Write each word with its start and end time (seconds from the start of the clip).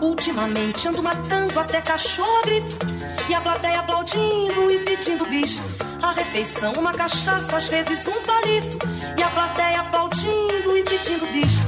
Ultimamente 0.00 0.88
ando 0.88 1.02
matando 1.02 1.60
até 1.60 1.80
cachorro 1.80 2.38
a 2.38 2.46
grito. 2.46 2.76
E 3.28 3.34
a 3.34 3.40
plateia 3.40 3.80
aplaudindo 3.80 4.70
e 4.70 4.78
pedindo 4.80 5.26
bis. 5.26 5.62
A 6.02 6.12
refeição, 6.12 6.72
uma 6.72 6.92
cachaça, 6.92 7.56
às 7.56 7.66
vezes 7.68 8.06
um 8.08 8.22
palito. 8.22 8.78
E 9.18 9.22
a 9.22 9.28
plateia 9.28 9.80
aplaudindo 9.80 10.76
e 10.76 10.82
pedindo 10.82 11.26
bis. 11.26 11.59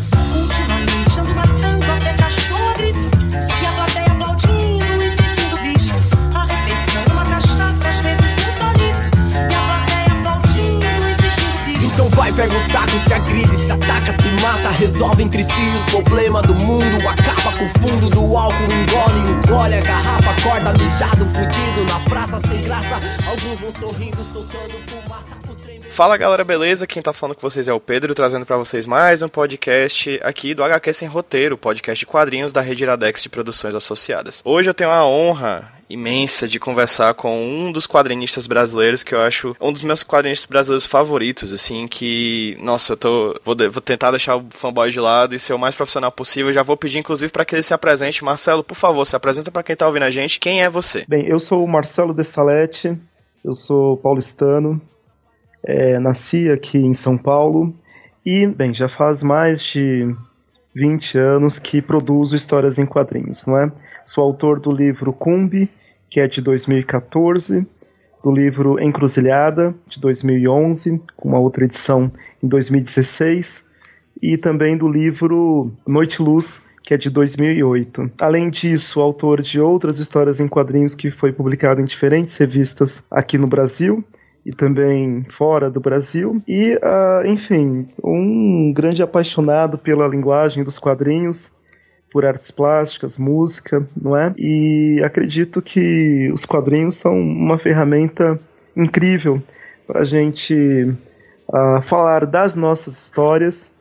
Vai, 12.32 12.48
pega 12.48 12.54
o 12.54 12.72
taco, 12.72 12.90
se 12.90 13.12
agride, 13.12 13.54
se 13.54 13.72
ataca, 13.72 14.12
se 14.12 14.28
mata 14.42 14.70
Resolve 14.70 15.22
entre 15.22 15.42
si 15.42 15.52
os 15.76 15.92
problemas 15.92 16.42
do 16.42 16.54
mundo 16.54 16.96
Acaba 17.08 17.56
com 17.56 17.64
o 17.64 17.68
fundo 17.80 18.10
do 18.10 18.36
álcool, 18.36 18.64
engole, 18.64 19.20
engole 19.30 19.74
a 19.74 19.80
garrafa 19.80 20.30
Acorda 20.30 20.72
mijado, 20.72 21.26
fudido, 21.26 21.84
na 21.92 22.00
praça 22.08 22.38
sem 22.38 22.62
graça 22.62 22.96
Alguns 23.28 23.60
vão 23.60 23.70
sorrindo, 23.70 24.22
soltando 24.22 24.74
fumaça 24.88 25.36
o 25.36 25.92
Fala 25.92 26.16
galera, 26.16 26.42
beleza? 26.42 26.86
Quem 26.86 27.02
tá 27.02 27.12
falando 27.12 27.36
com 27.36 27.42
vocês 27.42 27.68
é 27.68 27.72
o 27.72 27.78
Pedro, 27.78 28.14
trazendo 28.14 28.46
pra 28.46 28.56
vocês 28.56 28.86
mais 28.86 29.22
um 29.22 29.28
podcast 29.28 30.18
aqui 30.22 30.54
do 30.54 30.64
HQ 30.64 30.90
Sem 30.90 31.06
Roteiro, 31.06 31.58
podcast 31.58 31.98
de 31.98 32.06
quadrinhos 32.06 32.50
da 32.50 32.62
Rede 32.62 32.82
Iradex 32.82 33.22
de 33.22 33.28
Produções 33.28 33.74
Associadas. 33.74 34.40
Hoje 34.42 34.70
eu 34.70 34.74
tenho 34.74 34.90
a 34.90 35.06
honra 35.06 35.70
imensa 35.92 36.48
de 36.48 36.58
conversar 36.58 37.14
com 37.14 37.38
um 37.46 37.70
dos 37.72 37.86
quadrinistas 37.86 38.46
brasileiros 38.46 39.02
que 39.04 39.14
eu 39.14 39.20
acho 39.20 39.54
um 39.60 39.72
dos 39.72 39.82
meus 39.82 40.02
quadrinistas 40.02 40.46
brasileiros 40.48 40.86
favoritos, 40.86 41.52
assim, 41.52 41.86
que, 41.86 42.56
nossa, 42.60 42.94
eu 42.94 42.96
tô, 42.96 43.40
vou, 43.44 43.54
de- 43.54 43.68
vou 43.68 43.80
tentar 43.82 44.10
deixar 44.10 44.36
o 44.36 44.44
fanboy 44.50 44.90
de 44.90 44.98
lado 45.00 45.34
e 45.34 45.38
ser 45.38 45.52
o 45.52 45.58
mais 45.58 45.74
profissional 45.74 46.10
possível. 46.10 46.52
Já 46.52 46.62
vou 46.62 46.76
pedir, 46.76 46.98
inclusive, 46.98 47.30
pra 47.32 47.44
que 47.44 47.54
ele 47.54 47.62
se 47.62 47.74
apresente. 47.74 48.24
Marcelo, 48.24 48.64
por 48.64 48.74
favor, 48.74 49.04
se 49.04 49.14
apresenta 49.16 49.50
pra 49.50 49.62
quem 49.62 49.76
tá 49.76 49.86
ouvindo 49.86 50.04
a 50.04 50.10
gente. 50.10 50.40
Quem 50.40 50.62
é 50.62 50.68
você? 50.70 51.04
Bem, 51.08 51.26
eu 51.26 51.38
sou 51.38 51.64
o 51.64 51.68
Marcelo 51.68 52.14
de 52.14 52.24
Salete, 52.24 52.96
eu 53.44 53.54
sou 53.54 53.96
paulistano, 53.96 54.80
é, 55.64 55.98
nasci 55.98 56.48
aqui 56.50 56.78
em 56.78 56.94
São 56.94 57.16
Paulo 57.18 57.74
e, 58.24 58.46
bem, 58.46 58.72
já 58.74 58.88
faz 58.88 59.22
mais 59.22 59.62
de 59.62 60.14
20 60.74 61.18
anos 61.18 61.58
que 61.58 61.82
produzo 61.82 62.34
histórias 62.34 62.78
em 62.78 62.86
quadrinhos, 62.86 63.44
não 63.46 63.58
é? 63.58 63.70
Sou 64.04 64.24
autor 64.24 64.58
do 64.58 64.72
livro 64.72 65.12
Cumbi, 65.12 65.68
que 66.12 66.20
é 66.20 66.28
de 66.28 66.42
2014, 66.42 67.66
do 68.22 68.30
livro 68.30 68.78
Encruzilhada, 68.78 69.74
de 69.88 69.98
2011, 69.98 71.00
com 71.16 71.30
uma 71.30 71.38
outra 71.38 71.64
edição 71.64 72.12
em 72.42 72.46
2016, 72.46 73.64
e 74.20 74.36
também 74.36 74.76
do 74.76 74.86
livro 74.86 75.72
Noite 75.86 76.20
Luz, 76.20 76.60
que 76.82 76.92
é 76.92 76.98
de 76.98 77.08
2008. 77.08 78.10
Além 78.20 78.50
disso, 78.50 79.00
autor 79.00 79.40
de 79.40 79.58
outras 79.58 79.98
histórias 79.98 80.38
em 80.38 80.46
quadrinhos 80.46 80.94
que 80.94 81.10
foi 81.10 81.32
publicado 81.32 81.80
em 81.80 81.84
diferentes 81.86 82.36
revistas 82.36 83.02
aqui 83.10 83.38
no 83.38 83.46
Brasil 83.46 84.04
e 84.44 84.52
também 84.52 85.24
fora 85.30 85.70
do 85.70 85.80
Brasil. 85.80 86.42
E, 86.46 86.78
ah, 86.82 87.22
enfim, 87.24 87.88
um 88.04 88.70
grande 88.70 89.02
apaixonado 89.02 89.78
pela 89.78 90.06
linguagem 90.06 90.62
dos 90.62 90.78
quadrinhos, 90.78 91.50
por 92.12 92.26
artes 92.26 92.50
plásticas, 92.50 93.16
música, 93.16 93.86
não 94.00 94.14
é? 94.14 94.34
E 94.36 95.00
acredito 95.02 95.62
que 95.62 96.30
os 96.32 96.44
quadrinhos 96.44 96.96
são 96.96 97.18
uma 97.18 97.58
ferramenta 97.58 98.38
incrível 98.76 99.42
para 99.86 100.00
a 100.00 100.04
gente 100.04 100.94
ah, 101.50 101.80
falar 101.80 102.26
das 102.26 102.54
nossas 102.54 102.98
histórias 102.98 103.72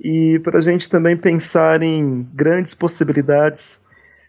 e 0.00 0.38
para 0.44 0.58
a 0.58 0.60
gente 0.62 0.88
também 0.88 1.16
pensar 1.16 1.82
em 1.82 2.26
grandes 2.32 2.74
possibilidades 2.74 3.80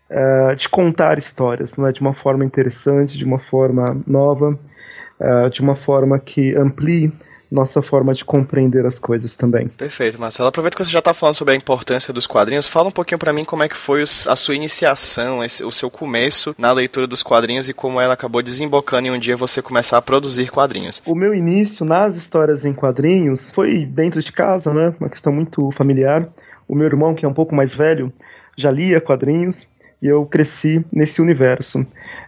ah, 0.10 0.56
de 0.56 0.68
contar 0.68 1.20
histórias, 1.20 1.78
não 1.78 1.88
é? 1.88 1.92
De 1.92 2.02
uma 2.02 2.16
forma 2.16 2.44
interessante, 2.44 3.16
de 3.16 3.24
uma 3.24 3.38
forma 3.38 4.02
nova, 4.08 4.58
ah, 5.20 5.50
de 5.50 5.62
uma 5.62 5.76
forma 5.76 6.18
que 6.18 6.56
amplie 6.56 7.14
nossa 7.52 7.82
forma 7.82 8.14
de 8.14 8.24
compreender 8.24 8.86
as 8.86 8.98
coisas 8.98 9.34
também. 9.36 9.68
Perfeito, 9.68 10.20
Marcelo. 10.20 10.48
Aproveita 10.48 10.78
que 10.78 10.86
você 10.86 10.92
já 10.92 11.00
está 11.00 11.14
falando 11.14 11.36
sobre 11.36 11.54
a 11.54 11.58
importância 11.58 12.14
dos 12.14 12.26
quadrinhos. 12.26 12.68
Fala 12.68 12.88
um 12.88 12.92
pouquinho 12.92 13.20
para 13.20 13.34
mim 13.34 13.44
como 13.44 13.62
é 13.62 13.68
que 13.68 13.76
foi 13.76 14.02
os- 14.02 14.26
a 14.28 14.36
sua 14.38 14.56
iniciação, 14.56 15.44
esse- 15.44 15.64
o 15.64 15.72
seu 15.72 15.90
começo 15.90 16.56
na 16.58 16.72
leitura 16.72 17.06
dos 17.06 17.22
quadrinhos 17.22 17.68
e 17.68 17.74
como 17.74 18.00
ela 18.00 18.14
acabou 18.14 18.42
desembocando 18.42 19.08
em 19.10 19.12
um 19.12 19.20
dia 19.20 19.36
você 19.36 19.62
começar 19.62 19.98
a 19.98 20.02
produzir 20.02 20.50
quadrinhos. 20.50 21.02
O 21.06 21.14
meu 21.14 21.36
início 21.36 21.86
nas 21.86 22.16
histórias 22.16 22.64
em 22.64 22.74
quadrinhos 22.74 23.52
foi 23.52 23.86
dentro 23.86 24.24
de 24.24 24.32
casa, 24.32 24.74
né? 24.74 24.94
Uma 24.98 25.10
questão 25.10 25.34
muito 25.34 25.72
familiar. 25.72 26.28
O 26.68 26.76
meu 26.76 26.86
irmão, 26.86 27.14
que 27.14 27.26
é 27.26 27.28
um 27.28 27.34
pouco 27.34 27.54
mais 27.54 27.76
velho, 27.76 28.14
já 28.58 28.72
lia 28.72 29.02
quadrinhos 29.02 29.68
e 30.02 30.08
eu 30.08 30.26
cresci 30.26 30.86
nesse 30.92 31.22
universo. 31.22 31.86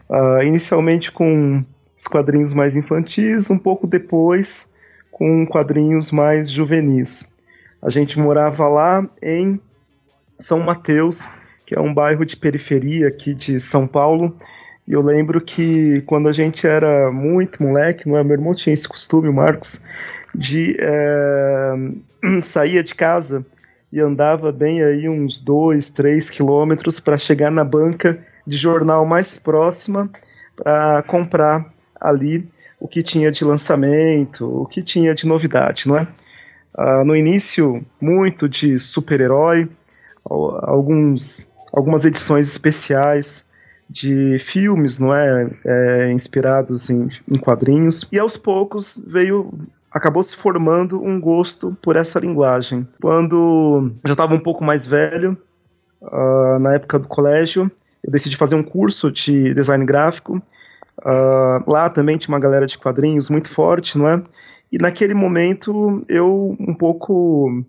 Ah, 0.09 0.43
inicialmente 0.43 1.11
com 1.11 1.63
os 1.97 2.07
quadrinhos 2.07 2.51
mais 2.51 2.75
infantis, 2.75 3.49
um 3.49 3.57
pouco 3.57 3.87
depois 3.87 4.67
com 5.13 5.45
quadrinhos 5.45 6.11
mais 6.11 6.49
juvenis. 6.49 7.25
A 7.81 7.89
gente 7.89 8.19
morava 8.19 8.67
lá 8.67 9.07
em 9.21 9.59
São 10.39 10.59
Mateus, 10.59 11.25
que 11.65 11.75
é 11.75 11.79
um 11.79 11.93
bairro 11.93 12.25
de 12.25 12.35
periferia 12.35 13.07
aqui 13.07 13.33
de 13.33 13.59
São 13.59 13.87
Paulo. 13.87 14.35
E 14.87 14.93
eu 14.93 15.01
lembro 15.01 15.39
que 15.39 16.01
quando 16.01 16.27
a 16.27 16.33
gente 16.33 16.67
era 16.67 17.11
muito 17.11 17.61
moleque, 17.61 18.09
não 18.09 18.17
é? 18.17 18.23
meu 18.23 18.33
irmão 18.33 18.55
tinha 18.55 18.73
esse 18.73 18.87
costume, 18.87 19.29
o 19.29 19.33
Marcos, 19.33 19.79
de 20.33 20.75
eh, 20.79 21.75
saía 22.41 22.83
de 22.83 22.95
casa 22.95 23.45
e 23.91 23.99
andava 23.99 24.51
bem 24.51 24.83
aí 24.83 25.07
uns 25.07 25.39
dois, 25.39 25.89
três 25.89 26.29
quilômetros 26.29 26.99
para 26.99 27.17
chegar 27.17 27.51
na 27.51 27.63
banca 27.63 28.19
de 28.45 28.57
jornal 28.57 29.05
mais 29.05 29.37
próxima 29.37 30.09
para 30.55 31.03
comprar 31.03 31.71
ali 32.01 32.51
o 32.83 32.87
que 32.87 33.01
tinha 33.01 33.31
de 33.31 33.43
lançamento, 33.45 34.45
o 34.61 34.65
que 34.65 34.83
tinha 34.83 35.15
de 35.15 35.25
novidade, 35.25 35.87
não 35.87 35.97
é? 35.97 36.07
Ah, 36.77 37.03
no 37.05 37.15
início, 37.15 37.65
muito 38.01 38.49
de 38.49 38.77
super-herói, 38.77 39.69
al- 40.29 40.59
alguns, 40.69 41.47
algumas 41.71 42.03
edições 42.05 42.47
especiais 42.47 43.45
de 43.89 44.37
filmes, 44.39 44.99
não 44.99 45.13
é, 45.15 45.49
É, 45.65 46.11
inspirados 46.11 46.89
em, 46.89 47.09
em 47.33 47.37
quadrinhos 47.37 48.07
e 48.11 48.19
aos 48.19 48.35
poucos 48.37 48.99
veio 49.07 49.51
acabou 49.91 50.23
se 50.23 50.35
formando 50.35 51.01
um 51.03 51.21
gosto 51.21 51.77
por 51.81 51.95
essa 51.95 52.19
linguagem. 52.19 52.87
Quando 52.99 53.91
já 54.03 54.13
estava 54.13 54.33
um 54.33 54.39
pouco 54.39 54.63
mais 54.63 54.85
velho, 54.87 55.37
ah, 56.01 56.57
na 56.59 56.73
época 56.75 56.99
do 56.99 57.07
colégio, 57.07 57.71
eu 58.03 58.11
decidi 58.11 58.35
fazer 58.35 58.55
um 58.55 58.63
curso 58.63 59.11
de 59.11 59.53
design 59.53 59.85
gráfico. 59.85 60.41
Ah, 61.01 61.63
lá 61.67 61.89
também 61.89 62.17
tinha 62.17 62.33
uma 62.33 62.39
galera 62.39 62.65
de 62.65 62.77
quadrinhos 62.77 63.29
muito 63.29 63.49
forte, 63.49 63.97
não 63.97 64.07
é? 64.07 64.21
E 64.71 64.77
naquele 64.77 65.13
momento 65.13 66.03
eu 66.07 66.55
um 66.59 66.73
pouco 66.73 67.63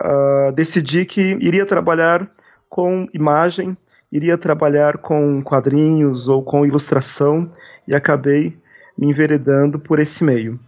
ah, 0.00 0.50
decidi 0.54 1.04
que 1.04 1.20
iria 1.40 1.66
trabalhar 1.66 2.28
com 2.68 3.06
imagem, 3.12 3.76
iria 4.10 4.36
trabalhar 4.38 4.98
com 4.98 5.42
quadrinhos 5.42 6.28
ou 6.28 6.42
com 6.42 6.64
ilustração 6.66 7.50
e 7.86 7.94
acabei 7.94 8.56
me 8.96 9.08
enveredando 9.08 9.78
por 9.78 9.98
esse 9.98 10.22
meio. 10.24 10.58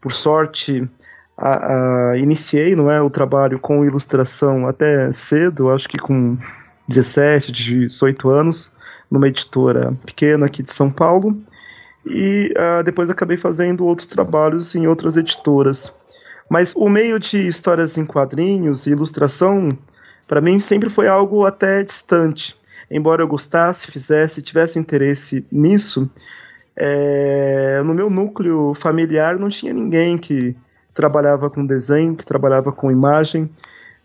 Por 0.00 0.12
sorte, 0.12 0.88
a- 1.36 2.10
a- 2.12 2.18
iniciei 2.18 2.74
não 2.74 2.90
é, 2.90 3.00
o 3.00 3.10
trabalho 3.10 3.58
com 3.58 3.84
ilustração 3.84 4.66
até 4.66 5.10
cedo, 5.12 5.70
acho 5.70 5.88
que 5.88 5.98
com 5.98 6.36
17, 6.88 7.52
18 7.52 8.28
anos, 8.30 8.72
numa 9.10 9.28
editora 9.28 9.92
pequena 10.06 10.46
aqui 10.46 10.62
de 10.62 10.72
São 10.72 10.90
Paulo. 10.90 11.36
E 12.06 12.52
ah, 12.56 12.82
depois 12.82 13.10
acabei 13.10 13.36
fazendo 13.36 13.84
outros 13.84 14.06
trabalhos 14.06 14.74
em 14.74 14.86
outras 14.86 15.16
editoras. 15.16 15.92
Mas 16.48 16.74
o 16.74 16.88
meio 16.88 17.18
de 17.18 17.46
histórias 17.46 17.96
em 17.96 18.04
quadrinhos 18.04 18.86
e 18.86 18.90
ilustração, 18.90 19.68
para 20.26 20.40
mim, 20.40 20.58
sempre 20.58 20.88
foi 20.88 21.06
algo 21.06 21.44
até 21.46 21.82
distante. 21.82 22.58
Embora 22.90 23.22
eu 23.22 23.28
gostasse, 23.28 23.90
fizesse, 23.90 24.42
tivesse 24.42 24.78
interesse 24.78 25.46
nisso, 25.50 26.10
é, 26.74 27.80
no 27.84 27.94
meu 27.94 28.10
núcleo 28.10 28.74
familiar 28.74 29.38
não 29.38 29.48
tinha 29.48 29.72
ninguém 29.72 30.18
que 30.18 30.56
trabalhava 30.94 31.48
com 31.48 31.64
desenho, 31.64 32.16
que 32.16 32.26
trabalhava 32.26 32.72
com 32.72 32.90
imagem. 32.90 33.48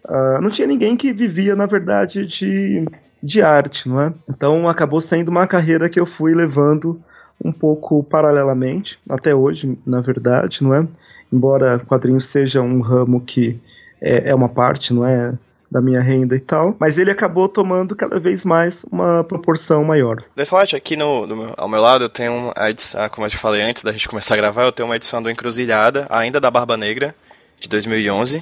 Ah, 0.08 0.40
não 0.42 0.52
tinha 0.52 0.68
ninguém 0.68 0.96
que 0.96 1.12
vivia, 1.12 1.56
na 1.56 1.66
verdade, 1.66 2.28
de, 2.28 2.86
de 3.26 3.42
arte, 3.42 3.90
não 3.90 4.00
é? 4.00 4.14
Então 4.30 4.70
acabou 4.70 5.02
sendo 5.02 5.30
uma 5.30 5.48
carreira 5.48 5.90
que 5.90 6.00
eu 6.00 6.06
fui 6.06 6.36
levando 6.36 7.02
um 7.44 7.52
pouco 7.52 8.04
paralelamente, 8.04 9.00
até 9.10 9.34
hoje, 9.34 9.78
na 9.86 10.00
verdade, 10.00 10.64
não 10.64 10.74
é? 10.74 10.88
Embora 11.34 11.80
quadrinho 11.80 12.22
seja 12.22 12.62
um 12.62 12.82
ramo 12.82 13.20
que 13.20 13.60
é, 14.00 14.30
é 14.30 14.36
uma 14.36 14.48
parte, 14.48 14.94
não 14.94 15.06
é? 15.06 15.34
Da 15.70 15.82
minha 15.82 16.00
renda 16.00 16.36
e 16.36 16.40
tal, 16.40 16.76
mas 16.80 16.98
ele 16.98 17.10
acabou 17.10 17.50
tomando 17.50 17.96
cada 17.96 18.20
vez 18.20 18.46
mais 18.46 18.86
uma 18.90 19.24
proporção 19.24 19.84
maior. 19.84 20.24
Desse 20.36 20.54
lado, 20.54 20.76
aqui 20.76 20.96
no, 20.96 21.54
ao 21.58 21.68
meu 21.68 21.82
lado, 21.82 22.04
eu 22.06 22.10
tenho 22.10 22.54
a 22.56 22.70
edição, 22.70 23.02
ah, 23.02 23.10
como 23.10 23.26
eu 23.26 23.32
te 23.32 23.38
falei 23.38 23.64
antes 23.64 23.84
da 23.84 23.92
gente 23.92 24.08
começar 24.08 24.36
a 24.36 24.38
gravar, 24.38 24.64
eu 24.64 24.72
tenho 24.72 24.88
uma 24.88 24.96
edição 24.96 25.22
do 25.22 25.30
Encruzilhada, 25.30 26.06
ainda 26.10 26.40
da 26.40 26.52
Barba 26.52 26.78
Negra, 26.78 27.16
de 27.60 27.68
2011. 27.68 28.42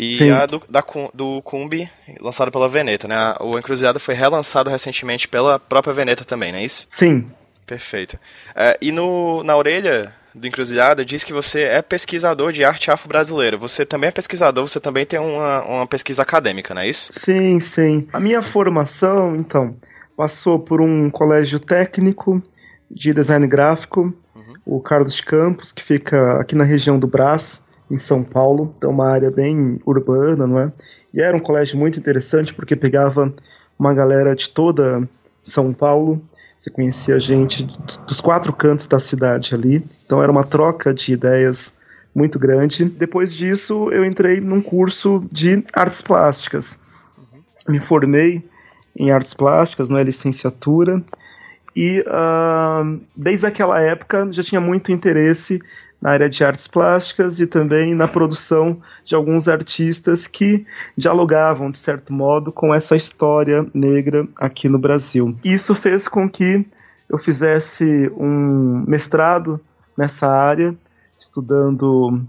E 0.00 0.14
Sim. 0.14 0.30
a 0.30 0.46
do, 0.46 0.62
da, 0.66 0.82
do 1.12 1.42
Cumbi, 1.42 1.86
lançada 2.20 2.50
pela 2.50 2.70
Veneta, 2.70 3.06
né? 3.06 3.34
O 3.38 3.58
Encruzilhada 3.58 3.98
foi 3.98 4.14
relançado 4.14 4.70
recentemente 4.70 5.28
pela 5.28 5.58
própria 5.58 5.92
Veneta 5.92 6.24
também, 6.24 6.52
não 6.52 6.58
é 6.58 6.64
isso? 6.64 6.86
Sim. 6.88 7.30
Perfeito. 7.66 8.18
É, 8.56 8.78
e 8.80 8.90
no, 8.92 9.44
na 9.44 9.54
orelha 9.54 10.14
do 10.34 10.46
Encruzilhada 10.46 11.04
diz 11.04 11.22
que 11.22 11.34
você 11.34 11.64
é 11.64 11.82
pesquisador 11.82 12.50
de 12.50 12.64
arte 12.64 12.90
afro-brasileira. 12.90 13.58
Você 13.58 13.84
também 13.84 14.08
é 14.08 14.10
pesquisador, 14.10 14.66
você 14.66 14.80
também 14.80 15.04
tem 15.04 15.20
uma, 15.20 15.62
uma 15.64 15.86
pesquisa 15.86 16.22
acadêmica, 16.22 16.72
não 16.72 16.80
é 16.80 16.88
isso? 16.88 17.10
Sim, 17.12 17.60
sim. 17.60 18.08
A 18.10 18.18
minha 18.18 18.40
formação, 18.40 19.36
então, 19.36 19.76
passou 20.16 20.58
por 20.58 20.80
um 20.80 21.10
colégio 21.10 21.60
técnico 21.60 22.42
de 22.90 23.12
design 23.12 23.46
gráfico, 23.46 24.14
uhum. 24.34 24.54
o 24.64 24.80
Carlos 24.80 25.20
Campos, 25.20 25.72
que 25.72 25.82
fica 25.82 26.40
aqui 26.40 26.54
na 26.54 26.64
região 26.64 26.98
do 26.98 27.06
Brás, 27.06 27.62
em 27.90 27.98
São 27.98 28.22
Paulo. 28.22 28.74
Então, 28.78 28.90
uma 28.90 29.08
área 29.08 29.30
bem 29.30 29.80
urbana, 29.84 30.46
não 30.46 30.58
é? 30.58 30.72
E 31.12 31.20
era 31.20 31.36
um 31.36 31.40
colégio 31.40 31.78
muito 31.78 31.98
interessante 31.98 32.54
porque 32.54 32.76
pegava 32.76 33.32
uma 33.78 33.92
galera 33.92 34.34
de 34.34 34.48
toda 34.50 35.08
São 35.42 35.72
Paulo. 35.72 36.22
Você 36.56 36.70
conhecia 36.70 37.18
gente 37.18 37.66
dos 38.06 38.20
quatro 38.20 38.52
cantos 38.52 38.86
da 38.86 38.98
cidade 38.98 39.54
ali. 39.54 39.84
Então, 40.04 40.22
era 40.22 40.30
uma 40.30 40.44
troca 40.44 40.94
de 40.94 41.12
ideias 41.12 41.76
muito 42.14 42.38
grande. 42.38 42.84
Depois 42.84 43.34
disso, 43.34 43.90
eu 43.90 44.04
entrei 44.04 44.40
num 44.40 44.60
curso 44.60 45.20
de 45.30 45.64
artes 45.72 46.02
plásticas. 46.02 46.78
Me 47.68 47.80
formei 47.80 48.42
em 48.96 49.10
artes 49.10 49.34
plásticas, 49.34 49.88
não 49.88 49.98
é 49.98 50.02
licenciatura. 50.02 51.02
E 51.74 52.00
uh, 52.00 53.00
desde 53.16 53.46
aquela 53.46 53.80
época 53.80 54.28
já 54.32 54.42
tinha 54.42 54.60
muito 54.60 54.90
interesse 54.90 55.60
na 56.00 56.10
área 56.10 56.28
de 56.28 56.42
artes 56.42 56.66
plásticas 56.66 57.40
e 57.40 57.46
também 57.46 57.94
na 57.94 58.08
produção 58.08 58.80
de 59.04 59.14
alguns 59.14 59.48
artistas 59.48 60.26
que 60.26 60.66
dialogavam, 60.96 61.70
de 61.70 61.78
certo 61.78 62.12
modo, 62.12 62.50
com 62.50 62.74
essa 62.74 62.96
história 62.96 63.66
negra 63.74 64.26
aqui 64.36 64.68
no 64.68 64.78
Brasil. 64.78 65.36
Isso 65.44 65.74
fez 65.74 66.08
com 66.08 66.28
que 66.28 66.66
eu 67.08 67.18
fizesse 67.18 68.10
um 68.16 68.84
mestrado 68.86 69.60
nessa 69.96 70.26
área, 70.26 70.74
estudando 71.18 72.22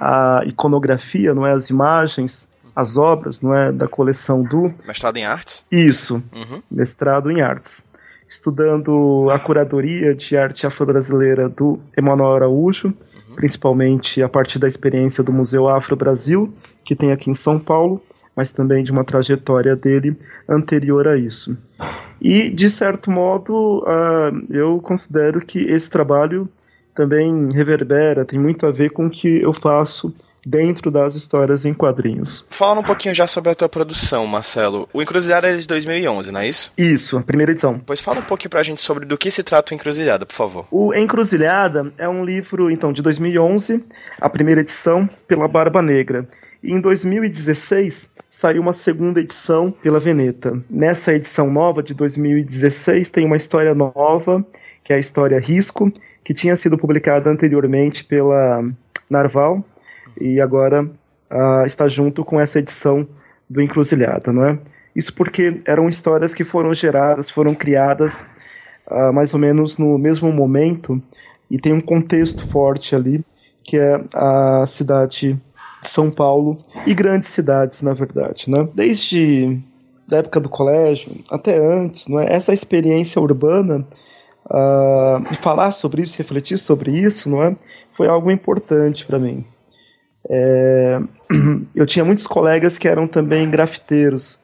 a 0.00 0.42
iconografia, 0.46 1.34
não 1.34 1.46
é, 1.46 1.52
as 1.52 1.70
imagens, 1.70 2.48
as 2.76 2.96
obras, 2.96 3.40
não 3.40 3.54
é, 3.54 3.72
da 3.72 3.88
coleção 3.88 4.42
do 4.42 4.72
mestrado 4.86 5.16
em 5.16 5.24
artes. 5.24 5.66
Isso, 5.72 6.22
uhum. 6.32 6.62
mestrado 6.70 7.30
em 7.30 7.40
artes, 7.40 7.84
estudando 8.28 9.28
a 9.32 9.38
curadoria 9.38 10.14
de 10.14 10.36
arte 10.36 10.66
afro-brasileira 10.66 11.48
do 11.48 11.80
Emanuel 11.96 12.34
Araújo 12.36 12.94
principalmente 13.38 14.20
a 14.20 14.28
partir 14.28 14.58
da 14.58 14.66
experiência 14.66 15.22
do 15.22 15.32
Museu 15.32 15.68
Afro 15.68 15.94
Brasil, 15.94 16.52
que 16.84 16.96
tem 16.96 17.12
aqui 17.12 17.30
em 17.30 17.34
São 17.34 17.56
Paulo, 17.56 18.02
mas 18.34 18.50
também 18.50 18.82
de 18.82 18.90
uma 18.90 19.04
trajetória 19.04 19.76
dele 19.76 20.16
anterior 20.48 21.06
a 21.06 21.16
isso. 21.16 21.56
E, 22.20 22.50
de 22.50 22.68
certo 22.68 23.12
modo, 23.12 23.84
uh, 23.84 24.52
eu 24.52 24.80
considero 24.80 25.40
que 25.40 25.60
esse 25.60 25.88
trabalho 25.88 26.48
também 26.96 27.48
reverbera, 27.54 28.24
tem 28.24 28.40
muito 28.40 28.66
a 28.66 28.72
ver 28.72 28.90
com 28.90 29.06
o 29.06 29.10
que 29.10 29.40
eu 29.40 29.52
faço 29.52 30.12
dentro 30.48 30.90
das 30.90 31.14
histórias 31.14 31.64
em 31.64 31.74
quadrinhos. 31.74 32.46
Falando 32.48 32.78
um 32.78 32.82
pouquinho 32.82 33.14
já 33.14 33.26
sobre 33.26 33.52
a 33.52 33.54
tua 33.54 33.68
produção, 33.68 34.26
Marcelo. 34.26 34.88
O 34.92 35.02
Encruzilhada 35.02 35.48
é 35.48 35.56
de 35.56 35.66
2011, 35.66 36.32
não 36.32 36.40
é 36.40 36.48
isso? 36.48 36.72
Isso, 36.76 37.18
a 37.18 37.22
primeira 37.22 37.52
edição. 37.52 37.78
Pois 37.78 38.00
fala 38.00 38.20
um 38.20 38.24
pouquinho 38.24 38.50
pra 38.50 38.62
gente 38.62 38.80
sobre 38.80 39.04
do 39.04 39.18
que 39.18 39.30
se 39.30 39.42
trata 39.42 39.72
o 39.72 39.74
Encruzilhada, 39.74 40.24
por 40.24 40.34
favor. 40.34 40.66
O 40.70 40.94
Encruzilhada 40.94 41.92
é 41.98 42.08
um 42.08 42.24
livro, 42.24 42.70
então, 42.70 42.92
de 42.92 43.02
2011, 43.02 43.84
a 44.20 44.30
primeira 44.30 44.62
edição, 44.62 45.08
pela 45.26 45.46
Barba 45.46 45.82
Negra. 45.82 46.26
E 46.62 46.72
em 46.72 46.80
2016 46.80 48.10
saiu 48.30 48.62
uma 48.62 48.72
segunda 48.72 49.20
edição 49.20 49.70
pela 49.70 50.00
Veneta. 50.00 50.58
Nessa 50.68 51.14
edição 51.14 51.50
nova 51.50 51.82
de 51.82 51.94
2016 51.94 53.10
tem 53.10 53.26
uma 53.26 53.36
história 53.36 53.74
nova, 53.74 54.44
que 54.82 54.92
é 54.92 54.96
a 54.96 54.98
história 54.98 55.38
Risco, 55.38 55.92
que 56.24 56.34
tinha 56.34 56.56
sido 56.56 56.78
publicada 56.78 57.30
anteriormente 57.30 58.04
pela 58.04 58.64
Narval, 59.08 59.64
e 60.20 60.40
agora 60.40 60.84
uh, 60.84 61.66
está 61.66 61.88
junto 61.88 62.24
com 62.24 62.40
essa 62.40 62.58
edição 62.58 63.06
do 63.48 63.62
Encruzilhada, 63.62 64.32
não 64.32 64.44
é? 64.44 64.58
Isso 64.94 65.14
porque 65.14 65.60
eram 65.64 65.88
histórias 65.88 66.34
que 66.34 66.44
foram 66.44 66.74
geradas, 66.74 67.30
foram 67.30 67.54
criadas 67.54 68.24
uh, 68.90 69.12
mais 69.12 69.32
ou 69.32 69.40
menos 69.40 69.78
no 69.78 69.96
mesmo 69.98 70.32
momento 70.32 71.00
e 71.50 71.58
tem 71.58 71.72
um 71.72 71.80
contexto 71.80 72.46
forte 72.48 72.94
ali, 72.94 73.24
que 73.62 73.76
é 73.76 74.00
a 74.14 74.64
cidade 74.66 75.38
de 75.82 75.88
São 75.88 76.10
Paulo 76.10 76.56
e 76.86 76.94
grandes 76.94 77.28
cidades, 77.28 77.82
na 77.82 77.94
verdade, 77.94 78.50
né? 78.50 78.68
Desde 78.74 79.60
a 80.10 80.16
época 80.16 80.40
do 80.40 80.48
colégio 80.48 81.12
até 81.30 81.56
antes, 81.56 82.08
não 82.08 82.18
é? 82.18 82.32
Essa 82.32 82.52
experiência 82.52 83.20
urbana 83.20 83.86
uh, 84.46 85.42
falar 85.42 85.70
sobre 85.70 86.02
isso, 86.02 86.18
refletir 86.18 86.58
sobre 86.58 86.90
isso, 86.90 87.28
não 87.30 87.42
é? 87.42 87.56
Foi 87.96 88.08
algo 88.08 88.30
importante 88.30 89.06
para 89.06 89.18
mim. 89.18 89.44
É, 90.28 91.00
eu 91.74 91.86
tinha 91.86 92.04
muitos 92.04 92.26
colegas 92.26 92.76
que 92.76 92.86
eram 92.86 93.06
também 93.06 93.50
grafiteiros. 93.50 94.38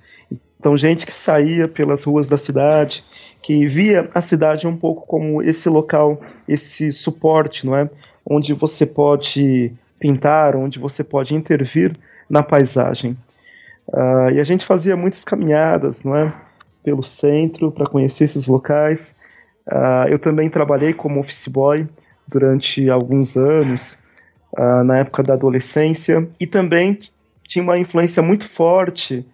Então, 0.57 0.77
gente 0.77 1.05
que 1.05 1.13
saía 1.13 1.69
pelas 1.69 2.05
ruas 2.05 2.27
da 2.27 2.39
cidade, 2.39 3.05
que 3.43 3.67
via 3.69 4.09
a 4.15 4.23
cidade 4.23 4.67
um 4.67 4.77
pouco 4.77 5.07
como 5.07 5.43
esse 5.43 5.69
local, 5.69 6.21
esse 6.49 6.91
suporte, 6.91 7.67
não 7.67 7.77
é? 7.77 7.91
Onde 8.25 8.55
você 8.55 8.87
pode 8.87 9.71
pintar, 9.99 10.57
onde 10.57 10.79
você 10.79 11.05
pode 11.05 11.35
intervir 11.35 11.95
na 12.29 12.43
paisagem. 12.43 13.17
Uh, 13.89 14.31
e 14.33 14.41
a 14.41 14.45
gente 14.45 14.65
fazia 14.65 14.97
muitas 14.97 15.25
caminhadas, 15.25 16.03
não 16.03 16.17
é? 16.17 16.33
Pelo 16.83 17.03
centro 17.03 17.71
para 17.71 17.87
conhecer 17.87 18.25
esses 18.25 18.47
locais. 18.47 19.15
Uh, 19.67 20.09
eu 20.09 20.19
também 20.19 20.49
trabalhei 20.49 20.95
como 20.95 21.21
office 21.21 21.47
boy 21.49 21.87
durante 22.27 22.89
alguns 22.89 23.37
anos 23.37 23.99
uh, 24.59 24.85
na 24.85 24.99
época 24.99 25.23
da 25.23 25.35
adolescência 25.35 26.29
e 26.39 26.47
também 26.47 26.99
tinha 27.47 27.63
uma 27.63 27.79
influência 27.79 28.23
muito 28.23 28.49
forte 28.49 29.27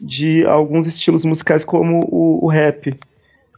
de 0.00 0.44
alguns 0.44 0.86
estilos 0.86 1.24
musicais 1.24 1.64
como 1.64 2.00
o, 2.10 2.44
o 2.44 2.48
rap. 2.48 2.98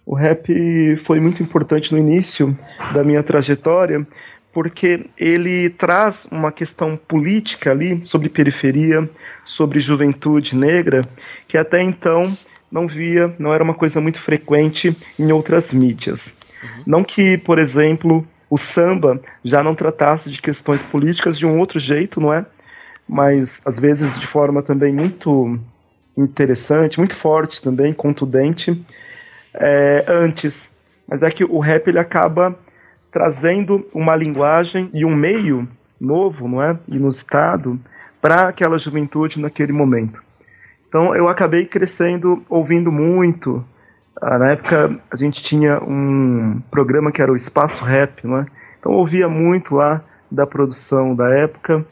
O 0.05 0.15
rap 0.15 0.97
foi 0.99 1.19
muito 1.19 1.43
importante 1.43 1.93
no 1.93 1.99
início 1.99 2.57
da 2.93 3.03
minha 3.03 3.23
trajetória 3.23 4.07
porque 4.53 5.07
ele 5.19 5.69
traz 5.71 6.27
uma 6.31 6.53
questão 6.53 6.97
política 6.97 7.73
ali 7.73 8.05
sobre 8.05 8.29
periferia, 8.29 9.09
sobre 9.45 9.81
juventude 9.81 10.57
negra, 10.57 11.03
que 11.49 11.59
até 11.59 11.83
então 11.83 12.33
não 12.71 12.87
via, 12.87 13.35
não 13.37 13.53
era 13.53 13.65
uma 13.65 13.75
coisa 13.75 14.01
muito 14.01 14.21
frequente 14.21 14.97
em 15.19 15.33
outras 15.33 15.73
mídias. 15.73 16.33
Uhum. 16.63 16.83
Não 16.87 17.05
que, 17.05 17.37
por 17.39 17.59
exemplo, 17.59 18.27
o 18.55 18.57
samba 18.57 19.21
já 19.45 19.65
não 19.65 19.75
tratasse 19.75 20.31
de 20.31 20.41
questões 20.41 20.81
políticas 20.81 21.37
de 21.37 21.45
um 21.45 21.59
outro 21.59 21.81
jeito, 21.81 22.21
não 22.21 22.33
é? 22.33 22.47
Mas 23.09 23.61
às 23.67 23.81
vezes 23.81 24.17
de 24.21 24.29
forma 24.29 24.63
também 24.63 24.95
muito 24.95 25.59
interessante, 26.17 26.99
muito 26.99 27.17
forte 27.17 27.61
também, 27.61 27.93
contundente, 27.93 28.81
é, 29.53 30.05
antes. 30.07 30.71
Mas 31.09 31.25
é 31.25 31.33
que 31.33 31.43
o 31.43 31.59
rap 31.59 31.89
ele 31.89 31.99
acaba 31.99 32.57
trazendo 33.11 33.85
uma 33.93 34.15
linguagem 34.15 34.89
e 34.95 35.05
um 35.05 35.17
meio 35.17 35.69
novo, 36.01 36.47
não 36.47 36.63
é? 36.63 36.79
Inusitado 36.87 37.81
para 38.23 38.47
aquela 38.47 38.79
juventude 38.79 39.41
naquele 39.41 39.73
momento. 39.73 40.23
Então 40.87 41.13
eu 41.17 41.29
acabei 41.29 41.67
crescendo 41.67 42.45
ouvindo 42.49 42.93
muito 42.93 43.65
na 44.39 44.53
época 44.53 44.99
a 45.11 45.17
gente 45.17 45.43
tinha 45.43 45.79
um 45.83 46.61
programa 46.71 47.13
que 47.13 47.21
era 47.21 47.31
o 47.31 47.37
Espaço 47.37 47.85
Rap, 47.85 48.27
não 48.27 48.39
é? 48.39 48.47
Então 48.81 48.93
ouvia 48.93 49.29
muito 49.29 49.75
lá 49.75 50.03
da 50.31 50.47
produção 50.47 51.15
da 51.15 51.29
época, 51.29 51.85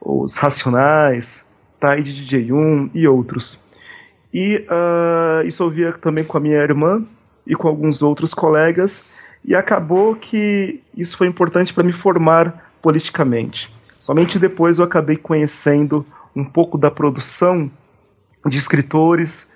os 0.00 0.36
Racionais, 0.36 1.44
Tide 1.80 2.24
DJ1 2.24 2.90
e 2.94 3.06
outros. 3.08 3.58
E 4.32 4.64
uh, 4.68 5.46
isso 5.46 5.64
ouvia 5.64 5.92
também 5.92 6.24
com 6.24 6.36
a 6.38 6.40
minha 6.40 6.58
irmã 6.58 7.04
e 7.46 7.54
com 7.54 7.66
alguns 7.66 8.02
outros 8.02 8.32
colegas, 8.32 9.04
e 9.44 9.54
acabou 9.54 10.14
que 10.14 10.80
isso 10.96 11.16
foi 11.16 11.26
importante 11.26 11.74
para 11.74 11.82
me 11.82 11.92
formar 11.92 12.72
politicamente. 12.80 13.72
Somente 13.98 14.38
depois 14.38 14.78
eu 14.78 14.84
acabei 14.84 15.16
conhecendo 15.16 16.06
um 16.34 16.44
pouco 16.44 16.78
da 16.78 16.90
produção 16.90 17.70
de 18.46 18.56
escritores 18.56 19.49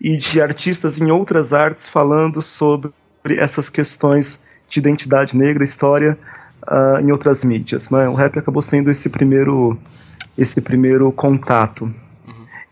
e 0.00 0.16
de 0.16 0.40
artistas 0.40 1.00
em 1.00 1.10
outras 1.10 1.52
artes 1.52 1.88
falando 1.88 2.42
sobre 2.42 2.92
essas 3.38 3.70
questões 3.70 4.38
de 4.68 4.78
identidade 4.78 5.36
negra, 5.36 5.64
história 5.64 6.18
uh, 6.62 7.00
em 7.00 7.10
outras 7.12 7.44
mídias. 7.44 7.90
Né? 7.90 8.08
O 8.08 8.14
rap 8.14 8.38
acabou 8.38 8.62
sendo 8.62 8.90
esse 8.90 9.08
primeiro, 9.08 9.78
esse 10.36 10.60
primeiro 10.60 11.10
contato. 11.12 11.92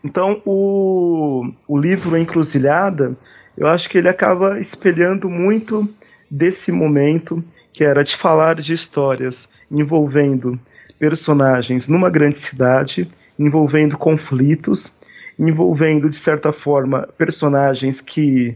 Então, 0.03 0.41
o, 0.45 1.49
o 1.67 1.77
livro 1.77 2.17
Encruzilhada, 2.17 3.15
eu 3.57 3.67
acho 3.67 3.89
que 3.89 3.97
ele 3.97 4.09
acaba 4.09 4.59
espelhando 4.59 5.29
muito 5.29 5.87
desse 6.29 6.71
momento 6.71 7.43
que 7.71 7.83
era 7.83 8.03
de 8.03 8.15
falar 8.15 8.55
de 8.55 8.73
histórias 8.73 9.47
envolvendo 9.71 10.59
personagens 10.99 11.87
numa 11.87 12.09
grande 12.09 12.37
cidade, 12.37 13.09
envolvendo 13.37 13.97
conflitos, 13.97 14.93
envolvendo, 15.37 16.09
de 16.09 16.17
certa 16.17 16.51
forma, 16.51 17.07
personagens 17.17 18.01
que 18.01 18.55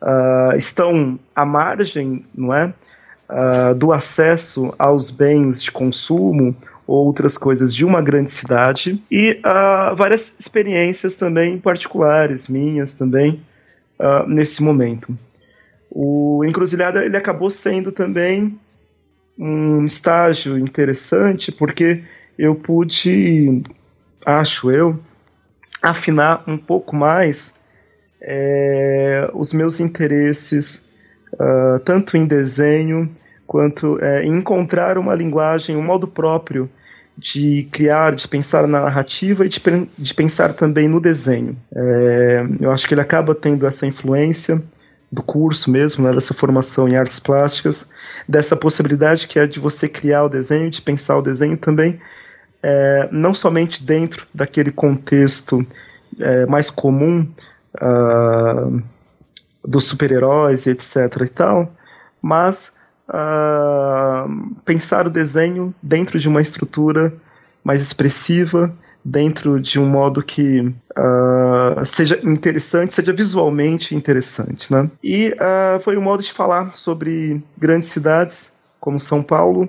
uh, 0.00 0.56
estão 0.56 1.18
à 1.34 1.44
margem, 1.44 2.24
não 2.34 2.54
é? 2.54 2.72
Uh, 3.28 3.74
do 3.74 3.92
acesso 3.92 4.74
aos 4.78 5.10
bens 5.10 5.62
de 5.62 5.70
consumo 5.70 6.54
ou 6.86 7.06
outras 7.06 7.38
coisas 7.38 7.74
de 7.74 7.84
uma 7.84 8.02
grande 8.02 8.30
cidade 8.30 9.02
e 9.10 9.32
uh, 9.32 9.96
várias 9.96 10.34
experiências 10.38 11.14
também 11.14 11.58
particulares 11.58 12.48
minhas 12.48 12.92
também 12.92 13.40
nesse 14.26 14.60
momento. 14.60 15.16
O 15.88 16.42
Encruzilhada 16.44 17.04
ele 17.04 17.16
acabou 17.16 17.52
sendo 17.52 17.92
também 17.92 18.58
um 19.38 19.84
estágio 19.84 20.58
interessante 20.58 21.52
porque 21.52 22.02
eu 22.36 22.56
pude, 22.56 23.62
acho 24.26 24.72
eu, 24.72 24.98
afinar 25.82 26.44
um 26.46 26.56
pouco 26.56 26.94
mais 26.94 27.54
é, 28.20 29.28
os 29.34 29.52
meus 29.52 29.80
interesses, 29.80 30.82
uh, 31.34 31.80
tanto 31.84 32.16
em 32.16 32.24
desenho 32.24 33.10
quanto 33.46 33.98
é, 34.00 34.24
em 34.24 34.38
encontrar 34.38 34.96
uma 34.96 35.14
linguagem, 35.14 35.76
um 35.76 35.82
modo 35.82 36.06
próprio 36.06 36.70
de 37.18 37.68
criar, 37.70 38.14
de 38.14 38.26
pensar 38.26 38.66
na 38.66 38.80
narrativa 38.80 39.44
e 39.44 39.48
de, 39.48 39.60
de 39.98 40.14
pensar 40.14 40.54
também 40.54 40.88
no 40.88 41.00
desenho. 41.00 41.56
É, 41.74 42.46
eu 42.60 42.70
acho 42.70 42.88
que 42.88 42.94
ele 42.94 43.00
acaba 43.00 43.34
tendo 43.34 43.66
essa 43.66 43.86
influência 43.86 44.62
do 45.10 45.22
curso 45.22 45.70
mesmo, 45.70 46.06
né, 46.06 46.12
dessa 46.12 46.32
formação 46.32 46.88
em 46.88 46.96
artes 46.96 47.20
plásticas, 47.20 47.86
dessa 48.26 48.56
possibilidade 48.56 49.28
que 49.28 49.38
é 49.38 49.46
de 49.46 49.60
você 49.60 49.86
criar 49.86 50.24
o 50.24 50.28
desenho, 50.28 50.70
de 50.70 50.80
pensar 50.80 51.18
o 51.18 51.22
desenho 51.22 51.58
também, 51.58 52.00
é, 52.62 53.08
não 53.10 53.34
somente 53.34 53.82
dentro 53.82 54.26
daquele 54.32 54.70
contexto 54.70 55.66
é, 56.18 56.46
mais 56.46 56.70
comum 56.70 57.26
uh, 57.80 58.82
dos 59.66 59.84
super-heróis 59.84 60.66
etc 60.66 60.96
e 61.22 61.28
tal, 61.28 61.72
mas 62.20 62.72
uh, 63.08 64.54
pensar 64.64 65.06
o 65.06 65.10
desenho 65.10 65.74
dentro 65.82 66.18
de 66.18 66.28
uma 66.28 66.40
estrutura 66.40 67.12
mais 67.64 67.80
expressiva, 67.80 68.72
dentro 69.04 69.60
de 69.60 69.78
um 69.78 69.86
modo 69.86 70.22
que 70.22 70.60
uh, 70.60 71.84
seja 71.84 72.20
interessante, 72.22 72.94
seja 72.94 73.12
visualmente 73.12 73.94
interessante. 73.94 74.72
Né? 74.72 74.90
E 75.02 75.28
uh, 75.30 75.80
foi 75.82 75.96
um 75.96 76.02
modo 76.02 76.22
de 76.22 76.32
falar 76.32 76.72
sobre 76.72 77.42
grandes 77.56 77.88
cidades 77.88 78.52
como 78.80 78.98
São 78.98 79.22
Paulo 79.22 79.68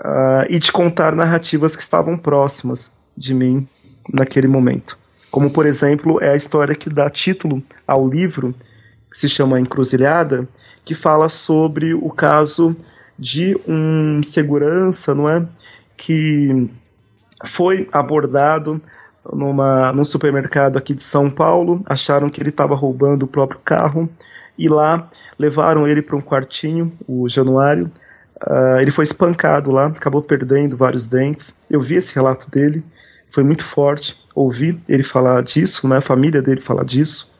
uh, 0.00 0.46
e 0.48 0.58
de 0.58 0.72
contar 0.72 1.14
narrativas 1.14 1.76
que 1.76 1.82
estavam 1.82 2.16
próximas 2.16 2.92
de 3.16 3.34
mim 3.34 3.66
naquele 4.12 4.48
momento. 4.48 4.98
Como, 5.30 5.50
por 5.50 5.66
exemplo, 5.66 6.20
é 6.20 6.30
a 6.30 6.36
história 6.36 6.74
que 6.74 6.90
dá 6.90 7.08
título 7.08 7.62
ao 7.86 8.08
livro, 8.08 8.54
que 9.10 9.18
se 9.18 9.28
chama 9.28 9.60
Encruzilhada, 9.60 10.48
que 10.84 10.94
fala 10.94 11.28
sobre 11.28 11.94
o 11.94 12.10
caso 12.10 12.76
de 13.18 13.56
um 13.68 14.22
segurança, 14.24 15.14
não 15.14 15.28
é? 15.28 15.46
Que 15.96 16.68
foi 17.46 17.88
abordado 17.92 18.80
numa, 19.32 19.92
num 19.92 20.04
supermercado 20.04 20.76
aqui 20.76 20.94
de 20.94 21.02
São 21.02 21.30
Paulo, 21.30 21.82
acharam 21.86 22.28
que 22.28 22.40
ele 22.40 22.48
estava 22.48 22.74
roubando 22.74 23.24
o 23.24 23.28
próprio 23.28 23.60
carro 23.64 24.08
e 24.58 24.68
lá 24.68 25.08
levaram 25.38 25.86
ele 25.86 26.02
para 26.02 26.16
um 26.16 26.20
quartinho, 26.20 26.92
o 27.06 27.28
Januário. 27.28 27.90
Uh, 28.46 28.80
ele 28.80 28.90
foi 28.90 29.04
espancado 29.04 29.70
lá, 29.70 29.86
acabou 29.86 30.22
perdendo 30.22 30.76
vários 30.76 31.06
dentes. 31.06 31.54
Eu 31.68 31.80
vi 31.80 31.96
esse 31.96 32.14
relato 32.14 32.50
dele, 32.50 32.82
foi 33.30 33.42
muito 33.42 33.64
forte. 33.64 34.16
Ouvi 34.34 34.80
ele 34.88 35.02
falar 35.02 35.42
disso, 35.42 35.86
né, 35.88 35.98
a 35.98 36.00
família 36.00 36.40
dele 36.40 36.60
falar 36.60 36.84
disso, 36.84 37.34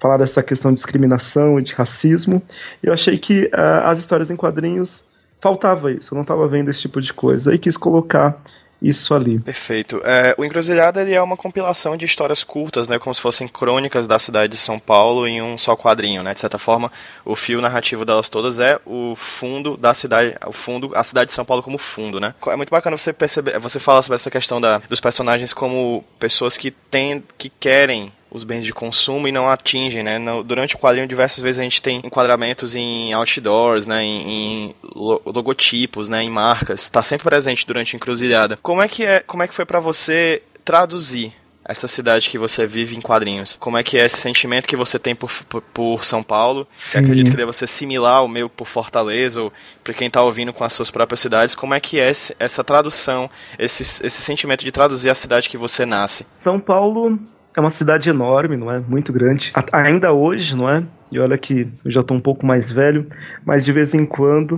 falar 0.00 0.16
dessa 0.16 0.42
questão 0.42 0.70
de 0.70 0.76
discriminação 0.76 1.58
e 1.58 1.62
de 1.62 1.74
racismo. 1.74 2.42
Eu 2.82 2.92
achei 2.92 3.18
que 3.18 3.46
uh, 3.46 3.84
as 3.84 3.98
histórias 3.98 4.30
em 4.30 4.36
quadrinhos 4.36 5.04
faltava 5.40 5.92
isso, 5.92 6.12
eu 6.12 6.16
não 6.16 6.22
estava 6.22 6.46
vendo 6.48 6.70
esse 6.70 6.80
tipo 6.80 7.00
de 7.00 7.12
coisa. 7.12 7.50
Aí 7.50 7.58
quis 7.58 7.76
colocar 7.76 8.40
isso 8.80 9.14
ali. 9.14 9.38
Perfeito. 9.40 10.00
É, 10.04 10.34
o 10.38 10.44
Encruzilhada 10.44 11.02
ele 11.02 11.12
é 11.12 11.20
uma 11.20 11.36
compilação 11.36 11.96
de 11.96 12.04
histórias 12.04 12.44
curtas, 12.44 12.86
né, 12.86 12.98
como 12.98 13.14
se 13.14 13.20
fossem 13.20 13.48
crônicas 13.48 14.06
da 14.06 14.18
cidade 14.18 14.52
de 14.52 14.58
São 14.58 14.78
Paulo 14.78 15.26
em 15.26 15.42
um 15.42 15.58
só 15.58 15.76
quadrinho, 15.76 16.22
né? 16.22 16.34
De 16.34 16.40
certa 16.40 16.58
forma, 16.58 16.90
o 17.24 17.34
fio 17.34 17.60
narrativo 17.60 18.04
delas 18.04 18.28
todas 18.28 18.58
é 18.58 18.78
o 18.86 19.14
fundo 19.16 19.76
da 19.76 19.92
cidade, 19.94 20.36
o 20.46 20.52
fundo, 20.52 20.92
a 20.94 21.02
cidade 21.02 21.28
de 21.28 21.34
São 21.34 21.44
Paulo 21.44 21.62
como 21.62 21.78
fundo, 21.78 22.20
né? 22.20 22.34
É 22.46 22.56
muito 22.56 22.70
bacana 22.70 22.96
você 22.96 23.12
perceber, 23.12 23.58
você 23.58 23.80
falar 23.80 24.02
sobre 24.02 24.16
essa 24.16 24.30
questão 24.30 24.60
da, 24.60 24.78
dos 24.88 25.00
personagens 25.00 25.52
como 25.52 26.04
pessoas 26.18 26.56
que 26.56 26.70
têm, 26.70 27.22
que 27.36 27.48
querem 27.48 28.12
os 28.30 28.44
bens 28.44 28.64
de 28.64 28.72
consumo 28.72 29.26
e 29.26 29.32
não 29.32 29.48
atingem, 29.48 30.02
né? 30.02 30.18
No, 30.18 30.42
durante 30.42 30.76
o 30.76 30.78
quadrinho, 30.78 31.06
diversas 31.06 31.42
vezes 31.42 31.58
a 31.58 31.62
gente 31.62 31.82
tem 31.82 32.00
enquadramentos 32.04 32.74
em 32.74 33.12
outdoors, 33.12 33.86
né? 33.86 34.02
Em, 34.02 34.30
em 34.30 34.74
logotipos, 34.84 36.08
né? 36.08 36.22
Em 36.22 36.30
marcas. 36.30 36.82
Está 36.82 37.02
sempre 37.02 37.28
presente 37.28 37.66
durante 37.66 37.94
a 37.94 37.96
encruzilhada. 37.96 38.58
Como 38.62 38.82
é 38.82 38.88
que 38.88 39.04
é? 39.04 39.20
Como 39.20 39.42
é 39.42 39.48
que 39.48 39.54
foi 39.54 39.64
para 39.64 39.80
você 39.80 40.42
traduzir 40.64 41.32
essa 41.64 41.86
cidade 41.86 42.30
que 42.30 42.38
você 42.38 42.66
vive 42.66 42.96
em 42.96 43.00
quadrinhos? 43.00 43.56
Como 43.56 43.76
é 43.76 43.82
que 43.82 43.98
é 43.98 44.06
esse 44.06 44.16
sentimento 44.16 44.66
que 44.66 44.76
você 44.76 44.98
tem 44.98 45.14
por, 45.14 45.30
por, 45.44 45.60
por 45.60 46.04
São 46.04 46.22
Paulo? 46.22 46.66
Sim. 46.74 46.92
Que 46.92 46.98
acredito 46.98 47.30
que 47.30 47.36
deva 47.36 47.52
ser 47.52 47.66
similar 47.66 48.16
ao 48.16 48.28
meu 48.28 48.48
por 48.48 48.66
Fortaleza, 48.66 49.42
ou 49.42 49.52
para 49.84 49.92
quem 49.92 50.08
está 50.08 50.22
ouvindo 50.22 50.52
com 50.52 50.64
as 50.64 50.72
suas 50.72 50.90
próprias 50.90 51.20
cidades. 51.20 51.54
Como 51.54 51.74
é 51.74 51.80
que 51.80 52.00
é 52.00 52.10
essa 52.38 52.64
tradução, 52.64 53.30
esse, 53.58 53.82
esse 53.82 54.22
sentimento 54.22 54.64
de 54.64 54.72
traduzir 54.72 55.10
a 55.10 55.14
cidade 55.14 55.48
que 55.48 55.58
você 55.58 55.84
nasce? 55.84 56.26
São 56.38 56.58
Paulo 56.58 57.18
é 57.58 57.60
uma 57.60 57.70
cidade 57.70 58.08
enorme, 58.08 58.56
não 58.56 58.70
é? 58.70 58.78
Muito 58.78 59.12
grande. 59.12 59.52
Ainda 59.72 60.12
hoje, 60.12 60.54
não 60.56 60.70
é? 60.70 60.84
E 61.10 61.18
olha 61.18 61.36
que 61.36 61.66
eu 61.84 61.90
já 61.90 62.02
estou 62.02 62.16
um 62.16 62.20
pouco 62.20 62.46
mais 62.46 62.70
velho, 62.70 63.04
mas 63.44 63.64
de 63.64 63.72
vez 63.72 63.94
em 63.94 64.06
quando, 64.06 64.52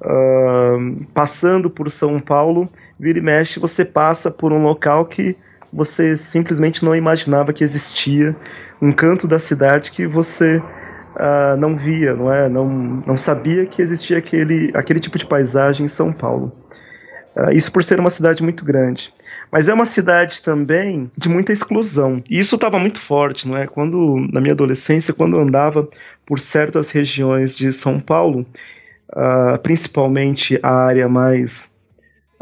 uh, 0.00 1.04
passando 1.12 1.68
por 1.68 1.90
São 1.90 2.18
Paulo, 2.18 2.66
vira 2.98 3.18
e 3.18 3.22
mexe, 3.22 3.60
você 3.60 3.84
passa 3.84 4.30
por 4.30 4.50
um 4.50 4.62
local 4.62 5.04
que 5.04 5.36
você 5.70 6.16
simplesmente 6.16 6.82
não 6.82 6.96
imaginava 6.96 7.52
que 7.52 7.62
existia, 7.62 8.34
um 8.80 8.92
canto 8.92 9.28
da 9.28 9.38
cidade 9.38 9.90
que 9.90 10.06
você 10.06 10.56
uh, 10.56 11.54
não 11.58 11.76
via, 11.76 12.14
não 12.14 12.32
é? 12.32 12.48
Não, 12.48 12.66
não 13.06 13.16
sabia 13.18 13.66
que 13.66 13.82
existia 13.82 14.16
aquele, 14.16 14.70
aquele 14.74 15.00
tipo 15.00 15.18
de 15.18 15.26
paisagem 15.26 15.84
em 15.84 15.88
São 15.88 16.14
Paulo. 16.14 16.50
Uh, 17.36 17.52
isso 17.52 17.70
por 17.70 17.84
ser 17.84 18.00
uma 18.00 18.08
cidade 18.08 18.42
muito 18.42 18.64
grande. 18.64 19.12
Mas 19.50 19.68
é 19.68 19.74
uma 19.74 19.86
cidade 19.86 20.42
também 20.42 21.10
de 21.16 21.28
muita 21.28 21.52
exclusão. 21.52 22.22
E 22.28 22.38
isso 22.38 22.54
estava 22.54 22.78
muito 22.78 23.00
forte, 23.00 23.48
não 23.48 23.56
é? 23.56 23.66
Quando, 23.66 24.16
na 24.32 24.40
minha 24.40 24.52
adolescência, 24.52 25.14
quando 25.14 25.36
eu 25.36 25.42
andava 25.42 25.88
por 26.26 26.40
certas 26.40 26.90
regiões 26.90 27.56
de 27.56 27.72
São 27.72 27.98
Paulo, 27.98 28.46
uh, 29.10 29.58
principalmente 29.62 30.58
a 30.62 30.70
área 30.70 31.08
mais 31.08 31.74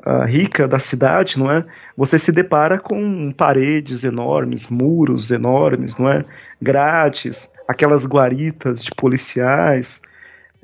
uh, 0.04 0.24
rica 0.24 0.66
da 0.66 0.78
cidade, 0.78 1.38
não 1.38 1.50
é? 1.50 1.64
Você 1.96 2.18
se 2.18 2.32
depara 2.32 2.78
com 2.78 3.32
paredes 3.32 4.02
enormes, 4.02 4.68
muros 4.68 5.30
enormes, 5.30 5.96
não 5.96 6.10
é? 6.10 6.24
Grades, 6.60 7.48
aquelas 7.68 8.04
guaritas 8.04 8.82
de 8.82 8.90
policiais, 8.96 10.00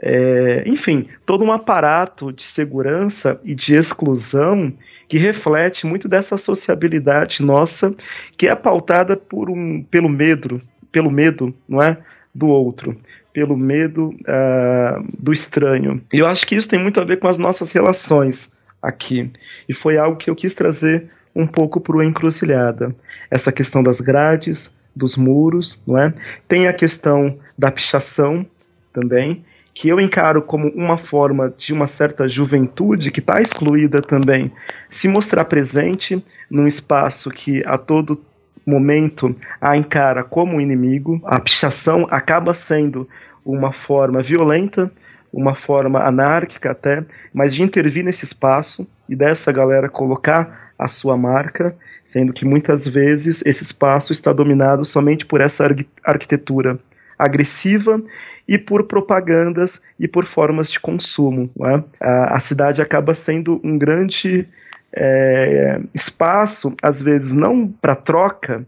é, 0.00 0.64
enfim, 0.66 1.08
todo 1.24 1.44
um 1.44 1.52
aparato 1.52 2.32
de 2.32 2.42
segurança 2.42 3.40
e 3.44 3.54
de 3.54 3.74
exclusão 3.74 4.72
que 5.12 5.18
reflete 5.18 5.86
muito 5.86 6.08
dessa 6.08 6.38
sociabilidade 6.38 7.42
nossa, 7.42 7.94
que 8.34 8.48
é 8.48 8.54
pautada 8.54 9.14
por 9.14 9.50
um, 9.50 9.82
pelo 9.82 10.08
medo, 10.08 10.58
pelo 10.90 11.10
medo, 11.10 11.54
não 11.68 11.82
é, 11.82 11.98
do 12.34 12.46
outro, 12.46 12.96
pelo 13.30 13.54
medo 13.54 14.14
uh, 14.20 15.06
do 15.18 15.30
estranho. 15.30 16.00
E 16.10 16.18
eu 16.20 16.26
acho 16.26 16.46
que 16.46 16.54
isso 16.54 16.66
tem 16.66 16.78
muito 16.78 16.98
a 16.98 17.04
ver 17.04 17.18
com 17.18 17.28
as 17.28 17.36
nossas 17.36 17.72
relações 17.72 18.50
aqui. 18.80 19.30
E 19.68 19.74
foi 19.74 19.98
algo 19.98 20.16
que 20.16 20.30
eu 20.30 20.34
quis 20.34 20.54
trazer 20.54 21.10
um 21.36 21.46
pouco 21.46 21.78
para 21.78 21.98
o 21.98 22.02
encruzilhada. 22.02 22.96
Essa 23.30 23.52
questão 23.52 23.82
das 23.82 24.00
grades, 24.00 24.74
dos 24.96 25.14
muros, 25.14 25.78
não 25.86 25.98
é? 25.98 26.14
Tem 26.48 26.68
a 26.68 26.72
questão 26.72 27.38
da 27.58 27.70
pichação 27.70 28.46
também, 28.94 29.44
que 29.74 29.88
eu 29.88 30.00
encaro 30.00 30.42
como 30.42 30.68
uma 30.68 30.98
forma 30.98 31.52
de 31.56 31.72
uma 31.72 31.86
certa 31.86 32.28
juventude 32.28 33.10
que 33.10 33.20
está 33.20 33.40
excluída 33.40 34.02
também 34.02 34.52
se 34.90 35.08
mostrar 35.08 35.44
presente 35.46 36.22
num 36.50 36.66
espaço 36.66 37.30
que 37.30 37.64
a 37.66 37.78
todo 37.78 38.20
momento 38.66 39.34
a 39.60 39.76
encara 39.76 40.22
como 40.22 40.60
inimigo. 40.60 41.20
A 41.24 41.40
pichação 41.40 42.06
acaba 42.10 42.54
sendo 42.54 43.08
uma 43.44 43.72
forma 43.72 44.22
violenta, 44.22 44.90
uma 45.32 45.54
forma 45.54 46.00
anárquica 46.00 46.70
até, 46.70 47.04
mas 47.32 47.54
de 47.54 47.62
intervir 47.62 48.04
nesse 48.04 48.24
espaço 48.24 48.86
e 49.08 49.16
dessa 49.16 49.50
galera 49.50 49.88
colocar 49.88 50.72
a 50.78 50.86
sua 50.86 51.16
marca, 51.16 51.74
sendo 52.04 52.32
que 52.32 52.44
muitas 52.44 52.86
vezes 52.86 53.42
esse 53.46 53.62
espaço 53.62 54.12
está 54.12 54.32
dominado 54.32 54.84
somente 54.84 55.24
por 55.24 55.40
essa 55.40 55.64
arquitetura 56.04 56.78
agressiva 57.18 58.02
e 58.46 58.58
por 58.58 58.84
propagandas 58.84 59.80
e 59.98 60.06
por 60.06 60.26
formas 60.26 60.70
de 60.70 60.80
consumo. 60.80 61.50
É? 61.60 61.82
A, 62.00 62.36
a, 62.36 62.40
cidade 62.40 62.82
acaba 62.82 63.14
sendo 63.14 63.60
um 63.62 63.78
grande 63.78 64.46
é, 64.92 65.80
espaço, 65.94 66.74
às 66.82 67.00
vezes 67.00 67.32
não 67.32 67.68
para 67.68 67.94
troca, 67.94 68.64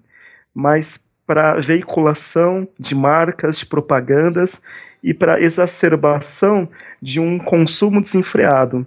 mas 0.55 0.99
para 1.27 1.61
veiculação 1.61 2.69
de 2.79 2.95
marcas, 2.95 3.59
de 3.59 3.67
propagandas 3.67 4.61
e 5.03 5.13
para 5.13 5.41
exacerbação 5.41 6.69
de 7.01 7.21
um 7.21 7.39
consumo 7.39 8.03
desenfreado. 8.03 8.87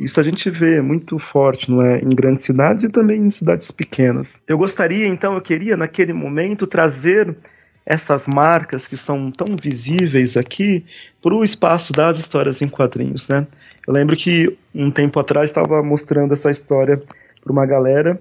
Isso 0.00 0.18
a 0.18 0.22
gente 0.22 0.48
vê 0.50 0.80
muito 0.80 1.18
forte, 1.18 1.70
não 1.70 1.82
é, 1.82 1.98
em 1.98 2.08
grandes 2.10 2.44
cidades 2.44 2.84
e 2.84 2.88
também 2.88 3.20
em 3.20 3.30
cidades 3.30 3.70
pequenas. 3.70 4.40
Eu 4.46 4.56
gostaria, 4.56 5.06
então, 5.06 5.34
eu 5.34 5.40
queria 5.40 5.76
naquele 5.76 6.12
momento 6.12 6.66
trazer 6.66 7.34
essas 7.84 8.26
marcas 8.26 8.86
que 8.86 8.96
são 8.96 9.30
tão 9.30 9.56
visíveis 9.60 10.36
aqui 10.36 10.84
para 11.20 11.34
o 11.34 11.42
espaço 11.42 11.92
das 11.92 12.18
histórias 12.18 12.62
em 12.62 12.68
quadrinhos, 12.68 13.26
né? 13.28 13.46
Eu 13.86 13.92
lembro 13.92 14.16
que 14.16 14.56
um 14.74 14.90
tempo 14.90 15.18
atrás 15.18 15.50
estava 15.50 15.82
mostrando 15.82 16.32
essa 16.32 16.50
história 16.50 17.02
para 17.42 17.52
uma 17.52 17.66
galera, 17.66 18.20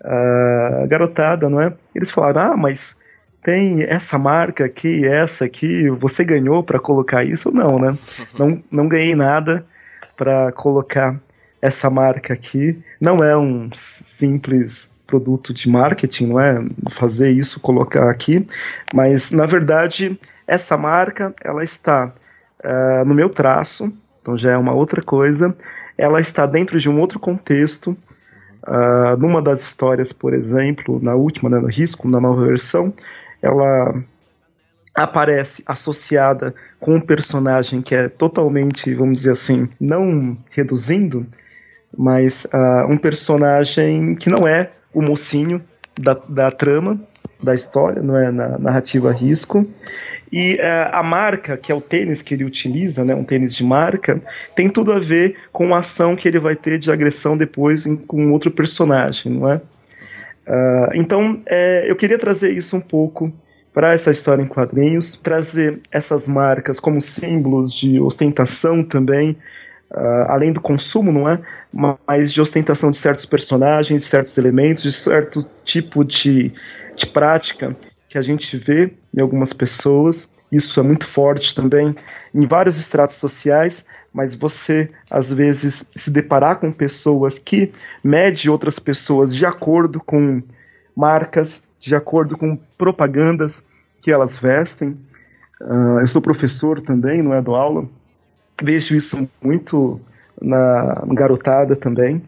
uh, 0.00 0.86
garotada, 0.86 1.48
não 1.48 1.60
é? 1.60 1.72
Eles 1.94 2.10
falaram, 2.10 2.52
ah, 2.52 2.56
mas 2.56 2.96
tem 3.42 3.82
essa 3.82 4.18
marca 4.18 4.64
aqui, 4.64 5.04
essa 5.06 5.44
aqui, 5.44 5.88
você 5.90 6.24
ganhou 6.24 6.62
para 6.62 6.78
colocar 6.78 7.24
isso? 7.24 7.50
Não, 7.50 7.78
né? 7.78 7.96
Não, 8.38 8.62
não 8.70 8.88
ganhei 8.88 9.14
nada 9.14 9.64
para 10.16 10.52
colocar 10.52 11.18
essa 11.60 11.88
marca 11.88 12.34
aqui. 12.34 12.78
Não 13.00 13.24
é 13.24 13.36
um 13.36 13.70
simples 13.72 14.89
produto 15.10 15.52
de 15.52 15.68
marketing, 15.68 16.26
não 16.28 16.40
é 16.40 16.64
fazer 16.90 17.30
isso, 17.30 17.58
colocar 17.58 18.08
aqui, 18.08 18.46
mas 18.94 19.32
na 19.32 19.44
verdade 19.44 20.18
essa 20.46 20.76
marca 20.76 21.34
ela 21.42 21.64
está 21.64 22.12
uh, 22.64 23.04
no 23.04 23.14
meu 23.14 23.28
traço, 23.28 23.92
então 24.22 24.36
já 24.38 24.52
é 24.52 24.56
uma 24.56 24.72
outra 24.72 25.02
coisa. 25.02 25.54
Ela 25.98 26.20
está 26.20 26.46
dentro 26.46 26.78
de 26.78 26.88
um 26.88 27.00
outro 27.00 27.18
contexto. 27.18 27.96
Uh, 28.66 29.16
numa 29.18 29.40
das 29.40 29.62
histórias, 29.62 30.12
por 30.12 30.34
exemplo, 30.34 31.00
na 31.02 31.14
última, 31.14 31.48
né, 31.48 31.58
no 31.58 31.66
Risco, 31.66 32.08
na 32.08 32.20
nova 32.20 32.46
versão, 32.46 32.92
ela 33.40 33.94
aparece 34.94 35.62
associada 35.66 36.54
com 36.78 36.94
um 36.96 37.00
personagem 37.00 37.80
que 37.80 37.94
é 37.94 38.08
totalmente, 38.08 38.94
vamos 38.94 39.18
dizer 39.18 39.32
assim, 39.32 39.68
não 39.80 40.36
reduzindo, 40.50 41.26
mas 41.96 42.44
uh, 42.44 42.86
um 42.88 42.98
personagem 42.98 44.14
que 44.14 44.28
não 44.28 44.46
é 44.46 44.70
o 44.92 45.02
mocinho 45.02 45.62
da, 45.98 46.14
da 46.28 46.50
trama 46.50 47.00
da 47.42 47.54
história, 47.54 48.02
não 48.02 48.16
é 48.16 48.30
na 48.30 48.58
narrativa 48.58 49.12
risco. 49.12 49.66
E 50.32 50.54
uh, 50.54 50.94
a 50.94 51.02
marca, 51.02 51.56
que 51.56 51.72
é 51.72 51.74
o 51.74 51.80
tênis 51.80 52.22
que 52.22 52.34
ele 52.34 52.44
utiliza, 52.44 53.04
né, 53.04 53.14
um 53.14 53.24
tênis 53.24 53.54
de 53.54 53.64
marca, 53.64 54.20
tem 54.54 54.68
tudo 54.68 54.92
a 54.92 54.98
ver 55.00 55.36
com 55.52 55.74
a 55.74 55.80
ação 55.80 56.14
que 56.14 56.28
ele 56.28 56.38
vai 56.38 56.54
ter 56.54 56.78
de 56.78 56.90
agressão 56.90 57.36
depois 57.36 57.84
em, 57.84 57.96
com 57.96 58.30
outro 58.30 58.50
personagem, 58.50 59.32
não 59.32 59.50
é? 59.50 59.56
Uh, 60.46 60.94
então, 60.94 61.40
é, 61.46 61.90
eu 61.90 61.96
queria 61.96 62.18
trazer 62.18 62.52
isso 62.52 62.76
um 62.76 62.80
pouco 62.80 63.32
para 63.72 63.92
essa 63.92 64.10
história 64.10 64.42
em 64.42 64.46
quadrinhos, 64.46 65.16
trazer 65.16 65.80
essas 65.90 66.26
marcas 66.26 66.80
como 66.80 67.00
símbolos 67.00 67.72
de 67.72 68.00
ostentação 68.00 68.82
também, 68.82 69.36
uh, 69.92 70.26
além 70.28 70.52
do 70.52 70.60
consumo, 70.60 71.12
não 71.12 71.28
é? 71.28 71.40
Mas 72.06 72.32
de 72.32 72.40
ostentação 72.40 72.90
de 72.90 72.98
certos 72.98 73.24
personagens, 73.24 74.02
de 74.02 74.08
certos 74.08 74.36
elementos, 74.36 74.82
de 74.82 74.92
certo 74.92 75.40
tipo 75.64 76.04
de, 76.04 76.52
de 76.96 77.06
prática 77.06 77.76
que 78.08 78.18
a 78.18 78.22
gente 78.22 78.56
vê 78.56 78.92
em 79.14 79.20
algumas 79.20 79.52
pessoas. 79.52 80.28
Isso 80.50 80.80
é 80.80 80.82
muito 80.82 81.06
forte 81.06 81.54
também 81.54 81.94
em 82.34 82.46
vários 82.46 82.76
estratos 82.76 83.16
sociais, 83.16 83.86
mas 84.12 84.34
você 84.34 84.90
às 85.08 85.32
vezes 85.32 85.84
se 85.94 86.10
deparar 86.10 86.56
com 86.56 86.72
pessoas 86.72 87.38
que 87.38 87.72
mede 88.02 88.50
outras 88.50 88.78
pessoas 88.78 89.34
de 89.34 89.46
acordo 89.46 90.00
com 90.00 90.42
marcas 90.96 91.62
de 91.80 91.94
acordo 91.94 92.36
com 92.36 92.56
propagandas 92.76 93.64
que 94.02 94.12
elas 94.12 94.36
vestem. 94.36 94.96
Uh, 95.60 96.00
eu 96.00 96.06
sou 96.06 96.20
professor 96.20 96.80
também, 96.80 97.22
não 97.22 97.34
é 97.34 97.40
do 97.40 97.54
aula. 97.54 97.88
Vejo 98.62 98.94
isso 98.94 99.28
muito 99.42 100.00
na 100.40 101.04
garotada 101.08 101.76
também, 101.76 102.22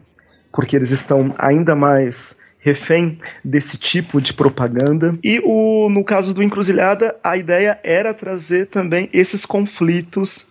porque 0.51 0.75
eles 0.75 0.91
estão 0.91 1.33
ainda 1.37 1.75
mais 1.75 2.35
refém 2.59 3.19
desse 3.43 3.77
tipo 3.77 4.21
de 4.21 4.33
propaganda. 4.33 5.17
E 5.21 5.41
o, 5.43 5.89
no 5.89 6.03
caso 6.03 6.33
do 6.33 6.41
Encruzilhada, 6.41 7.15
a 7.23 7.35
ideia 7.35 7.77
era 7.83 8.13
trazer 8.13 8.67
também 8.67 9.09
esses 9.11 9.45
conflitos 9.45 10.45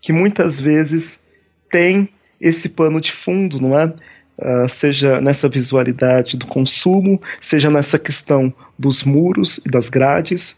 que 0.00 0.12
muitas 0.12 0.60
vezes 0.60 1.24
têm 1.70 2.08
esse 2.40 2.68
pano 2.68 3.00
de 3.00 3.12
fundo, 3.12 3.60
não 3.60 3.78
é? 3.78 3.86
Uh, 3.86 4.68
seja 4.68 5.20
nessa 5.20 5.48
visualidade 5.48 6.36
do 6.36 6.46
consumo, 6.46 7.20
seja 7.40 7.70
nessa 7.70 7.98
questão 7.98 8.52
dos 8.76 9.04
muros 9.04 9.60
e 9.64 9.70
das 9.70 9.88
grades, 9.88 10.56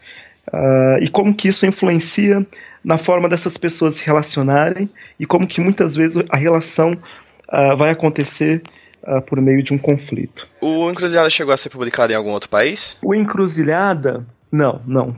uh, 0.49 1.03
e 1.03 1.11
como 1.11 1.35
que 1.35 1.49
isso 1.49 1.67
influencia 1.67 2.47
na 2.85 2.99
forma 2.99 3.29
dessas 3.29 3.57
pessoas 3.57 3.95
se 3.95 4.05
relacionarem 4.05 4.89
e 5.19 5.27
como 5.27 5.47
que 5.47 5.61
muitas 5.61 5.97
vezes 5.97 6.23
a 6.29 6.37
relação 6.37 6.93
uh, 6.93 7.77
vai 7.77 7.91
acontecer 7.91 8.63
por 9.27 9.39
meio 9.39 9.63
de 9.63 9.71
um 9.75 9.77
conflito. 9.77 10.49
O 10.63 10.91
Encruzilhada 10.91 11.29
chegou 11.29 11.53
a 11.53 11.59
ser 11.59 11.69
publicado 11.69 12.11
em 12.11 12.17
algum 12.17 12.31
outro 12.31 12.49
país? 12.49 12.99
O 13.03 13.15
Encruzilhada 13.15 14.25
não, 14.55 14.81
não. 14.87 15.17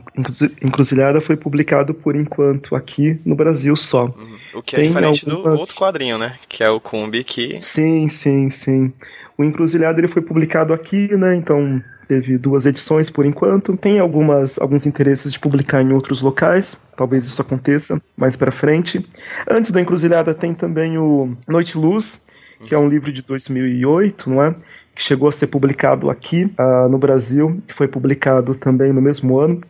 Encruzilhada 0.63 1.21
foi 1.21 1.37
publicado 1.37 1.93
por 1.93 2.15
enquanto 2.15 2.75
aqui 2.75 3.21
no 3.23 3.35
Brasil 3.35 3.75
só. 3.75 4.05
Uhum. 4.05 4.37
O 4.55 4.63
que 4.63 4.75
é 4.75 4.79
Tem 4.79 4.87
diferente 4.87 5.29
algumas... 5.29 5.57
do 5.57 5.61
outro 5.61 5.75
quadrinho, 5.75 6.17
né? 6.17 6.37
Que 6.49 6.63
é 6.63 6.69
o 6.71 6.79
Kumbi 6.79 7.23
que. 7.23 7.59
Sim, 7.61 8.09
sim, 8.09 8.49
sim. 8.49 8.91
O 9.37 9.43
Encruzilhada 9.43 9.99
ele 9.99 10.07
foi 10.07 10.23
publicado 10.23 10.73
aqui, 10.73 11.15
né? 11.15 11.35
Então 11.35 11.79
teve 12.07 12.37
duas 12.37 12.65
edições 12.65 13.09
por 13.09 13.25
enquanto. 13.25 13.75
Tem 13.75 13.99
algumas, 13.99 14.59
alguns 14.59 14.85
interesses 14.85 15.33
de 15.33 15.39
publicar 15.39 15.81
em 15.81 15.91
outros 15.91 16.21
locais. 16.21 16.79
Talvez 16.95 17.25
isso 17.25 17.41
aconteça 17.41 18.01
mais 18.15 18.35
para 18.35 18.51
frente. 18.51 19.05
Antes 19.49 19.71
da 19.71 19.81
Encruzilhada 19.81 20.33
tem 20.33 20.53
também 20.53 20.97
o 20.97 21.35
Noite 21.47 21.77
Luz, 21.77 22.21
que 22.65 22.73
é 22.73 22.77
um 22.77 22.89
livro 22.89 23.11
de 23.11 23.21
2008, 23.21 24.29
não 24.29 24.43
é? 24.43 24.55
que 24.97 25.03
chegou 25.03 25.29
a 25.29 25.31
ser 25.31 25.45
publicado 25.45 26.09
aqui 26.09 26.51
uh, 26.59 26.89
no 26.89 26.97
Brasil, 26.97 27.61
que 27.67 27.73
foi 27.75 27.87
publicado 27.87 28.55
também 28.55 28.91
no 28.91 28.99
mesmo 28.99 29.37
ano 29.37 29.61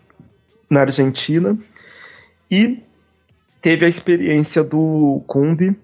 na 0.69 0.81
Argentina, 0.81 1.57
e 2.49 2.81
teve 3.61 3.85
a 3.85 3.89
experiência 3.89 4.63
do 4.63 5.21
Kombi, 5.27 5.75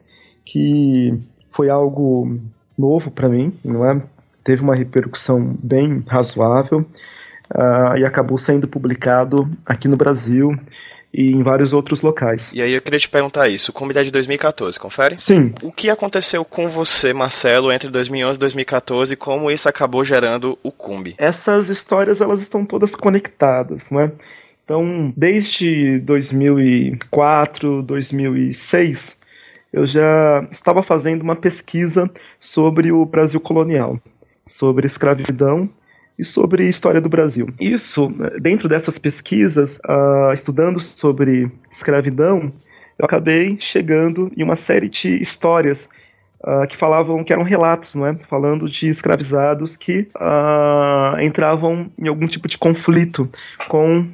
que 0.45 1.13
foi 1.51 1.69
algo 1.69 2.39
novo 2.77 3.11
para 3.11 3.27
mim, 3.27 3.53
não 3.65 3.85
é? 3.85 4.01
Teve 4.43 4.61
uma 4.61 4.75
repercussão 4.75 5.55
bem 5.61 6.03
razoável 6.07 6.85
uh, 7.53 7.97
e 7.97 8.05
acabou 8.05 8.37
sendo 8.37 8.67
publicado 8.67 9.49
aqui 9.65 9.87
no 9.87 9.97
Brasil 9.97 10.57
e 11.13 11.31
em 11.31 11.43
vários 11.43 11.73
outros 11.73 12.01
locais. 12.01 12.51
E 12.53 12.61
aí 12.61 12.73
eu 12.73 12.81
queria 12.81 12.99
te 12.99 13.07
perguntar 13.07 13.47
isso, 13.47 13.69
o 13.69 13.73
Combi 13.73 13.95
é 13.97 14.03
de 14.03 14.11
2014, 14.11 14.79
confere? 14.79 15.19
Sim. 15.19 15.53
O 15.61 15.71
que 15.71 15.89
aconteceu 15.89 16.43
com 16.43 16.67
você, 16.67 17.13
Marcelo, 17.13 17.71
entre 17.71 17.89
2011 17.89 18.37
e 18.37 18.39
2014 18.39 19.13
e 19.13 19.17
como 19.17 19.51
isso 19.51 19.69
acabou 19.69 20.03
gerando 20.03 20.57
o 20.63 20.71
Combi? 20.71 21.13
Essas 21.17 21.69
histórias 21.69 22.19
elas 22.19 22.41
estão 22.41 22.65
todas 22.65 22.95
conectadas, 22.95 23.89
não 23.91 24.01
é? 24.01 24.11
Então, 24.63 25.13
desde 25.15 25.99
2004, 25.99 27.83
2006, 27.83 29.17
eu 29.73 29.85
já 29.85 30.47
estava 30.51 30.81
fazendo 30.81 31.21
uma 31.21 31.35
pesquisa 31.35 32.09
sobre 32.39 32.91
o 32.91 33.05
Brasil 33.05 33.41
colonial, 33.41 33.99
sobre 34.45 34.85
escravidão 34.85 35.69
e 36.17 36.23
sobre 36.23 36.67
história 36.67 37.01
do 37.01 37.09
Brasil. 37.09 37.47
Isso, 37.59 38.11
dentro 38.39 38.69
dessas 38.69 38.97
pesquisas, 38.97 39.79
uh, 39.79 40.33
estudando 40.33 40.79
sobre 40.79 41.51
escravidão, 41.71 42.51
eu 42.97 43.05
acabei 43.05 43.57
chegando 43.59 44.31
em 44.37 44.43
uma 44.43 44.55
série 44.55 44.87
de 44.87 45.21
histórias 45.21 45.89
uh, 46.41 46.67
que 46.67 46.77
falavam 46.77 47.23
que 47.23 47.33
eram 47.33 47.43
relatos, 47.43 47.95
não 47.95 48.05
é? 48.05 48.15
Falando 48.29 48.69
de 48.69 48.87
escravizados 48.87 49.75
que 49.75 50.07
uh, 50.15 51.19
entravam 51.21 51.91
em 51.97 52.07
algum 52.07 52.27
tipo 52.27 52.47
de 52.47 52.57
conflito 52.57 53.27
com 53.67 54.07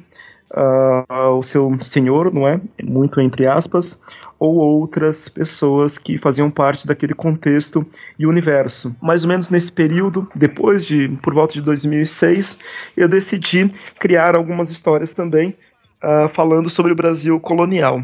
uh, 0.52 1.30
o 1.36 1.42
seu 1.42 1.70
senhor, 1.80 2.32
não 2.32 2.46
é? 2.46 2.60
Muito 2.82 3.20
entre 3.20 3.46
aspas, 3.46 4.00
ou 4.38 4.56
outras 4.56 5.28
pessoas 5.28 5.98
que 5.98 6.18
faziam 6.18 6.50
parte 6.50 6.86
daquele 6.86 7.14
contexto 7.14 7.84
e 8.18 8.26
universo. 8.26 8.94
Mais 9.00 9.22
ou 9.22 9.28
menos 9.28 9.50
nesse 9.50 9.70
período, 9.70 10.28
depois 10.34 10.84
de, 10.84 11.08
por 11.22 11.34
volta 11.34 11.54
de 11.54 11.62
2006, 11.62 12.58
eu 12.96 13.08
decidi 13.08 13.70
criar 13.98 14.36
algumas 14.36 14.70
histórias 14.70 15.12
também 15.12 15.56
uh, 16.02 16.28
falando 16.30 16.70
sobre 16.70 16.92
o 16.92 16.96
Brasil 16.96 17.38
colonial. 17.40 18.02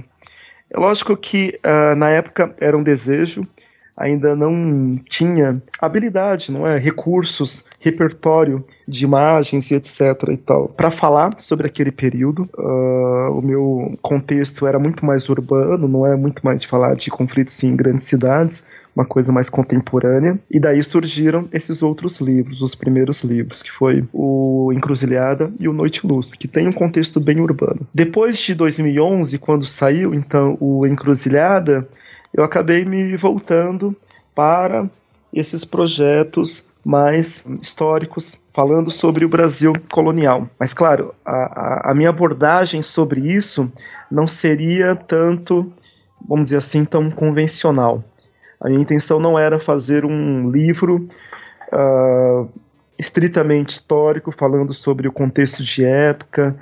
É 0.70 0.78
lógico 0.78 1.16
que 1.16 1.58
uh, 1.64 1.96
na 1.96 2.10
época 2.10 2.54
era 2.58 2.76
um 2.76 2.82
desejo 2.82 3.46
ainda 3.96 4.36
não 4.36 5.00
tinha 5.08 5.62
habilidade, 5.80 6.52
não 6.52 6.66
é, 6.66 6.78
recursos, 6.78 7.64
repertório 7.80 8.64
de 8.86 9.04
imagens 9.04 9.70
e 9.70 9.74
etc 9.74 10.00
e 10.30 10.36
tal, 10.36 10.68
para 10.68 10.90
falar 10.90 11.34
sobre 11.38 11.66
aquele 11.66 11.90
período. 11.90 12.48
Uh, 12.58 13.38
o 13.38 13.42
meu 13.42 13.98
contexto 14.02 14.66
era 14.66 14.78
muito 14.78 15.04
mais 15.04 15.28
urbano, 15.28 15.88
não 15.88 16.06
é 16.06 16.14
muito 16.14 16.44
mais 16.44 16.62
falar 16.64 16.94
de 16.94 17.10
conflitos 17.10 17.62
em 17.62 17.74
grandes 17.74 18.06
cidades, 18.06 18.62
uma 18.94 19.04
coisa 19.04 19.30
mais 19.30 19.48
contemporânea. 19.48 20.38
E 20.50 20.58
daí 20.58 20.82
surgiram 20.82 21.48
esses 21.52 21.82
outros 21.82 22.18
livros, 22.20 22.62
os 22.62 22.74
primeiros 22.74 23.22
livros, 23.22 23.62
que 23.62 23.70
foi 23.70 24.04
o 24.12 24.72
Encruzilhada 24.74 25.52
e 25.60 25.68
o 25.68 25.72
Noite 25.72 26.06
Luz, 26.06 26.30
que 26.32 26.48
tem 26.48 26.66
um 26.66 26.72
contexto 26.72 27.20
bem 27.20 27.40
urbano. 27.40 27.86
Depois 27.94 28.38
de 28.38 28.54
2011, 28.54 29.38
quando 29.38 29.66
saiu 29.66 30.14
então 30.14 30.56
o 30.60 30.86
Encruzilhada, 30.86 31.86
eu 32.36 32.44
acabei 32.44 32.84
me 32.84 33.16
voltando 33.16 33.96
para 34.34 34.88
esses 35.32 35.64
projetos 35.64 36.64
mais 36.84 37.44
históricos, 37.60 38.38
falando 38.54 38.90
sobre 38.90 39.24
o 39.24 39.28
Brasil 39.28 39.72
colonial. 39.90 40.48
Mas, 40.58 40.72
claro, 40.72 41.14
a, 41.24 41.90
a, 41.90 41.94
minha 41.94 42.10
abordagem 42.10 42.82
sobre 42.82 43.32
isso 43.32 43.70
não 44.10 44.28
seria 44.28 44.94
tanto, 44.94 45.72
vamos 46.28 46.44
dizer 46.44 46.58
assim, 46.58 46.84
tão 46.84 47.10
convencional. 47.10 48.04
A 48.60 48.68
minha 48.68 48.82
intenção 48.82 49.18
não 49.18 49.38
era 49.38 49.58
fazer 49.58 50.04
um 50.04 50.50
livro 50.50 51.08
uh, 51.72 52.48
estritamente 52.98 53.70
histórico, 53.70 54.30
falando 54.30 54.72
sobre 54.72 55.08
o 55.08 55.12
contexto 55.12 55.64
de 55.64 55.84
época, 55.84 56.56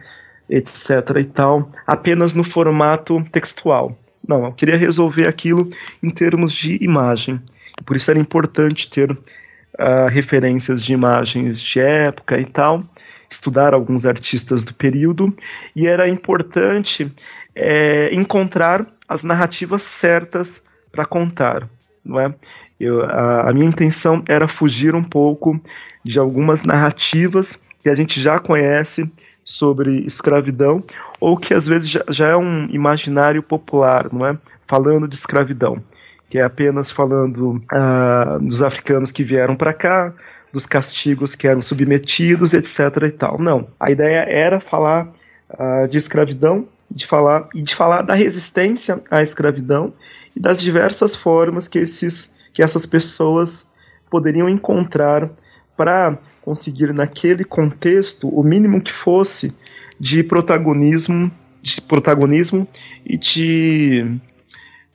etc. 0.49 0.91
e 1.21 1.25
tal, 1.25 1.69
apenas 1.87 2.33
no 2.33 2.45
formato 2.45 3.23
textual. 3.31 3.97
Não, 4.27 4.47
eu 4.47 4.53
queria 4.53 4.77
resolver 4.77 5.29
aquilo 5.29 5.71
em 6.03 6.11
termos 6.11 6.53
de 6.53 6.83
imagem. 6.83 7.41
Por 7.85 7.97
isso 7.97 8.11
era 8.11 8.19
importante 8.19 8.89
ter 8.91 9.11
uh, 9.11 10.09
referências 10.09 10.83
de 10.83 10.93
imagens 10.93 11.61
de 11.61 11.81
época 11.81 12.39
e 12.39 12.45
tal, 12.45 12.83
estudar 13.31 13.75
alguns 13.75 14.07
artistas 14.07 14.65
do 14.65 14.73
período, 14.73 15.35
e 15.75 15.87
era 15.87 16.09
importante 16.09 17.11
é, 17.55 18.15
encontrar 18.15 18.87
as 19.09 19.23
narrativas 19.23 19.83
certas 19.83 20.63
para 20.91 21.05
contar, 21.05 21.69
não 22.05 22.21
é? 22.21 22.35
Eu, 22.79 23.05
a, 23.05 23.51
a 23.51 23.53
minha 23.53 23.67
intenção 23.67 24.23
era 24.29 24.49
fugir 24.49 24.95
um 24.95 25.03
pouco 25.03 25.61
de 26.05 26.19
algumas 26.19 26.63
narrativas 26.63 27.61
que 27.83 27.89
a 27.89 27.95
gente 27.95 28.21
já 28.21 28.39
conhece 28.39 29.11
sobre 29.45 30.05
escravidão 30.07 30.83
ou 31.25 31.39
que 31.39 31.55
às 31.55 31.67
vezes 31.67 31.89
já, 31.89 32.05
já, 32.11 32.29
é 32.29 32.37
um 32.37 32.67
imaginário 32.67 33.43
popular, 33.43 34.13
não 34.13 34.27
é? 34.27 34.37
Falando 34.69 35.09
de 35.09 35.15
escravidão, 35.15 35.83
que 36.29 36.37
é 36.39 36.43
apenas 36.43 36.93
falando 36.93 37.63
uh, 37.73 38.39
dos 38.41 38.63
africanos 38.63 39.11
que 39.11 39.25
vieram 39.25 39.57
para 39.57 39.73
cá, 39.73 40.13
dos 40.53 40.67
castigos 40.67 41.35
que 41.35 41.49
eram 41.49 41.63
submetidos, 41.63 42.53
etc. 42.53 42.79
e 43.07 43.11
tal. 43.11 43.39
Não, 43.39 43.67
a 43.81 43.91
ideia 43.91 44.27
era 44.29 44.61
falar 44.61 45.09
uh, 45.49 45.89
de 45.89 45.97
escravidão, 45.97 46.69
de 46.91 47.07
falar 47.07 47.49
e 47.55 47.63
de 47.63 47.75
falar 47.75 48.03
da 48.03 48.13
resistência 48.13 49.01
à 49.11 49.23
escravidão 49.23 49.95
e 50.37 50.41
das 50.41 50.61
diversas 50.61 51.17
formas 51.17 51.67
que 51.67 51.79
esses 51.79 52.31
que 52.53 52.63
essas 52.63 52.85
pessoas 52.85 53.67
poderiam 54.11 54.47
encontrar 54.47 55.31
para 55.75 56.19
conseguir 56.43 56.93
naquele 56.93 57.45
contexto 57.45 58.29
o 58.29 58.43
mínimo 58.43 58.79
que 58.83 58.93
fosse 58.93 59.55
de 59.99 60.23
protagonismo, 60.23 61.31
de 61.63 61.81
protagonismo 61.81 62.67
e 63.05 63.17
de 63.17 64.19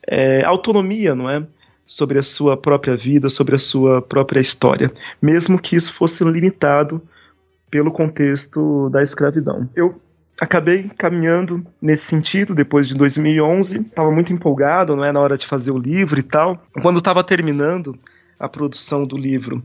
é, 0.06 0.44
autonomia, 0.44 1.14
não 1.14 1.28
é? 1.28 1.46
Sobre 1.86 2.18
a 2.18 2.22
sua 2.22 2.56
própria 2.56 2.96
vida, 2.96 3.28
sobre 3.28 3.56
a 3.56 3.58
sua 3.58 4.00
própria 4.00 4.40
história, 4.40 4.92
mesmo 5.20 5.60
que 5.60 5.74
isso 5.74 5.92
fosse 5.92 6.22
limitado 6.22 7.02
pelo 7.70 7.90
contexto 7.90 8.88
da 8.90 9.02
escravidão. 9.02 9.68
Eu 9.74 10.00
acabei 10.40 10.90
caminhando 10.96 11.64
nesse 11.80 12.04
sentido 12.04 12.54
depois 12.54 12.88
de 12.88 12.94
2011, 12.94 13.78
estava 13.78 14.10
muito 14.10 14.32
empolgado, 14.32 14.96
não 14.96 15.04
é, 15.04 15.12
na 15.12 15.20
hora 15.20 15.36
de 15.36 15.46
fazer 15.46 15.70
o 15.70 15.78
livro 15.78 16.18
e 16.18 16.22
tal. 16.22 16.62
Quando 16.80 16.98
estava 16.98 17.22
terminando 17.22 17.96
a 18.38 18.48
produção 18.48 19.04
do 19.04 19.18
livro, 19.18 19.62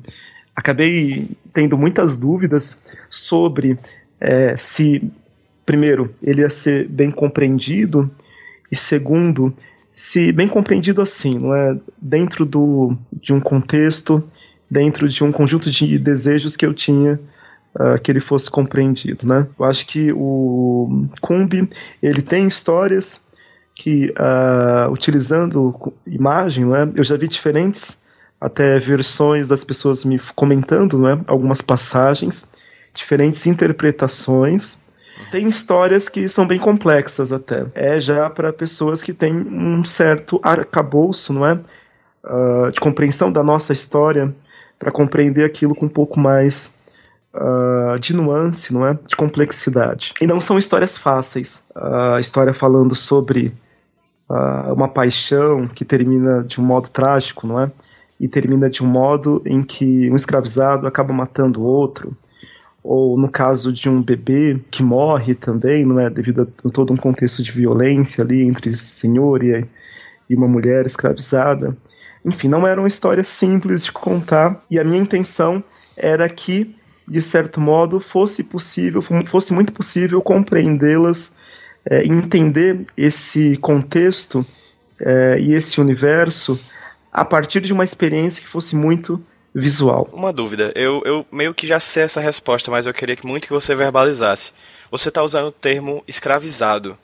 acabei 0.55 1.29
tendo 1.53 1.77
muitas 1.77 2.17
dúvidas 2.17 2.79
sobre 3.09 3.79
é, 4.19 4.57
se, 4.57 5.11
primeiro, 5.65 6.13
ele 6.21 6.41
ia 6.41 6.49
ser 6.49 6.87
bem 6.87 7.11
compreendido 7.11 8.09
e, 8.71 8.75
segundo, 8.75 9.53
se 9.91 10.31
bem 10.31 10.47
compreendido 10.47 11.01
assim, 11.01 11.39
não 11.39 11.55
é, 11.55 11.77
dentro 12.01 12.45
do, 12.45 12.97
de 13.13 13.33
um 13.33 13.39
contexto, 13.39 14.23
dentro 14.69 15.07
de 15.07 15.23
um 15.23 15.31
conjunto 15.31 15.69
de 15.71 15.97
desejos 15.97 16.55
que 16.55 16.65
eu 16.65 16.73
tinha 16.73 17.19
uh, 17.75 17.99
que 18.01 18.11
ele 18.11 18.19
fosse 18.19 18.49
compreendido, 18.49 19.27
né? 19.27 19.47
Eu 19.57 19.65
acho 19.65 19.85
que 19.85 20.11
o 20.11 21.07
Kumbi 21.21 21.69
ele 22.01 22.21
tem 22.21 22.47
histórias 22.47 23.21
que 23.75 24.11
uh, 24.11 24.91
utilizando 24.91 25.93
imagem, 26.07 26.65
né? 26.65 26.91
Eu 26.95 27.03
já 27.03 27.15
vi 27.15 27.27
diferentes 27.27 27.97
até 28.39 28.79
versões 28.79 29.47
das 29.47 29.63
pessoas 29.63 30.03
me 30.05 30.19
comentando, 30.35 30.99
né, 30.99 31.19
algumas 31.25 31.61
passagens, 31.61 32.47
diferentes 32.93 33.45
interpretações. 33.45 34.77
Tem 35.31 35.47
histórias 35.47 36.09
que 36.09 36.27
são 36.27 36.45
bem 36.45 36.59
complexas 36.59 37.31
até. 37.31 37.65
É 37.73 37.99
já 37.99 38.29
para 38.29 38.51
pessoas 38.51 39.01
que 39.01 39.13
têm 39.13 39.33
um 39.33 39.83
certo 39.83 40.39
arcabouço, 40.43 41.33
não 41.33 41.45
é? 41.45 41.59
Uh, 42.23 42.71
de 42.71 42.79
compreensão 42.79 43.31
da 43.31 43.43
nossa 43.43 43.71
história, 43.71 44.33
para 44.79 44.91
compreender 44.91 45.45
aquilo 45.45 45.75
com 45.75 45.85
um 45.85 45.89
pouco 45.89 46.19
mais 46.19 46.73
uh, 47.33 47.99
de 47.99 48.13
nuance, 48.13 48.73
não 48.73 48.85
é? 48.85 48.97
De 49.07 49.15
complexidade. 49.15 50.13
E 50.19 50.27
não 50.27 50.41
são 50.41 50.57
histórias 50.57 50.97
fáceis. 50.97 51.63
A 51.73 52.15
uh, 52.15 52.19
história 52.19 52.53
falando 52.53 52.95
sobre 52.95 53.53
uma 54.27 54.87
paixão 54.87 55.67
que 55.67 55.85
termina 55.85 56.43
de 56.43 56.59
um 56.59 56.63
modo 56.63 56.89
trágico, 56.89 57.45
não 57.45 57.61
é? 57.61 57.69
e 58.19 58.27
termina 58.27 58.69
de 58.69 58.83
um 58.83 58.87
modo 58.87 59.41
em 59.45 59.61
que 59.61 60.09
um 60.09 60.15
escravizado 60.15 60.87
acaba 60.87 61.13
matando 61.13 61.63
outro, 61.63 62.15
ou 62.87 63.17
no 63.17 63.27
caso 63.27 63.73
de 63.73 63.89
um 63.89 63.99
bebê 63.99 64.59
que 64.69 64.83
morre 64.83 65.33
também, 65.33 65.83
não 65.83 65.99
é 65.99 66.07
devido 66.07 66.43
a 66.63 66.69
todo 66.69 66.93
um 66.93 66.95
contexto 66.95 67.41
de 67.41 67.51
violência 67.51 68.23
ali 68.23 68.43
entre 68.43 68.71
senhor 68.75 69.43
e, 69.43 69.65
e 70.29 70.35
uma 70.35 70.47
mulher 70.47 70.85
escravizada. 70.85 71.75
Enfim, 72.23 72.47
não 72.47 72.65
era 72.67 72.79
uma 72.79 72.87
história 72.87 73.23
simples 73.23 73.85
de 73.85 73.91
contar 73.91 74.63
e 74.69 74.77
a 74.77 74.83
minha 74.83 75.01
intenção 75.01 75.63
era 75.97 76.29
que 76.29 76.75
de 77.07 77.21
certo 77.21 77.59
modo 77.59 77.99
fosse 77.99 78.43
possível, 78.43 79.01
fosse 79.27 79.51
muito 79.51 79.73
possível 79.73 80.21
compreendê-las, 80.21 81.33
é, 81.89 82.05
entender 82.05 82.85
esse 82.95 83.57
contexto 83.57 84.45
é, 84.99 85.39
e 85.39 85.53
esse 85.53 85.81
universo 85.81 86.59
a 87.11 87.25
partir 87.25 87.61
de 87.61 87.73
uma 87.73 87.83
experiência 87.83 88.43
que 88.43 88.47
fosse 88.47 88.75
muito 88.75 89.23
visual. 89.55 90.09
Uma 90.11 90.33
dúvida, 90.33 90.71
eu, 90.75 91.01
eu 91.05 91.25
meio 91.31 91.53
que 91.53 91.65
já 91.65 91.79
sei 91.79 92.03
essa 92.03 92.19
resposta, 92.19 92.69
mas 92.69 92.85
eu 92.85 92.93
queria 92.93 93.15
que 93.15 93.25
muito 93.25 93.47
que 93.47 93.53
você 93.53 93.73
verbalizasse. 93.73 94.51
Você 94.91 95.07
está 95.07 95.23
usando 95.23 95.47
o 95.47 95.51
termo 95.51 96.03
escravizado, 96.07 96.97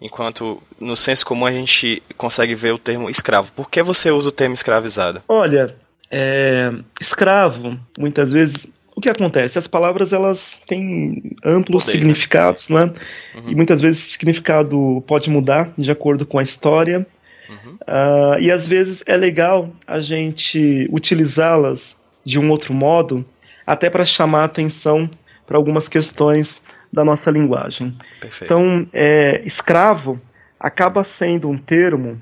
enquanto 0.00 0.62
no 0.80 0.96
senso 0.96 1.26
comum 1.26 1.44
a 1.44 1.52
gente 1.52 2.02
consegue 2.16 2.54
ver 2.54 2.72
o 2.72 2.78
termo 2.78 3.10
escravo. 3.10 3.52
Por 3.52 3.70
que 3.70 3.82
você 3.82 4.10
usa 4.10 4.30
o 4.30 4.32
termo 4.32 4.54
escravizado? 4.54 5.22
Olha, 5.28 5.76
é, 6.10 6.72
escravo, 6.98 7.78
muitas 7.98 8.32
vezes 8.32 8.66
o 8.96 9.00
que 9.00 9.10
acontece? 9.10 9.58
As 9.58 9.68
palavras 9.68 10.12
elas 10.12 10.60
têm 10.66 11.36
amplos 11.44 11.84
Poder, 11.84 11.98
né? 11.98 12.00
significados, 12.00 12.68
né? 12.68 12.86
né? 12.86 12.92
Uhum. 13.36 13.50
E 13.50 13.54
muitas 13.54 13.80
vezes 13.80 14.06
o 14.06 14.10
significado 14.10 15.04
pode 15.06 15.30
mudar 15.30 15.72
de 15.78 15.90
acordo 15.90 16.26
com 16.26 16.38
a 16.38 16.42
história 16.42 17.06
Uhum. 17.48 17.74
Uh, 17.76 18.38
e 18.40 18.50
às 18.50 18.66
vezes 18.66 19.02
é 19.06 19.16
legal 19.16 19.70
a 19.86 20.00
gente 20.00 20.86
utilizá-las 20.92 21.96
de 22.24 22.38
um 22.38 22.50
outro 22.50 22.74
modo, 22.74 23.24
até 23.66 23.88
para 23.90 24.04
chamar 24.04 24.44
atenção 24.44 25.08
para 25.46 25.56
algumas 25.56 25.88
questões 25.88 26.62
da 26.92 27.04
nossa 27.04 27.30
linguagem. 27.30 27.96
Perfeito. 28.20 28.52
Então, 28.52 28.86
é, 28.92 29.42
escravo 29.44 30.20
acaba 30.58 31.04
sendo 31.04 31.48
um 31.48 31.56
termo 31.56 32.20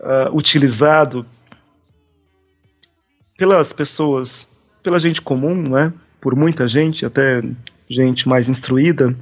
uh, 0.00 0.36
utilizado 0.36 1.24
pelas 3.36 3.72
pessoas, 3.72 4.46
pela 4.82 4.98
gente 4.98 5.22
comum, 5.22 5.54
não 5.54 5.78
é? 5.78 5.92
por 6.20 6.34
muita 6.34 6.66
gente, 6.66 7.06
até 7.06 7.42
gente 7.88 8.28
mais 8.28 8.48
instruída, 8.48 9.14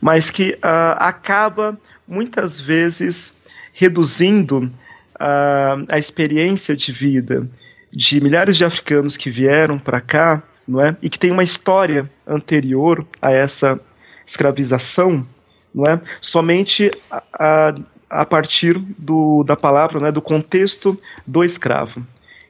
mas 0.00 0.30
que 0.30 0.50
uh, 0.52 0.96
acaba 0.98 1.78
muitas 2.06 2.60
vezes 2.60 3.32
reduzindo 3.72 4.70
a, 5.18 5.76
a 5.88 5.98
experiência 5.98 6.76
de 6.76 6.92
vida 6.92 7.48
de 7.94 8.20
milhares 8.20 8.56
de 8.56 8.64
africanos 8.64 9.16
que 9.16 9.30
vieram 9.30 9.78
para 9.78 10.00
cá, 10.00 10.42
não 10.66 10.80
é? 10.80 10.96
E 11.00 11.08
que 11.08 11.18
tem 11.18 11.30
uma 11.30 11.44
história 11.44 12.10
anterior 12.26 13.06
a 13.22 13.30
essa 13.30 13.78
escravização, 14.26 15.24
não 15.72 15.84
é? 15.84 16.00
Somente 16.20 16.90
a, 17.08 17.22
a, 17.38 17.74
a 18.10 18.26
partir 18.26 18.76
do, 18.78 19.44
da 19.44 19.54
palavra, 19.54 20.00
né, 20.00 20.10
do 20.10 20.20
contexto 20.20 21.00
do 21.24 21.44
escravo. 21.44 22.04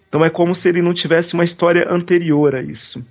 Então 0.09 0.25
é 0.25 0.31
como 0.31 0.55
se 0.55 0.69
ele 0.69 0.81
não 0.81 0.95
tivesse 0.95 1.35
uma 1.35 1.45
história 1.45 1.87
anterior 1.91 2.55
a 2.55 2.63
isso. 2.63 3.05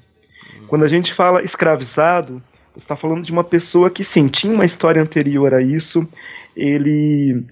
Quando 0.67 0.85
a 0.85 0.87
gente 0.87 1.13
fala 1.13 1.43
escravizado, 1.43 2.41
você 2.73 2.85
está 2.85 2.95
falando 2.95 3.23
de 3.23 3.31
uma 3.31 3.43
pessoa 3.43 3.91
que 3.91 4.03
sim, 4.03 4.27
tinha 4.27 4.53
uma 4.53 4.65
história 4.65 5.01
anterior 5.01 5.53
a 5.53 5.61
isso, 5.61 6.07
ele 6.55 7.45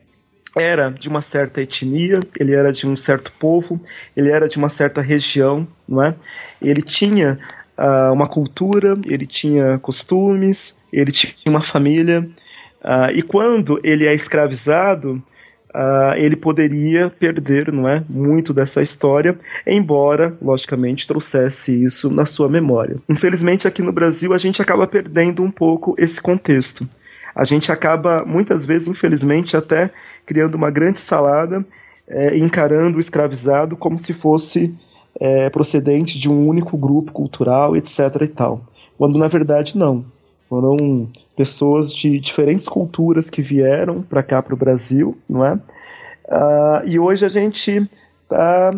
era 0.56 0.90
de 0.90 1.08
uma 1.08 1.22
certa 1.22 1.62
etnia, 1.62 2.20
ele 2.40 2.54
era 2.54 2.72
de 2.72 2.88
um 2.88 2.96
certo 2.96 3.32
povo, 3.40 3.80
ele 4.16 4.30
era 4.30 4.48
de 4.48 4.58
uma 4.58 4.70
certa 4.70 5.02
região, 5.02 5.68
não 5.88 6.04
é? 6.04 6.16
Ele 6.62 6.82
tinha 6.82 7.40
uh, 7.78 8.14
uma 8.14 8.28
cultura, 8.28 8.98
ele 9.06 9.26
tinha 9.26 9.80
costumes, 9.80 10.76
ele 10.92 11.12
tinha 11.12 11.34
uma 11.48 11.62
família, 11.62 12.28
uh, 12.84 13.12
e 13.14 13.22
quando 13.22 13.80
ele 13.84 14.06
é 14.06 14.14
escravizado, 14.14 15.24
uh, 15.74 16.14
ele 16.16 16.36
poderia 16.36 17.10
perder, 17.10 17.72
não 17.72 17.88
é, 17.88 18.04
muito 18.10 18.54
dessa 18.54 18.82
história, 18.82 19.38
embora, 19.66 20.36
logicamente, 20.42 21.08
trouxesse 21.08 21.84
isso 21.84 22.10
na 22.10 22.26
sua 22.26 22.50
memória. 22.50 22.98
Infelizmente, 23.10 23.68
aqui 23.68 23.82
no 23.82 23.92
Brasil, 23.92 24.34
a 24.34 24.38
gente 24.38 24.62
acaba 24.62 24.86
perdendo 24.86 25.42
um 25.44 25.52
pouco 25.52 25.96
esse 25.98 26.22
contexto. 26.22 26.88
A 27.34 27.46
gente 27.46 27.72
acaba, 27.72 28.26
muitas 28.26 28.66
vezes, 28.66 28.90
infelizmente, 28.90 29.56
até 29.56 29.90
criando 30.32 30.56
uma 30.56 30.72
grande 30.72 30.98
salada, 30.98 31.65
é, 32.08 32.38
encarando 32.38 32.96
o 32.96 33.00
escravizado 33.02 33.76
como 33.76 34.00
se 34.00 34.13
fosse 34.13 34.74
é, 35.20 35.50
procedente 35.50 36.17
de 36.17 36.30
um 36.30 36.48
único 36.48 36.78
grupo 36.78 37.12
cultural, 37.12 37.76
etc. 37.76 38.00
e 38.22 38.28
tal. 38.30 38.62
Quando 38.98 39.20
na 39.20 39.28
verdade 39.28 39.78
não. 39.78 40.06
Foram 40.48 41.10
pessoas 41.36 41.94
de 41.94 42.17
diferentes 42.17 42.65
culturas 42.65 43.30
que 43.30 43.41
vieram 43.41 44.02
para 44.02 44.24
cá, 44.24 44.41
para 44.41 44.54
o 44.54 44.58
Brasil, 44.58 45.17
não 45.30 45.46
é? 45.46 45.54
Uh, 45.54 46.88
e 46.88 46.98
hoje 46.98 47.26
a 47.26 47.30
gente 47.30 47.89
está 48.24 48.72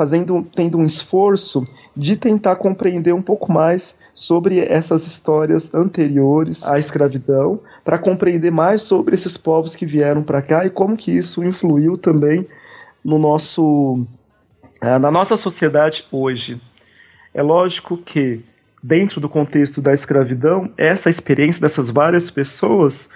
fazendo, 0.00 0.46
tendo 0.56 0.78
um 0.78 0.86
esforço 0.86 1.62
de 1.94 2.16
tentar 2.16 2.56
compreender 2.56 3.12
um 3.12 3.20
pouco 3.20 3.52
mais 3.52 3.98
sobre 4.14 4.58
essas 4.58 5.06
histórias 5.06 5.74
anteriores 5.74 6.66
à 6.66 6.78
escravidão, 6.78 7.60
para 7.84 7.98
compreender 7.98 8.50
mais 8.50 8.80
sobre 8.80 9.14
esses 9.14 9.36
povos 9.36 9.76
que 9.76 9.84
vieram 9.84 10.22
para 10.22 10.40
cá 10.40 10.64
e 10.64 10.70
como 10.70 10.96
que 10.96 11.10
isso 11.10 11.44
influiu 11.44 11.98
também 11.98 12.48
no 13.04 13.18
nosso 13.18 14.06
uh, 14.82 14.98
na 14.98 15.10
nossa 15.10 15.36
sociedade 15.36 16.06
hoje. 16.10 16.58
É 17.34 17.42
lógico 17.42 17.98
que 17.98 18.40
dentro 18.82 19.20
do 19.20 19.28
contexto 19.28 19.82
da 19.82 19.92
escravidão, 19.92 20.72
essa 20.78 21.10
experiência 21.10 21.60
dessas 21.60 21.90
várias 21.90 22.30
pessoas 22.30 23.06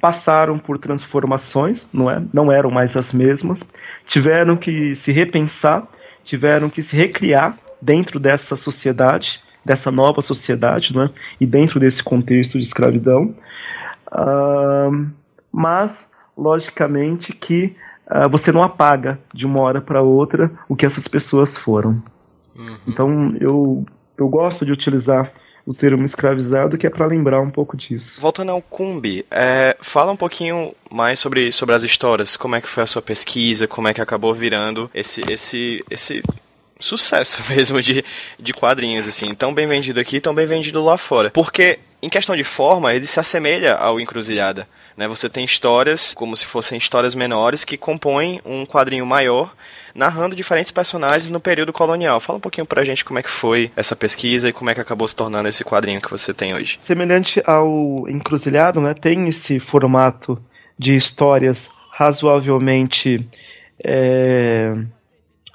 passaram 0.00 0.56
por 0.56 0.78
transformações, 0.78 1.88
não 1.92 2.08
é? 2.08 2.22
Não 2.32 2.52
eram 2.52 2.70
mais 2.70 2.96
as 2.96 3.12
mesmas, 3.12 3.58
tiveram 4.06 4.56
que 4.56 4.94
se 4.94 5.10
repensar, 5.10 5.88
tiveram 6.28 6.68
que 6.68 6.82
se 6.82 6.94
recriar 6.94 7.58
dentro 7.80 8.20
dessa 8.20 8.54
sociedade, 8.54 9.42
dessa 9.64 9.90
nova 9.90 10.20
sociedade, 10.20 10.94
não 10.94 11.04
é? 11.04 11.10
E 11.40 11.46
dentro 11.46 11.80
desse 11.80 12.02
contexto 12.02 12.58
de 12.58 12.64
escravidão. 12.64 13.34
Uh, 14.12 15.08
mas, 15.50 16.10
logicamente, 16.36 17.32
que 17.32 17.74
uh, 18.06 18.28
você 18.28 18.52
não 18.52 18.62
apaga 18.62 19.18
de 19.32 19.46
uma 19.46 19.60
hora 19.60 19.80
para 19.80 20.02
outra 20.02 20.52
o 20.68 20.76
que 20.76 20.84
essas 20.84 21.08
pessoas 21.08 21.56
foram. 21.56 22.02
Uhum. 22.54 22.76
Então, 22.86 23.36
eu 23.40 23.86
eu 24.18 24.28
gosto 24.28 24.66
de 24.66 24.72
utilizar 24.72 25.32
o 25.68 25.74
termo 25.74 26.02
escravizado, 26.02 26.78
que 26.78 26.86
é 26.86 26.90
para 26.90 27.04
lembrar 27.04 27.42
um 27.42 27.50
pouco 27.50 27.76
disso. 27.76 28.18
Voltando 28.22 28.50
ao 28.50 28.62
Cumbi, 28.62 29.26
é, 29.30 29.76
fala 29.82 30.10
um 30.10 30.16
pouquinho 30.16 30.74
mais 30.90 31.18
sobre, 31.18 31.52
sobre 31.52 31.74
as 31.74 31.82
histórias, 31.82 32.38
como 32.38 32.56
é 32.56 32.60
que 32.62 32.68
foi 32.68 32.84
a 32.84 32.86
sua 32.86 33.02
pesquisa, 33.02 33.68
como 33.68 33.86
é 33.86 33.92
que 33.92 34.00
acabou 34.00 34.32
virando 34.32 34.90
esse, 34.94 35.22
esse, 35.30 35.84
esse 35.90 36.22
sucesso 36.80 37.42
mesmo 37.52 37.82
de, 37.82 38.02
de 38.40 38.54
quadrinhos, 38.54 39.06
assim, 39.06 39.34
tão 39.34 39.52
bem 39.52 39.66
vendido 39.66 40.00
aqui, 40.00 40.22
tão 40.22 40.34
bem 40.34 40.46
vendido 40.46 40.82
lá 40.82 40.96
fora. 40.96 41.30
Porque, 41.32 41.78
em 42.00 42.08
questão 42.08 42.36
de 42.36 42.44
forma, 42.44 42.94
ele 42.94 43.06
se 43.06 43.18
assemelha 43.18 43.74
ao 43.74 43.98
Encruzilhada. 43.98 44.68
Né? 44.96 45.08
Você 45.08 45.28
tem 45.28 45.44
histórias, 45.44 46.14
como 46.14 46.36
se 46.36 46.46
fossem 46.46 46.78
histórias 46.78 47.14
menores, 47.14 47.64
que 47.64 47.76
compõem 47.76 48.40
um 48.44 48.64
quadrinho 48.64 49.04
maior, 49.04 49.52
narrando 49.94 50.36
diferentes 50.36 50.70
personagens 50.70 51.28
no 51.28 51.40
período 51.40 51.72
colonial. 51.72 52.20
Fala 52.20 52.38
um 52.38 52.40
pouquinho 52.40 52.66
pra 52.66 52.84
gente 52.84 53.04
como 53.04 53.18
é 53.18 53.22
que 53.22 53.30
foi 53.30 53.70
essa 53.76 53.96
pesquisa 53.96 54.48
e 54.48 54.52
como 54.52 54.70
é 54.70 54.74
que 54.74 54.80
acabou 54.80 55.08
se 55.08 55.16
tornando 55.16 55.48
esse 55.48 55.64
quadrinho 55.64 56.00
que 56.00 56.10
você 56.10 56.32
tem 56.32 56.54
hoje. 56.54 56.78
Semelhante 56.84 57.42
ao 57.44 58.08
Encruzilhado, 58.08 58.80
né, 58.80 58.94
tem 58.94 59.28
esse 59.28 59.58
formato 59.58 60.40
de 60.78 60.94
histórias 60.94 61.68
razoavelmente 61.90 63.28
é, 63.84 64.72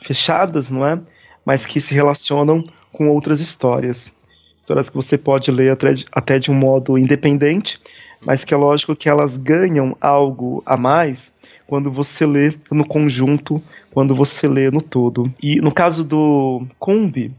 fechadas, 0.06 0.70
não 0.70 0.86
é? 0.86 1.00
Mas 1.46 1.66
que 1.66 1.80
se 1.80 1.94
relacionam 1.94 2.64
com 2.92 3.10
outras 3.10 3.40
histórias. 3.40 4.12
Histórias 4.64 4.90
que 4.90 4.96
você 4.96 5.18
pode 5.18 5.52
ler 5.52 5.74
até 5.74 5.94
de, 5.94 6.06
até 6.10 6.40
de 6.40 6.50
um 6.50 6.54
modo 6.54 6.98
independente, 6.98 7.78
mas 8.22 8.46
que 8.46 8.54
é 8.54 8.58
lógico 8.58 8.96
que 8.96 9.10
elas 9.10 9.36
ganham 9.36 9.98
algo 10.00 10.64
a 10.66 10.78
mais 10.78 11.30
quando 11.68 11.92
você 11.92 12.26
lê 12.26 12.54
no 12.72 12.88
conjunto, 12.88 13.62
quando 13.92 14.16
você 14.16 14.48
lê 14.48 14.72
no 14.72 14.82
todo. 14.82 15.30
E 15.42 15.58
no 15.58 15.70
caso 15.70 16.02
do 16.02 16.66
Kombi, 16.80 17.30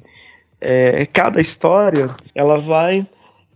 é, 0.61 1.07
cada 1.07 1.41
história 1.41 2.11
ela 2.35 2.59
vai 2.59 3.07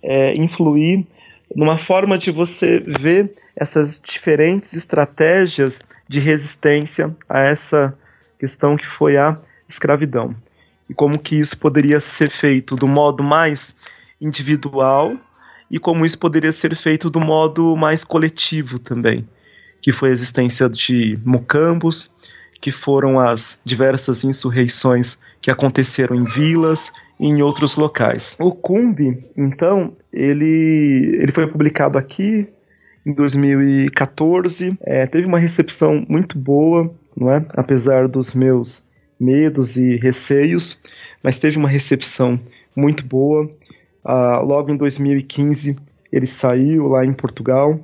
é, 0.03 0.35
influir 0.35 1.07
numa 1.55 1.77
forma 1.77 2.17
de 2.17 2.31
você 2.31 2.79
ver 2.79 3.35
essas 3.55 4.01
diferentes 4.03 4.73
estratégias 4.73 5.79
de 6.09 6.21
resistência 6.21 7.15
a 7.29 7.41
essa 7.41 7.95
questão 8.39 8.79
que 8.79 8.87
foi 8.87 9.19
a 9.19 9.37
escravidão. 9.69 10.35
E 10.89 10.95
como 10.95 11.19
que 11.19 11.37
isso 11.37 11.57
poderia 11.57 12.01
ser 12.01 12.31
feito 12.31 12.77
do 12.77 12.87
modo 12.87 13.23
mais 13.23 13.75
individual 14.21 15.17
e 15.71 15.79
como 15.79 16.07
isso 16.07 16.19
poderia 16.19 16.53
ser 16.53 16.75
feito 16.77 17.11
do 17.11 17.21
modo 17.21 17.77
mais 17.77 18.05
coletivo 18.05 18.79
também 18.79 19.27
que 19.81 19.93
foi 19.93 20.11
a 20.11 20.13
existência 20.13 20.69
de 20.69 21.19
mocambos, 21.25 22.11
que 22.61 22.73
foram 22.73 23.21
as 23.21 23.59
diversas 23.65 24.25
insurreições 24.25 25.19
que 25.41 25.51
aconteceram 25.51 26.17
em 26.17 26.25
vilas 26.25 26.91
e 27.19 27.27
em 27.27 27.43
outros 27.43 27.77
locais. 27.77 28.37
O 28.39 28.53
Cumbi, 28.53 29.25
então, 29.37 29.93
ele, 30.13 31.19
ele 31.21 31.33
foi 31.33 31.47
publicado 31.47 31.97
aqui 31.97 32.49
em 33.07 33.13
2014, 33.13 34.77
é, 34.83 35.07
teve 35.07 35.27
uma 35.27 35.39
recepção 35.39 36.05
muito 36.09 36.37
boa, 36.37 36.93
não 37.17 37.33
é? 37.33 37.45
apesar 37.51 38.09
dos 38.09 38.35
meus 38.35 38.85
medos 39.19 39.77
e 39.77 39.97
receios, 39.97 40.81
mas 41.23 41.39
teve 41.39 41.57
uma 41.57 41.69
recepção 41.69 42.39
muito 42.75 43.05
boa. 43.05 43.51
Ah, 44.05 44.41
logo 44.41 44.71
em 44.71 44.77
2015 44.77 45.77
ele 46.11 46.27
saiu 46.27 46.89
lá 46.89 47.05
em 47.05 47.13
Portugal 47.13 47.79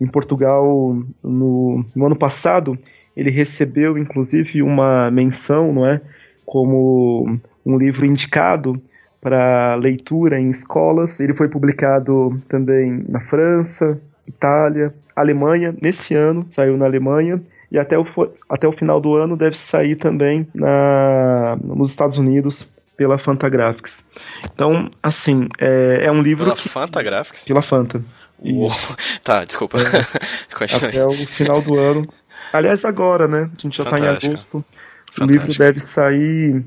em 0.00 0.06
Portugal 0.06 0.96
no, 1.22 1.84
no 1.94 2.06
ano 2.06 2.16
passado. 2.16 2.78
Ele 3.16 3.30
recebeu 3.30 3.96
inclusive 3.96 4.62
uma 4.62 5.10
menção, 5.10 5.72
não 5.72 5.86
é, 5.86 6.00
como 6.44 7.38
um 7.64 7.78
livro 7.78 8.04
indicado 8.04 8.80
para 9.20 9.74
leitura 9.76 10.38
em 10.38 10.50
escolas. 10.50 11.20
Ele 11.20 11.34
foi 11.34 11.48
publicado 11.48 12.38
também 12.48 13.04
na 13.08 13.20
França, 13.20 14.00
Itália, 14.26 14.92
Alemanha. 15.14 15.74
Nesse 15.80 16.14
ano 16.14 16.46
saiu 16.50 16.76
na 16.76 16.84
Alemanha 16.84 17.40
e 17.70 17.78
até 17.78 17.98
o, 17.98 18.06
até 18.48 18.68
o 18.68 18.72
final 18.72 19.00
do 19.00 19.14
ano 19.16 19.36
deve 19.36 19.56
sair 19.56 19.96
também 19.96 20.46
na, 20.54 21.56
nos 21.62 21.90
Estados 21.90 22.18
Unidos 22.18 22.68
pela 22.96 23.18
Fantagraphics. 23.18 24.04
Então, 24.52 24.88
assim, 25.02 25.48
é, 25.58 26.04
é 26.04 26.12
um 26.12 26.22
livro. 26.22 26.44
Pela 26.44 26.56
que, 26.56 26.68
Fantagraphics? 26.68 27.44
Pela 27.44 27.62
Fanta. 27.62 28.02
Tá, 29.22 29.44
desculpa. 29.44 29.78
É, 29.78 30.64
até 30.86 31.06
o 31.06 31.12
final 31.12 31.62
do 31.62 31.78
ano. 31.78 32.06
Aliás, 32.52 32.84
agora, 32.84 33.26
né? 33.26 33.50
A 33.56 33.60
gente 33.60 33.78
já 33.78 33.84
está 33.84 33.98
em 33.98 34.06
agosto. 34.06 34.64
Fantástico. 35.12 35.22
O 35.22 35.24
livro 35.24 35.58
deve 35.58 35.80
sair 35.80 36.62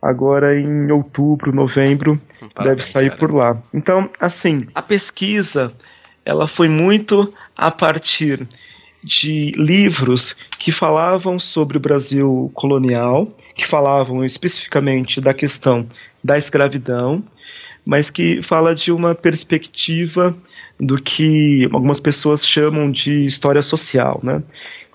agora 0.00 0.58
em 0.58 0.90
outubro, 0.90 1.52
novembro. 1.52 2.20
Parabéns, 2.54 2.64
deve 2.64 2.82
sair 2.82 3.10
cara. 3.10 3.20
por 3.20 3.34
lá. 3.34 3.62
Então, 3.74 4.08
assim, 4.18 4.66
a 4.74 4.80
pesquisa 4.80 5.72
ela 6.24 6.46
foi 6.46 6.68
muito 6.68 7.32
a 7.56 7.70
partir 7.70 8.46
de 9.02 9.52
livros 9.56 10.36
que 10.58 10.70
falavam 10.70 11.38
sobre 11.38 11.76
o 11.76 11.80
Brasil 11.80 12.50
colonial, 12.54 13.26
que 13.54 13.66
falavam 13.66 14.24
especificamente 14.24 15.20
da 15.20 15.32
questão 15.32 15.88
da 16.22 16.36
escravidão, 16.36 17.24
mas 17.84 18.10
que 18.10 18.42
fala 18.42 18.74
de 18.74 18.92
uma 18.92 19.14
perspectiva 19.14 20.36
do 20.78 21.00
que 21.00 21.68
algumas 21.72 22.00
pessoas 22.00 22.46
chamam 22.46 22.90
de 22.90 23.22
história 23.22 23.62
social, 23.62 24.20
né? 24.22 24.42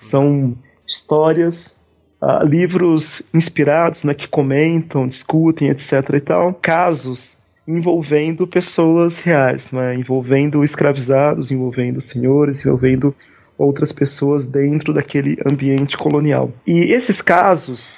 São 0.00 0.56
histórias, 0.86 1.76
uh, 2.22 2.46
livros 2.46 3.22
inspirados, 3.34 4.04
né, 4.04 4.14
que 4.14 4.26
comentam, 4.28 5.08
discutem, 5.08 5.68
etc. 5.68 5.92
e 6.14 6.20
tal, 6.20 6.54
casos 6.54 7.36
envolvendo 7.66 8.46
pessoas 8.46 9.18
reais, 9.18 9.70
né, 9.72 9.94
envolvendo 9.96 10.62
escravizados, 10.62 11.50
envolvendo 11.50 12.00
senhores, 12.00 12.64
envolvendo 12.64 13.14
outras 13.58 13.92
pessoas 13.92 14.46
dentro 14.46 14.92
daquele 14.92 15.38
ambiente 15.50 15.96
colonial. 15.96 16.52
E 16.66 16.92
esses 16.92 17.22
casos 17.22 17.90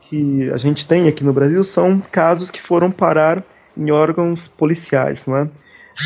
que 0.00 0.50
a 0.50 0.56
gente 0.56 0.86
tem 0.86 1.08
aqui 1.08 1.24
no 1.24 1.32
Brasil 1.32 1.62
são 1.64 2.00
casos 2.00 2.50
que 2.50 2.60
foram 2.60 2.90
parar 2.90 3.42
em 3.76 3.90
órgãos 3.90 4.48
policiais, 4.48 5.26
não 5.26 5.36
é? 5.36 5.48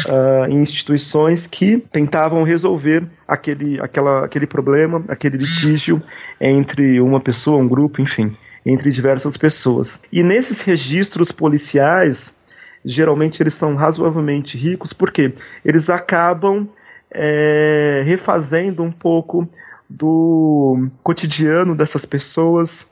Uh, 0.07 0.47
em 0.49 0.63
instituições 0.63 1.49
que 1.49 1.79
tentavam 1.79 2.45
resolver 2.45 3.05
aquele, 3.27 3.81
aquela, 3.81 4.25
aquele 4.25 4.47
problema, 4.47 5.05
aquele 5.09 5.37
litígio 5.37 6.01
entre 6.41 7.01
uma 7.01 7.19
pessoa, 7.19 7.61
um 7.61 7.67
grupo, 7.67 8.01
enfim, 8.01 8.37
entre 8.65 8.93
diversas 8.93 9.37
pessoas. 9.37 10.01
E 10.13 10.23
nesses 10.23 10.61
registros 10.61 11.33
policiais, 11.33 12.33
geralmente 12.85 13.43
eles 13.43 13.55
são 13.55 13.75
razoavelmente 13.75 14.57
ricos, 14.57 14.93
porque 14.93 15.33
eles 15.65 15.91
acabam 15.91 16.69
é, 17.13 18.03
refazendo 18.07 18.83
um 18.83 18.93
pouco 18.93 19.49
do 19.89 20.89
cotidiano 21.03 21.77
dessas 21.77 22.07
pessoas, 22.07 22.87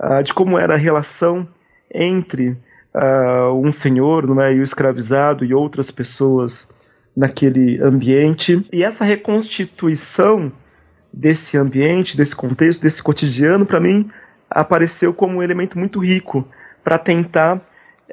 uh, 0.00 0.22
de 0.22 0.32
como 0.32 0.58
era 0.58 0.74
a 0.74 0.78
relação 0.78 1.46
entre 1.92 2.56
uh, 2.94 3.52
um 3.52 3.70
senhor 3.70 4.24
é, 4.40 4.54
e 4.54 4.60
o 4.60 4.62
escravizado 4.62 5.44
e 5.44 5.52
outras 5.52 5.90
pessoas 5.90 6.68
naquele 7.14 7.80
ambiente. 7.82 8.66
E 8.72 8.82
essa 8.82 9.04
reconstituição 9.04 10.50
desse 11.12 11.56
ambiente, 11.58 12.16
desse 12.16 12.34
contexto, 12.34 12.82
desse 12.82 13.02
cotidiano, 13.02 13.66
para 13.66 13.80
mim, 13.80 14.10
apareceu 14.48 15.12
como 15.12 15.38
um 15.38 15.42
elemento 15.42 15.78
muito 15.78 15.98
rico 15.98 16.46
para 16.82 16.96
tentar 16.96 17.60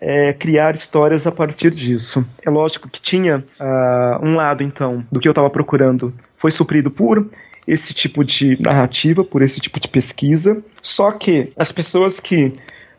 é, 0.01 0.33
criar 0.33 0.75
histórias 0.75 1.25
a 1.25 1.31
partir 1.31 1.71
disso. 1.71 2.25
É 2.45 2.49
lógico 2.49 2.89
que 2.89 3.01
tinha 3.01 3.43
uh, 3.59 4.25
um 4.25 4.35
lado, 4.35 4.63
então, 4.63 5.03
do 5.11 5.19
que 5.19 5.27
eu 5.27 5.31
estava 5.31 5.49
procurando 5.49 6.13
foi 6.37 6.51
suprido 6.51 6.91
por 6.91 7.27
esse 7.67 7.93
tipo 7.93 8.23
de 8.23 8.61
narrativa, 8.61 9.23
por 9.23 9.41
esse 9.41 9.59
tipo 9.59 9.79
de 9.79 9.87
pesquisa. 9.87 10.63
Só 10.81 11.11
que 11.11 11.49
as 11.57 11.71
pessoas 11.71 12.19
que 12.19 12.53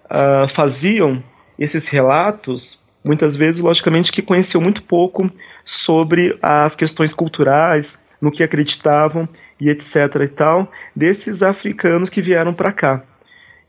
uh, 0.07 0.49
faziam 0.55 1.23
esses 1.59 1.87
relatos, 1.89 2.79
muitas 3.05 3.37
vezes, 3.37 3.61
logicamente, 3.61 4.11
que 4.11 4.23
conheciam 4.23 4.61
muito 4.61 4.83
pouco 4.83 5.31
sobre 5.65 6.37
as 6.43 6.75
questões 6.75 7.15
culturais, 7.15 7.99
no 8.21 8.33
que 8.33 8.43
acreditavam 8.43 9.29
e 9.61 9.69
etc. 9.69 9.95
e 10.25 10.29
tal, 10.29 10.71
desses 10.95 11.43
africanos 11.43 12.09
que 12.11 12.23
vieram 12.23 12.53
para 12.53 12.73
cá. 12.73 13.03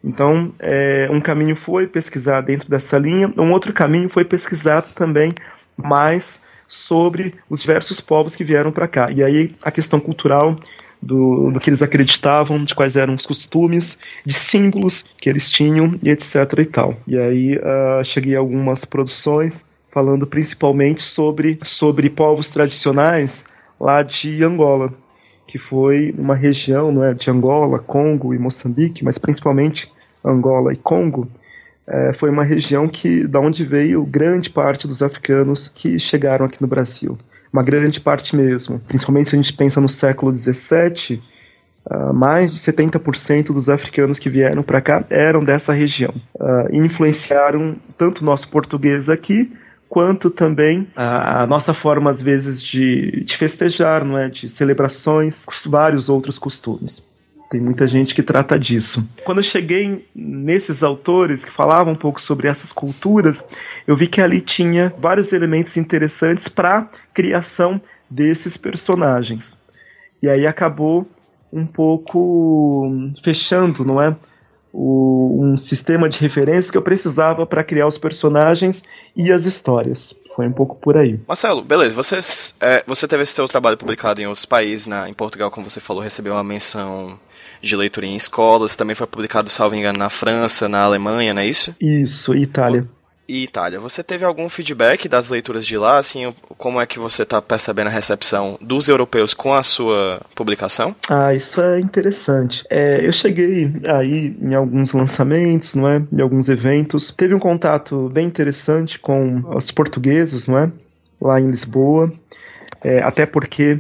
Então, 0.08 0.54
é, 0.58 1.10
um 1.12 1.20
caminho 1.20 1.54
foi 1.54 1.86
pesquisar 1.86 2.40
dentro 2.40 2.70
dessa 2.70 2.98
linha, 2.98 3.32
um 3.38 3.52
outro 3.52 3.74
caminho 3.74 4.08
foi 4.08 4.24
pesquisar 4.24 4.82
também 4.82 5.34
mais 5.76 6.40
sobre 6.66 7.36
os 7.50 7.62
diversos 7.62 8.00
povos 8.00 8.34
que 8.34 8.44
vieram 8.44 8.72
para 8.72 8.88
cá. 8.88 9.12
E 9.12 9.22
aí 9.22 9.54
a 9.62 9.70
questão 9.70 10.00
cultural 10.00 10.56
do, 11.02 11.52
do, 11.52 11.60
que 11.60 11.70
eles 11.70 11.82
acreditavam, 11.82 12.64
de 12.64 12.74
quais 12.74 12.96
eram 12.96 13.16
os 13.16 13.26
costumes, 13.26 14.00
de 14.26 14.34
símbolos 14.34 15.04
que 15.18 15.30
eles 15.30 15.52
tinham 15.52 15.94
e 16.02 16.10
etc 16.10 16.36
e 16.58 16.66
tal. 16.66 16.96
E 17.06 17.18
aí 17.18 17.58
uh, 17.58 18.04
cheguei 18.06 18.38
a 18.38 18.40
algumas 18.40 18.86
produções 18.86 19.66
falando 19.92 20.26
principalmente 20.26 21.04
sobre, 21.04 21.60
sobre 21.66 22.10
povos 22.10 22.48
tradicionais 22.48 23.44
lá 23.78 24.04
de 24.04 24.42
Angola 24.42 24.94
que 25.48 25.58
foi 25.58 26.14
uma 26.18 26.36
região 26.36 26.92
não 26.92 27.04
é, 27.04 27.14
de 27.14 27.32
Angola, 27.32 27.80
Congo 27.80 28.34
e 28.34 28.38
Moçambique, 28.38 29.04
mas 29.04 29.18
principalmente 29.18 29.90
Angola 30.30 30.74
e 30.74 30.78
Congo, 30.78 31.28
é, 31.88 32.12
foi 32.14 32.30
uma 32.30 32.44
região 32.44 32.88
que 32.88 33.26
da 33.26 33.40
onde 33.40 33.64
veio 33.64 34.06
grande 34.06 34.50
parte 34.50 34.88
dos 34.88 35.02
africanos 35.02 35.70
que 35.70 35.98
chegaram 35.98 36.46
aqui 36.46 36.62
no 36.62 36.68
Brasil. 36.68 37.18
Uma 37.52 37.64
grande 37.64 38.02
parte 38.02 38.36
mesmo. 38.36 38.80
Principalmente 38.80 39.30
se 39.30 39.36
a 39.36 39.42
gente 39.42 39.54
pensa 39.54 39.80
no 39.80 39.88
século 39.88 40.36
XVII, 40.36 41.22
uh, 41.90 42.14
mais 42.14 42.54
de 42.54 42.60
70% 42.60 43.54
dos 43.54 43.70
africanos 43.70 44.20
que 44.20 44.30
vieram 44.30 44.62
para 44.62 44.82
cá 44.82 45.06
eram 45.10 45.44
dessa 45.44 45.72
região. 45.72 46.14
Uh, 46.36 46.76
influenciaram 46.76 47.78
tanto 47.98 48.22
o 48.22 48.26
nosso 48.26 48.50
português 48.50 49.10
aqui, 49.10 49.50
quanto 49.88 50.30
também 50.30 50.88
a, 50.94 51.44
a, 51.44 51.48
nossa 51.48 51.74
forma, 51.74 52.12
às 52.12 52.22
vezes, 52.22 52.62
de, 52.62 53.24
de 53.24 53.38
festejar, 53.38 54.04
não 54.04 54.18
é? 54.18 54.28
de 54.28 54.50
celebrações, 54.50 55.46
vários 55.66 56.10
outros 56.10 56.38
costumes. 56.38 57.07
Tem 57.50 57.62
muita 57.62 57.88
gente 57.88 58.14
que 58.14 58.22
trata 58.22 58.60
disso. 58.60 59.08
Quando 59.24 59.38
eu 59.40 59.44
cheguei 59.44 60.06
nesses 60.14 60.84
autores 60.84 61.46
que 61.46 61.52
falavam 61.52 61.94
um 61.94 61.98
pouco 61.98 62.20
sobre 62.20 62.48
essas 62.48 62.74
culturas, 62.74 63.44
eu 63.86 63.96
vi 63.96 64.08
que 64.08 64.22
ali 64.22 64.42
tinha 64.42 64.94
vários 65.00 65.32
elementos 65.32 65.78
interessantes 65.78 66.50
para 66.50 66.80
a 66.80 66.88
criação 67.14 67.82
desses 68.10 68.58
personagens. 68.58 69.58
E 70.22 70.28
aí 70.30 70.46
acabou 70.46 71.08
um 71.52 71.66
pouco 71.66 72.92
fechando, 73.24 73.86
não 73.86 74.02
é? 74.02 74.14
o, 74.80 75.40
um 75.42 75.58
sistema 75.58 76.08
de 76.08 76.20
referências 76.20 76.70
que 76.70 76.78
eu 76.78 76.84
precisava 76.84 77.48
para 77.48 77.64
criar 77.64 77.88
os 77.88 77.98
personagens 77.98 78.84
e 79.16 79.32
as 79.32 79.46
histórias. 79.46 80.16
Foi 80.38 80.48
um 80.48 80.52
pouco 80.52 80.76
por 80.76 80.96
aí. 80.96 81.20
Marcelo, 81.28 81.64
beleza. 81.64 81.96
Vocês, 81.96 82.56
é, 82.62 82.84
você 82.86 83.08
teve 83.08 83.24
esse 83.24 83.34
seu 83.34 83.48
trabalho 83.48 83.76
publicado 83.76 84.22
em 84.22 84.28
outros 84.28 84.46
países, 84.46 84.86
na, 84.86 85.10
em 85.10 85.14
Portugal, 85.14 85.50
como 85.50 85.68
você 85.68 85.80
falou, 85.80 86.04
recebeu 86.04 86.34
uma 86.34 86.44
menção 86.44 87.18
de 87.60 87.76
leitura 87.76 88.06
em 88.06 88.16
escolas, 88.16 88.76
também 88.76 88.96
foi 88.96 89.08
publicado, 89.08 89.50
salvo 89.50 89.74
engano, 89.74 89.98
na 89.98 90.10
França, 90.10 90.70
na 90.70 90.82
Alemanha, 90.82 91.34
não 91.34 91.42
é 91.42 91.48
isso? 91.48 91.76
Isso, 91.82 92.36
Itália 92.36 92.88
e 93.28 93.44
Itália. 93.44 93.80
Você 93.80 94.04
teve 94.04 94.24
algum 94.24 94.48
feedback 94.48 95.10
das 95.10 95.30
leituras 95.30 95.66
de 95.66 95.78
lá? 95.78 95.98
Assim, 95.98 96.34
como 96.58 96.80
é 96.80 96.86
que 96.86 96.98
você 96.98 97.24
está 97.24 97.42
percebendo 97.42 97.88
a 97.88 97.92
recepção 97.92 98.58
dos 98.62 98.88
europeus 98.88 99.34
com 99.34 99.54
a 99.54 99.62
sua 99.64 100.22
publicação? 100.34 100.96
Ah, 101.10 101.34
isso 101.34 101.60
é 101.62 101.80
interessante. 101.80 102.64
É, 102.70 103.06
eu 103.06 103.12
cheguei 103.12 103.72
aí 103.86 104.36
em 104.42 104.54
alguns 104.54 104.94
lançamentos, 104.94 105.76
não 105.76 105.88
é? 105.90 106.02
Em 106.12 106.22
alguns 106.22 106.48
eventos. 106.48 107.12
Teve 107.12 107.34
um 107.34 107.40
contato 107.40 108.10
bem 108.10 108.26
interessante 108.26 108.98
com 108.98 109.44
os 109.56 109.72
portugueses, 109.72 110.48
não 110.48 110.58
é? 110.58 110.72
Lá 111.20 111.40
em 111.42 111.50
Lisboa. 111.50 112.12
É, 112.82 113.02
até 113.02 113.26
porque 113.26 113.80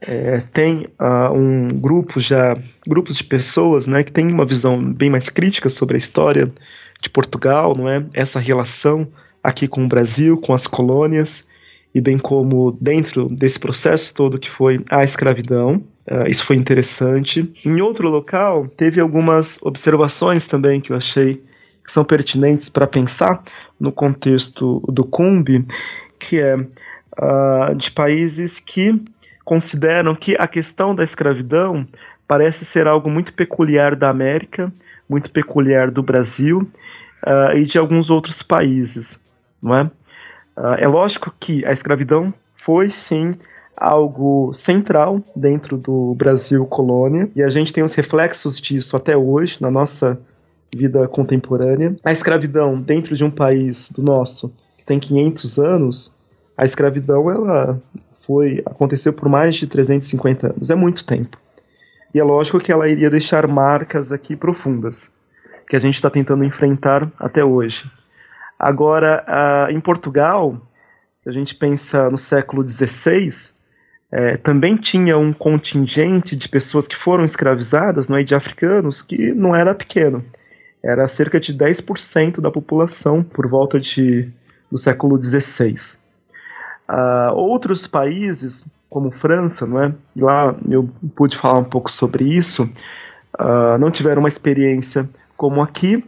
é, 0.00 0.42
tem 0.52 0.86
uh, 0.98 1.32
um 1.32 1.68
grupo 1.68 2.20
já, 2.20 2.56
grupos 2.86 3.16
de 3.16 3.24
pessoas, 3.24 3.86
né, 3.86 4.02
que 4.02 4.12
tem 4.12 4.26
uma 4.26 4.46
visão 4.46 4.82
bem 4.82 5.10
mais 5.10 5.28
crítica 5.28 5.68
sobre 5.68 5.96
a 5.96 5.98
história 5.98 6.50
de 7.00 7.08
Portugal, 7.08 7.76
não 7.76 7.88
é? 7.88 8.04
Essa 8.12 8.38
relação 8.38 9.08
aqui 9.42 9.66
com 9.66 9.84
o 9.84 9.88
Brasil, 9.88 10.36
com 10.36 10.52
as 10.52 10.66
colônias 10.66 11.46
e 11.94 12.00
bem 12.00 12.18
como 12.18 12.76
dentro 12.80 13.28
desse 13.28 13.58
processo 13.58 14.14
todo 14.14 14.38
que 14.38 14.50
foi 14.50 14.84
a 14.90 15.02
escravidão. 15.02 15.82
Uh, 16.06 16.28
isso 16.28 16.44
foi 16.44 16.56
interessante. 16.56 17.50
Em 17.64 17.80
outro 17.80 18.08
local, 18.08 18.68
teve 18.68 19.00
algumas 19.00 19.58
observações 19.62 20.46
também 20.46 20.80
que 20.80 20.92
eu 20.92 20.96
achei 20.96 21.42
que 21.84 21.90
são 21.90 22.04
pertinentes 22.04 22.68
para 22.68 22.86
pensar 22.86 23.42
no 23.78 23.90
contexto 23.90 24.80
do 24.88 25.04
Cumbi, 25.04 25.64
que 26.18 26.38
é 26.38 26.56
uh, 26.56 27.74
de 27.74 27.90
países 27.90 28.58
que 28.58 29.02
consideram 29.44 30.14
que 30.14 30.36
a 30.38 30.46
questão 30.46 30.94
da 30.94 31.02
escravidão 31.02 31.86
parece 32.28 32.64
ser 32.64 32.86
algo 32.86 33.10
muito 33.10 33.32
peculiar 33.32 33.96
da 33.96 34.08
América, 34.08 34.72
muito 35.10 35.30
peculiar 35.32 35.90
do 35.90 36.04
Brasil 36.04 36.60
uh, 37.26 37.56
e 37.56 37.66
de 37.66 37.76
alguns 37.76 38.08
outros 38.08 38.42
países, 38.42 39.18
não 39.60 39.74
é? 39.74 39.82
Uh, 40.56 40.74
é 40.78 40.86
lógico 40.86 41.34
que 41.40 41.66
a 41.66 41.72
escravidão 41.72 42.32
foi 42.54 42.90
sim 42.90 43.34
algo 43.76 44.52
central 44.52 45.20
dentro 45.34 45.76
do 45.76 46.14
Brasil 46.14 46.64
colônia 46.66 47.28
e 47.34 47.42
a 47.42 47.48
gente 47.48 47.72
tem 47.72 47.82
os 47.82 47.94
reflexos 47.94 48.60
disso 48.60 48.96
até 48.96 49.16
hoje 49.16 49.60
na 49.60 49.70
nossa 49.70 50.20
vida 50.72 51.08
contemporânea. 51.08 51.96
A 52.04 52.12
escravidão 52.12 52.80
dentro 52.80 53.16
de 53.16 53.24
um 53.24 53.30
país 53.30 53.90
do 53.90 54.02
nosso 54.02 54.52
que 54.78 54.84
tem 54.84 55.00
500 55.00 55.58
anos, 55.58 56.14
a 56.56 56.64
escravidão 56.64 57.30
ela 57.30 57.80
foi 58.26 58.62
aconteceu 58.64 59.12
por 59.12 59.28
mais 59.28 59.56
de 59.56 59.66
350 59.66 60.48
anos, 60.48 60.70
é 60.70 60.74
muito 60.74 61.04
tempo. 61.04 61.36
E 62.12 62.18
é 62.18 62.24
lógico 62.24 62.58
que 62.58 62.72
ela 62.72 62.88
iria 62.88 63.10
deixar 63.10 63.46
marcas 63.46 64.12
aqui 64.12 64.34
profundas 64.34 65.10
que 65.70 65.76
a 65.76 65.78
gente 65.78 65.94
está 65.94 66.10
tentando 66.10 66.42
enfrentar 66.42 67.08
até 67.16 67.44
hoje. 67.44 67.88
Agora, 68.58 69.24
em 69.70 69.80
Portugal, 69.80 70.60
se 71.20 71.28
a 71.28 71.32
gente 71.32 71.54
pensa 71.54 72.10
no 72.10 72.18
século 72.18 72.68
XVI, 72.68 73.30
é, 74.10 74.36
também 74.36 74.74
tinha 74.74 75.16
um 75.16 75.32
contingente 75.32 76.34
de 76.34 76.48
pessoas 76.48 76.88
que 76.88 76.96
foram 76.96 77.24
escravizadas, 77.24 78.08
não 78.08 78.18
é, 78.18 78.24
de 78.24 78.34
africanos, 78.34 79.00
que 79.00 79.32
não 79.32 79.54
era 79.54 79.72
pequeno. 79.72 80.24
Era 80.82 81.06
cerca 81.06 81.38
de 81.38 81.54
10% 81.54 82.40
da 82.40 82.50
população 82.50 83.22
por 83.22 83.46
volta 83.46 83.78
de, 83.78 84.28
do 84.70 84.76
século 84.76 85.22
XVI. 85.22 85.74
Uh, 85.74 85.78
ah, 86.88 87.32
outros 87.32 87.86
países, 87.86 88.66
como 88.90 89.12
França, 89.12 89.64
não 89.64 89.82
é? 89.82 89.94
E 90.16 90.20
lá 90.20 90.54
eu 90.68 90.90
pude 91.14 91.38
falar 91.38 91.60
um 91.60 91.64
pouco 91.64 91.90
sobre 91.90 92.24
isso, 92.24 92.64
uh, 93.38 93.78
não 93.78 93.90
tiveram 93.90 94.20
uma 94.20 94.28
experiência 94.28 95.08
como 95.36 95.62
aqui, 95.62 96.04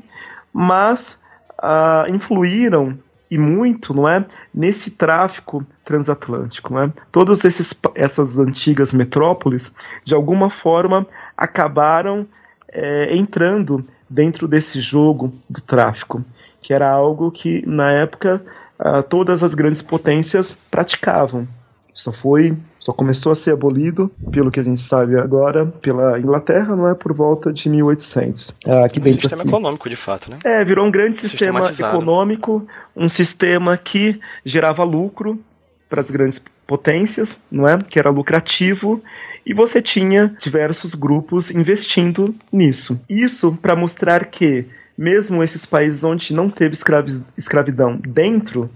mas 0.52 1.18
uh, 1.62 2.10
influíram 2.12 2.98
e 3.30 3.38
muito, 3.38 3.94
não 3.94 4.06
é, 4.06 4.26
nesse 4.52 4.90
tráfico 4.90 5.64
transatlântico, 5.86 6.70
não 6.70 6.82
é? 6.82 6.92
Todas 7.10 7.46
esses, 7.46 7.72
essas 7.94 8.36
antigas 8.36 8.92
metrópoles, 8.92 9.74
de 10.04 10.14
alguma 10.14 10.50
forma, 10.50 11.06
acabaram 11.34 12.26
é, 12.68 13.16
entrando 13.16 13.82
dentro 14.08 14.46
desse 14.46 14.82
jogo 14.82 15.32
do 15.48 15.62
tráfico, 15.62 16.22
que 16.60 16.74
era 16.74 16.90
algo 16.90 17.30
que 17.30 17.64
na 17.66 17.90
época 17.92 18.42
uh, 18.78 19.02
todas 19.02 19.42
as 19.42 19.54
grandes 19.54 19.80
potências 19.80 20.52
praticavam. 20.70 21.48
Só 21.94 22.12
foi, 22.12 22.54
só 22.82 22.92
começou 22.92 23.30
a 23.30 23.34
ser 23.36 23.52
abolido, 23.52 24.10
pelo 24.32 24.50
que 24.50 24.58
a 24.58 24.62
gente 24.62 24.80
sabe 24.80 25.16
agora, 25.16 25.66
pela 25.66 26.18
Inglaterra, 26.18 26.74
não 26.74 26.88
é 26.88 26.94
por 26.94 27.12
volta 27.12 27.52
de 27.52 27.68
1800. 27.68 28.56
Ah, 28.66 28.84
aqui 28.84 29.00
um 29.00 29.06
sistema 29.06 29.42
aqui. 29.42 29.48
econômico, 29.50 29.88
de 29.88 29.94
fato, 29.94 30.28
né? 30.28 30.38
É, 30.42 30.64
virou 30.64 30.84
um 30.84 30.90
grande 30.90 31.16
sistema 31.18 31.60
econômico, 31.70 32.66
um 32.96 33.08
sistema 33.08 33.76
que 33.76 34.20
gerava 34.44 34.82
lucro 34.82 35.38
para 35.88 36.00
as 36.00 36.10
grandes 36.10 36.42
potências, 36.66 37.38
não 37.48 37.68
é? 37.68 37.78
Que 37.78 38.00
era 38.00 38.10
lucrativo 38.10 39.00
e 39.46 39.54
você 39.54 39.80
tinha 39.80 40.34
diversos 40.40 40.92
grupos 40.94 41.52
investindo 41.52 42.34
nisso. 42.52 42.98
Isso 43.08 43.56
para 43.62 43.76
mostrar 43.76 44.24
que 44.24 44.66
mesmo 44.98 45.42
esses 45.42 45.64
países 45.64 46.02
onde 46.02 46.34
não 46.34 46.50
teve 46.50 46.76
escravidão 47.36 47.96
dentro 47.96 48.68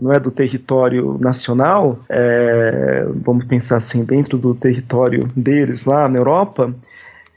não 0.00 0.12
é 0.12 0.18
do 0.18 0.30
território 0.30 1.18
nacional, 1.20 1.98
é, 2.08 3.06
vamos 3.16 3.44
pensar 3.44 3.76
assim, 3.76 4.02
dentro 4.02 4.38
do 4.38 4.54
território 4.54 5.30
deles 5.36 5.84
lá 5.84 6.08
na 6.08 6.18
Europa, 6.18 6.74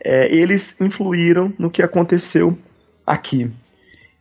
é, 0.01 0.33
eles 0.33 0.75
influíram 0.79 1.51
no 1.59 1.69
que 1.69 1.83
aconteceu 1.83 2.57
aqui. 3.05 3.51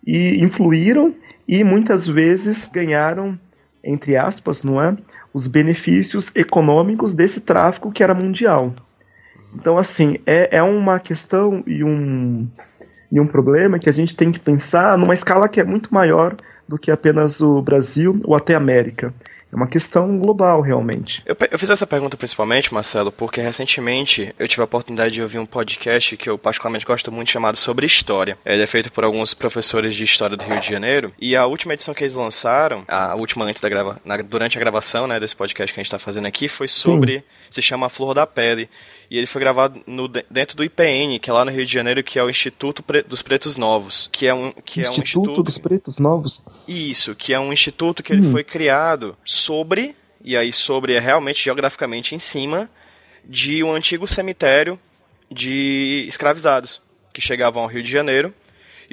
E 0.05 0.45
influíram 0.45 1.15
e 1.47 1.63
muitas 1.63 2.07
vezes 2.07 2.69
ganharam, 2.73 3.39
entre 3.83 4.17
aspas, 4.17 4.65
não 4.65 4.83
é? 4.83 4.97
Os 5.33 5.47
benefícios 5.47 6.35
econômicos 6.35 7.13
desse 7.13 7.41
tráfico 7.41 7.93
que 7.93 8.03
era 8.03 8.15
mundial. 8.15 8.75
Então, 9.55 9.79
assim, 9.79 10.19
é, 10.27 10.57
é 10.57 10.63
uma 10.63 10.99
questão 10.99 11.63
e 11.65 11.85
um, 11.85 12.49
e 13.11 13.21
um 13.21 13.27
problema 13.27 13.79
que 13.79 13.89
a 13.89 13.93
gente 13.93 14.17
tem 14.17 14.33
que 14.33 14.41
pensar 14.41 14.99
numa 14.99 15.15
escala 15.15 15.49
que 15.49 15.61
é 15.61 15.65
muito 15.65 15.95
maior 15.95 16.37
do 16.73 16.79
que 16.79 16.91
apenas 16.91 17.43
o 17.43 17.61
Brasil 17.61 18.19
ou 18.25 18.35
até 18.35 18.55
a 18.55 18.57
América. 18.57 19.13
É 19.53 19.55
uma 19.55 19.67
questão 19.67 20.19
global, 20.19 20.63
realmente. 20.63 21.23
Eu, 21.27 21.37
eu, 21.51 21.59
fiz 21.59 21.69
essa 21.69 21.87
pergunta 21.87 22.17
principalmente, 22.17 22.73
Marcelo, 22.73 23.13
porque 23.13 23.39
recentemente 23.39 24.35
eu 24.39 24.49
tive 24.49 24.63
a 24.63 24.65
oportunidade 24.65 25.13
de 25.13 25.21
ouvir 25.21 25.39
um 25.39 25.45
podcast 25.45 26.17
que 26.17 26.31
eu 26.31 26.39
particularmente 26.39 26.87
gosto 26.87 27.13
muito, 27.13 27.31
chamado 27.31 27.59
Sobre 27.59 27.85
História. 27.85 28.39
Ele 28.47 28.63
é 28.63 28.67
feito 28.67 28.91
por 28.91 29.05
alguns 29.05 29.35
professores 29.35 29.95
de 29.95 30.05
História 30.05 30.39
do 30.39 30.43
Rio 30.43 30.59
de 30.59 30.71
Janeiro. 30.71 31.13
E 31.21 31.37
a 31.37 31.45
última 31.45 31.75
edição 31.75 31.93
que 31.93 32.03
eles 32.03 32.15
lançaram, 32.15 32.83
a 32.89 33.15
última 33.15 33.45
antes 33.45 33.61
da 33.61 33.69
grava, 33.69 34.01
na, 34.03 34.17
durante 34.17 34.57
a 34.57 34.61
gravação 34.61 35.07
né, 35.07 35.21
desse 35.21 35.37
podcast 35.37 35.75
que 35.75 35.79
a 35.79 35.83
gente 35.83 35.89
está 35.89 35.99
fazendo 35.99 36.25
aqui, 36.25 36.49
foi 36.49 36.67
sobre. 36.67 37.19
Sim. 37.19 37.25
Se 37.55 37.63
chama 37.63 37.87
A 37.87 37.89
Flor 37.89 38.15
da 38.15 38.27
Pele 38.27 38.69
e 39.11 39.19
ele 39.19 39.27
foi 39.27 39.41
gravado 39.41 39.81
no, 39.87 40.09
dentro 40.09 40.57
do 40.57 40.65
IPN, 40.65 41.19
que 41.19 41.29
é 41.29 41.33
lá 41.33 41.45
no 41.45 41.51
Rio 41.51 41.67
de 41.67 41.73
Janeiro, 41.73 42.03
que 42.03 42.19
é 42.19 42.25
o 42.25 42.31
Instituto 42.31 42.85
dos 43.07 43.23
Pretos 43.23 43.57
Novos, 43.57 44.09
que 44.13 44.27
é 44.27 44.35
um 44.35 44.53
que 44.53 44.81
instituto 44.81 44.87
é 44.87 44.91
um 44.91 45.03
instituto 45.03 45.43
dos 45.43 45.59
Pretos 45.59 45.99
Novos. 45.99 46.45
Isso, 46.67 47.15
que 47.15 47.35
é 47.35 47.39
um 47.39 47.53
instituto 47.53 48.03
que 48.03 48.13
hum. 48.13 48.17
ele 48.17 48.31
foi 48.31 48.45
criado 48.45 49.17
sobre 49.25 49.95
e 50.25 50.37
aí 50.37 50.53
sobre 50.53 50.95
é 50.95 51.01
realmente 51.01 51.43
geograficamente 51.43 52.15
em 52.15 52.19
cima 52.19 52.71
de 53.25 53.63
um 53.63 53.73
antigo 53.73 54.07
cemitério 54.07 54.79
de 55.31 56.05
escravizados 56.09 56.81
que 57.13 57.21
chegavam 57.21 57.63
ao 57.63 57.69
Rio 57.69 57.83
de 57.83 57.91
Janeiro 57.91 58.33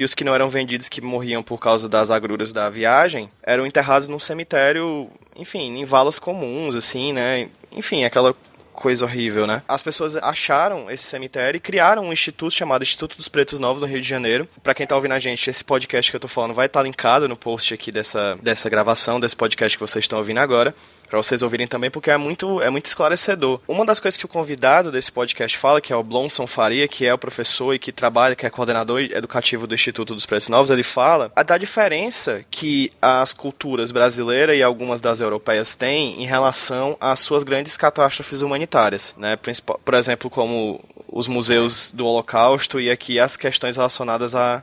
e 0.00 0.04
os 0.04 0.14
que 0.14 0.24
não 0.24 0.34
eram 0.34 0.48
vendidos, 0.48 0.88
que 0.88 1.02
morriam 1.02 1.42
por 1.42 1.58
causa 1.58 1.86
das 1.86 2.10
agruras 2.10 2.54
da 2.54 2.70
viagem, 2.70 3.30
eram 3.42 3.66
enterrados 3.66 4.08
num 4.08 4.18
cemitério, 4.18 5.10
enfim, 5.36 5.78
em 5.78 5.84
valas 5.84 6.18
comuns, 6.18 6.74
assim, 6.74 7.12
né? 7.12 7.50
Enfim, 7.70 8.04
aquela 8.04 8.34
coisa 8.80 9.04
horrível, 9.04 9.46
né? 9.46 9.62
As 9.68 9.82
pessoas 9.82 10.16
acharam 10.16 10.90
esse 10.90 11.04
cemitério 11.04 11.58
e 11.58 11.60
criaram 11.60 12.06
um 12.06 12.12
instituto 12.12 12.52
chamado 12.52 12.82
Instituto 12.82 13.14
dos 13.14 13.28
Pretos 13.28 13.58
Novos 13.58 13.82
no 13.82 13.86
Rio 13.86 14.00
de 14.00 14.08
Janeiro. 14.08 14.48
Para 14.62 14.74
quem 14.74 14.86
tá 14.86 14.96
ouvindo 14.96 15.12
a 15.12 15.18
gente, 15.18 15.50
esse 15.50 15.62
podcast 15.62 16.10
que 16.10 16.16
eu 16.16 16.20
tô 16.20 16.26
falando 16.26 16.54
vai 16.54 16.64
estar 16.64 16.80
tá 16.80 16.84
linkado 16.84 17.28
no 17.28 17.36
post 17.36 17.74
aqui 17.74 17.92
dessa, 17.92 18.38
dessa 18.42 18.70
gravação, 18.70 19.20
desse 19.20 19.36
podcast 19.36 19.76
que 19.76 19.82
vocês 19.82 20.04
estão 20.04 20.18
ouvindo 20.18 20.38
agora 20.38 20.74
para 21.10 21.20
vocês 21.20 21.42
ouvirem 21.42 21.66
também, 21.66 21.90
porque 21.90 22.10
é 22.10 22.16
muito, 22.16 22.62
é 22.62 22.70
muito 22.70 22.86
esclarecedor. 22.86 23.60
Uma 23.66 23.84
das 23.84 23.98
coisas 23.98 24.16
que 24.16 24.24
o 24.24 24.28
convidado 24.28 24.92
desse 24.92 25.10
podcast 25.10 25.58
fala, 25.58 25.80
que 25.80 25.92
é 25.92 25.96
o 25.96 26.04
Blonson 26.04 26.46
Faria, 26.46 26.86
que 26.86 27.04
é 27.04 27.12
o 27.12 27.18
professor 27.18 27.74
e 27.74 27.78
que 27.80 27.90
trabalha, 27.90 28.36
que 28.36 28.46
é 28.46 28.50
coordenador 28.50 29.00
educativo 29.00 29.66
do 29.66 29.74
Instituto 29.74 30.14
dos 30.14 30.24
Pretos 30.24 30.48
Novos, 30.48 30.70
ele 30.70 30.84
fala 30.84 31.32
da 31.44 31.58
diferença 31.58 32.44
que 32.48 32.92
as 33.02 33.32
culturas 33.32 33.90
brasileiras 33.90 34.56
e 34.56 34.62
algumas 34.62 35.00
das 35.00 35.20
europeias 35.20 35.74
têm 35.74 36.22
em 36.22 36.26
relação 36.26 36.96
às 37.00 37.18
suas 37.18 37.42
grandes 37.42 37.76
catástrofes 37.76 38.40
humanitárias, 38.40 39.14
né? 39.18 39.36
Por 39.84 39.94
exemplo, 39.94 40.30
como 40.30 40.80
os 41.08 41.26
museus 41.26 41.90
do 41.92 42.06
Holocausto 42.06 42.78
e 42.78 42.88
aqui 42.88 43.18
as 43.18 43.36
questões 43.36 43.76
relacionadas 43.76 44.36
a 44.36 44.62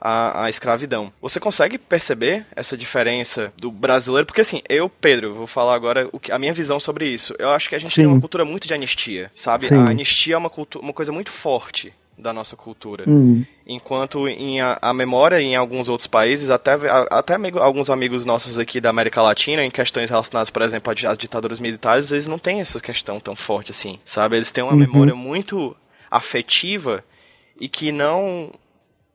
a, 0.00 0.48
escravidão. 0.48 1.12
Você 1.20 1.38
consegue 1.38 1.76
perceber 1.76 2.46
essa 2.56 2.76
diferença 2.76 3.52
do 3.56 3.70
brasileiro? 3.70 4.26
Porque 4.26 4.40
assim, 4.40 4.62
eu, 4.68 4.88
Pedro, 4.88 5.34
vou 5.34 5.46
falar 5.46 5.74
agora 5.74 6.08
o 6.12 6.18
que, 6.18 6.32
a 6.32 6.38
minha 6.38 6.52
visão 6.52 6.80
sobre 6.80 7.06
isso. 7.06 7.34
Eu 7.38 7.50
acho 7.50 7.68
que 7.68 7.74
a 7.74 7.78
gente 7.78 7.94
Sim. 7.94 8.02
tem 8.02 8.06
uma 8.06 8.20
cultura 8.20 8.44
muito 8.44 8.66
de 8.66 8.74
anistia, 8.74 9.30
sabe? 9.34 9.66
Sim. 9.66 9.76
A 9.76 9.90
anistia 9.90 10.34
é 10.34 10.38
uma, 10.38 10.50
cultura, 10.50 10.84
uma 10.84 10.92
coisa 10.92 11.12
muito 11.12 11.30
forte 11.30 11.92
da 12.16 12.32
nossa 12.32 12.56
cultura. 12.56 13.04
Hum. 13.08 13.44
Enquanto 13.66 14.28
em 14.28 14.60
a, 14.60 14.78
a, 14.80 14.92
memória 14.92 15.40
em 15.40 15.56
alguns 15.56 15.88
outros 15.88 16.06
países, 16.06 16.50
até, 16.50 16.72
a, 16.72 17.18
até 17.18 17.34
amigo, 17.34 17.58
alguns 17.58 17.88
amigos 17.88 18.24
nossos 18.24 18.58
aqui 18.58 18.80
da 18.80 18.90
América 18.90 19.22
Latina, 19.22 19.64
em 19.64 19.70
questões 19.70 20.10
relacionadas, 20.10 20.50
por 20.50 20.62
exemplo, 20.62 20.92
às 21.06 21.18
ditaduras 21.18 21.60
militares, 21.60 22.10
eles 22.10 22.26
não 22.26 22.38
têm 22.38 22.60
essa 22.60 22.80
questão 22.80 23.18
tão 23.18 23.34
forte 23.34 23.70
assim, 23.70 23.98
sabe? 24.04 24.36
Eles 24.36 24.52
têm 24.52 24.62
uma 24.62 24.72
uhum. 24.72 24.78
memória 24.78 25.14
muito 25.14 25.74
afetiva 26.10 27.02
e 27.60 27.68
que 27.68 27.92
não 27.92 28.50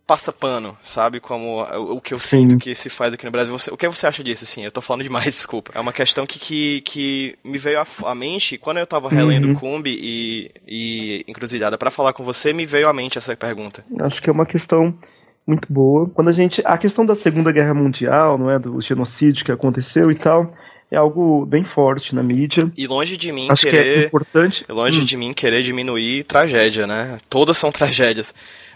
passa 0.06 0.32
pano, 0.32 0.78
sabe? 0.84 1.20
Como 1.20 1.62
o, 1.62 1.99
que 1.99 2.14
eu 2.14 2.18
Sim. 2.18 2.49
sinto 2.49 2.58
que 2.58 2.76
se 2.76 2.89
faz 2.89 3.14
aqui 3.14 3.26
no 3.26 3.32
Brasil. 3.32 3.58
Você, 3.58 3.72
o 3.72 3.78
que 3.78 3.88
você 3.88 4.06
acha 4.06 4.24
disso, 4.24 4.43
assim? 4.43 4.64
Eu 4.64 4.72
tô 4.72 4.82
falando 4.82 5.03
demais, 5.03 5.26
desculpa. 5.36 5.72
É 5.74 5.80
uma 5.80 5.93
questão 5.93 6.26
que, 6.26 6.39
que, 6.39 6.82
que 6.82 7.36
me 7.43 7.58
veio 7.58 7.80
à, 7.80 7.86
à 8.06 8.16
mente 8.16 8.58
quando 8.58 8.78
eu 8.78 8.88
tava 8.88 9.10
relendo 9.10 9.47
uhum. 9.47 9.56
Cumbi 9.56 9.97
e, 9.99 10.51
e 10.68 11.26
Encruzilhada 11.28 11.78
para 11.78 11.91
falar 11.91 12.14
com 12.14 12.24
você, 12.24 12.53
me 12.53 12.66
veio 12.66 12.88
à 12.88 12.93
mente 12.93 13.18
essa 13.18 13.36
pergunta. 13.36 13.84
Acho 14.01 14.22
que 14.22 14.30
é 14.30 14.34
uma 14.34 14.45
questão 14.45 14.97
muito 15.45 15.72
boa. 15.72 16.08
Quando 16.10 16.30
a 16.30 16.34
gente. 16.34 16.62
A 16.66 16.78
questão 16.78 17.06
da 17.06 17.16
Segunda 17.16 17.51
Guerra 17.51 17.74
Mundial, 17.74 18.38
não 18.38 18.49
é? 18.49 18.60
Do 18.60 18.80
genocídio 18.82 19.43
que 19.43 19.51
aconteceu 19.51 20.12
e 20.12 20.16
tal 20.16 20.53
é 20.91 20.97
algo 20.97 21.45
bem 21.45 21.64
forte 21.64 22.14
na 22.14 22.22
mídia. 22.22 22.72
E 22.78 22.88
longe 22.88 23.18
de 23.18 23.32
mim 23.32 23.47
Acho 23.49 23.68
querer. 23.68 23.84
Que 23.84 24.03
é 24.03 24.06
importante. 24.06 24.66
Longe 24.70 25.01
hum. 25.01 25.06
de 25.06 25.18
mim 25.18 25.34
querer 25.34 25.64
diminuir 25.64 26.24
tragédia, 26.26 26.86
né? 26.86 27.20
Todas 27.30 27.58
são 27.58 27.72
tragédias. 27.74 28.34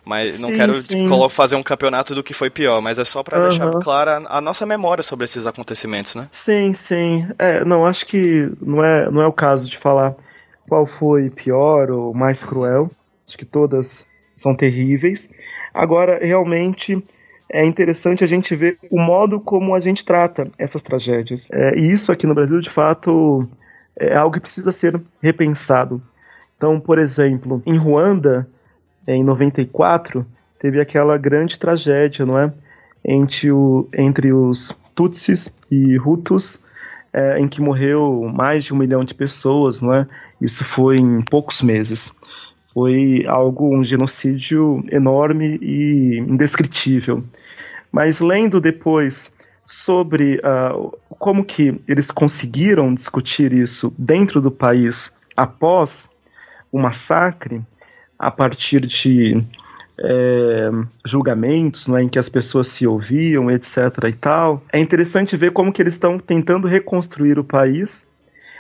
Mas 0.10 0.38
sim, 0.38 0.42
não 0.42 0.52
quero 0.52 0.74
sim. 0.74 1.08
fazer 1.30 1.56
um 1.56 1.62
campeonato 1.62 2.16
do 2.16 2.24
que 2.24 2.34
foi 2.34 2.50
pior, 2.50 2.82
mas 2.82 2.98
é 2.98 3.06
só 3.06 3.22
para 3.22 3.38
uhum. 3.38 3.50
deixar 3.50 3.70
clara 3.80 4.24
a 4.28 4.42
nossa 4.42 4.66
memória 4.66 5.04
sobre 5.04 5.26
esses 5.26 5.46
acontecimentos, 5.46 6.16
né? 6.16 6.28
Sim, 6.32 6.74
sim. 6.74 7.28
É, 7.38 7.64
não, 7.64 7.86
acho 7.86 8.08
que 8.08 8.52
não 8.60 8.84
é, 8.84 9.12
não 9.12 9.22
é 9.22 9.28
o 9.28 9.32
caso 9.32 9.70
de 9.70 9.78
falar 9.78 10.16
qual 10.68 10.88
foi 10.88 11.30
pior 11.30 11.92
ou 11.92 12.12
mais 12.12 12.44
cruel. 12.44 12.90
Acho 13.28 13.38
que 13.38 13.46
todas 13.46 14.04
são 14.34 14.56
terríveis. 14.56 15.30
Agora, 15.72 16.18
realmente 16.18 17.06
é 17.48 17.64
interessante 17.64 18.24
a 18.24 18.28
gente 18.28 18.56
ver 18.56 18.80
o 18.90 19.00
modo 19.00 19.40
como 19.40 19.76
a 19.76 19.80
gente 19.80 20.04
trata 20.04 20.50
essas 20.58 20.82
tragédias. 20.82 21.48
É, 21.52 21.78
e 21.78 21.92
isso 21.92 22.12
aqui 22.12 22.26
no 22.26 22.34
Brasil, 22.34 22.60
de 22.62 22.72
fato, 22.72 23.48
é 23.96 24.18
algo 24.18 24.34
que 24.34 24.42
precisa 24.42 24.72
ser 24.72 25.00
repensado. 25.22 26.02
Então, 26.58 26.80
por 26.80 26.98
exemplo, 26.98 27.62
em 27.64 27.78
Ruanda, 27.78 28.48
em 29.16 29.24
94, 29.24 30.26
teve 30.60 30.80
aquela 30.80 31.18
grande 31.18 31.58
tragédia, 31.58 32.26
não 32.26 32.38
é? 32.38 32.54
Entre, 33.04 33.52
o, 33.52 33.88
entre 33.94 34.34
os 34.34 34.78
Tutsis 34.94 35.54
e 35.72 35.98
Hutus, 36.00 36.60
é, 37.14 37.40
em 37.40 37.48
que 37.48 37.62
morreu 37.62 38.30
mais 38.34 38.64
de 38.64 38.74
um 38.74 38.78
milhão 38.78 39.04
de 39.04 39.14
pessoas, 39.14 39.82
não 39.82 39.94
é? 39.94 40.08
Isso 40.40 40.64
foi 40.64 40.98
em 40.98 41.22
poucos 41.22 41.62
meses. 41.62 42.12
Foi 42.74 43.26
algo, 43.28 43.76
um 43.76 43.84
genocídio 43.84 44.84
enorme 44.92 45.58
e 45.62 46.20
indescritível. 46.20 47.24
Mas 47.92 48.20
lendo 48.20 48.62
depois 48.62 49.32
sobre 49.64 50.40
uh, 50.40 50.98
como 51.18 51.44
que 51.44 51.80
eles 51.88 52.12
conseguiram 52.12 52.94
discutir 52.94 53.54
isso 53.54 53.94
dentro 53.98 54.42
do 54.42 54.52
país 54.52 55.12
após 55.36 56.10
o 56.72 56.80
massacre, 56.80 57.62
a 58.20 58.30
partir 58.30 58.82
de 58.82 59.42
é, 60.02 60.70
julgamentos 61.06 61.88
né, 61.88 62.04
em 62.04 62.10
que 62.10 62.20
as 62.20 62.30
pessoas 62.30 62.68
se 62.68 62.86
ouviam, 62.86 63.50
etc. 63.50 63.78
e 64.10 64.14
tal. 64.14 64.62
É 64.72 64.80
interessante 64.80 65.38
ver 65.38 65.52
como 65.52 65.72
que 65.72 65.82
eles 65.82 65.94
estão 65.94 66.20
tentando 66.20 66.68
reconstruir 66.68 67.40
o 67.40 67.44
país, 67.44 68.06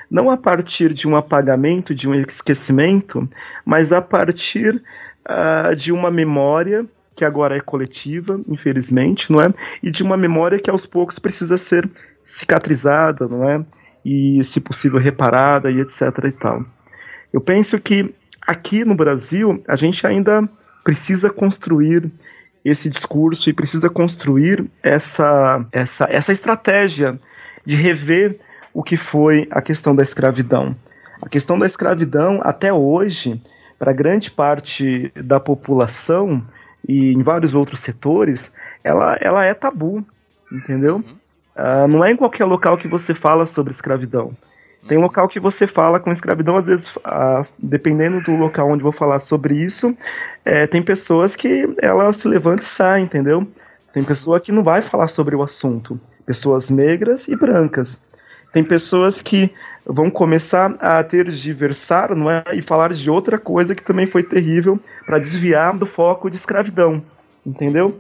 não 0.09 0.31
a 0.31 0.37
partir 0.37 0.93
de 0.93 1.07
um 1.07 1.15
apagamento, 1.15 1.93
de 1.93 2.07
um 2.07 2.15
esquecimento, 2.15 3.29
mas 3.65 3.91
a 3.91 4.01
partir 4.01 4.81
uh, 5.27 5.75
de 5.75 5.91
uma 5.91 6.09
memória 6.09 6.85
que 7.15 7.25
agora 7.25 7.57
é 7.57 7.59
coletiva, 7.59 8.39
infelizmente, 8.47 9.31
não 9.31 9.41
é? 9.41 9.53
E 9.83 9.91
de 9.91 10.01
uma 10.01 10.15
memória 10.15 10.57
que 10.57 10.69
aos 10.69 10.85
poucos 10.85 11.19
precisa 11.19 11.57
ser 11.57 11.87
cicatrizada, 12.23 13.27
não 13.27 13.47
é? 13.47 13.63
E, 14.05 14.41
se 14.45 14.61
possível, 14.61 14.97
reparada 14.97 15.69
e 15.69 15.81
etc 15.81 16.01
e 16.25 16.31
tal. 16.31 16.65
Eu 17.33 17.41
penso 17.41 17.79
que 17.79 18.15
aqui 18.49 18.83
no 18.83 18.95
Brasil, 18.95 19.63
a 19.67 19.75
gente 19.75 20.07
ainda 20.07 20.49
precisa 20.83 21.29
construir 21.29 22.11
esse 22.65 22.89
discurso 22.89 23.47
e 23.47 23.53
precisa 23.53 23.91
construir 23.91 24.65
essa, 24.81 25.63
essa, 25.71 26.07
essa 26.09 26.31
estratégia 26.31 27.19
de 27.63 27.75
rever 27.75 28.39
o 28.73 28.81
que 28.81 28.97
foi 28.97 29.47
a 29.51 29.61
questão 29.61 29.95
da 29.95 30.01
escravidão. 30.01 30.75
A 31.21 31.29
questão 31.29 31.59
da 31.59 31.67
escravidão, 31.67 32.39
até 32.43 32.73
hoje, 32.73 33.39
para 33.77 33.93
grande 33.93 34.31
parte 34.31 35.11
da 35.15 35.39
população 35.39 36.43
e 36.87 37.13
em 37.13 37.21
vários 37.21 37.53
outros 37.53 37.81
setores, 37.81 38.51
ela, 38.83 39.15
ela 39.21 39.45
é 39.45 39.53
tabu, 39.53 40.03
entendeu? 40.51 40.95
Uhum. 40.95 41.19
Uh, 41.55 41.87
não 41.87 42.03
é 42.03 42.11
em 42.11 42.15
qualquer 42.15 42.45
local 42.45 42.79
que 42.79 42.87
você 42.87 43.13
fala 43.13 43.45
sobre 43.45 43.71
escravidão. 43.71 44.35
Tem 44.87 44.97
local 44.97 45.27
que 45.27 45.39
você 45.39 45.67
fala 45.67 45.99
com 45.99 46.11
escravidão, 46.11 46.57
às 46.57 46.67
vezes, 46.67 46.97
ah, 47.03 47.45
dependendo 47.57 48.21
do 48.21 48.35
local 48.35 48.69
onde 48.69 48.81
vou 48.81 48.91
falar 48.91 49.19
sobre 49.19 49.55
isso, 49.55 49.95
é, 50.45 50.65
tem 50.65 50.81
pessoas 50.81 51.35
que 51.35 51.67
ela 51.81 52.11
se 52.13 52.27
levanta 52.27 52.63
e 52.63 52.65
sai, 52.65 53.01
entendeu? 53.01 53.45
Tem 53.93 54.03
pessoa 54.03 54.39
que 54.39 54.51
não 54.51 54.63
vai 54.63 54.81
falar 54.81 55.07
sobre 55.07 55.35
o 55.35 55.43
assunto. 55.43 55.99
Pessoas 56.25 56.69
negras 56.69 57.27
e 57.27 57.35
brancas. 57.35 58.01
Tem 58.53 58.63
pessoas 58.63 59.21
que 59.21 59.51
vão 59.85 60.09
começar 60.09 60.75
a 60.79 61.03
tergiversar 61.03 62.15
não 62.15 62.29
é? 62.29 62.43
e 62.53 62.61
falar 62.61 62.93
de 62.93 63.09
outra 63.09 63.37
coisa 63.37 63.75
que 63.75 63.83
também 63.83 64.07
foi 64.07 64.23
terrível 64.23 64.79
para 65.05 65.19
desviar 65.19 65.75
do 65.77 65.85
foco 65.85 66.29
de 66.29 66.35
escravidão, 66.35 67.03
entendeu? 67.45 67.99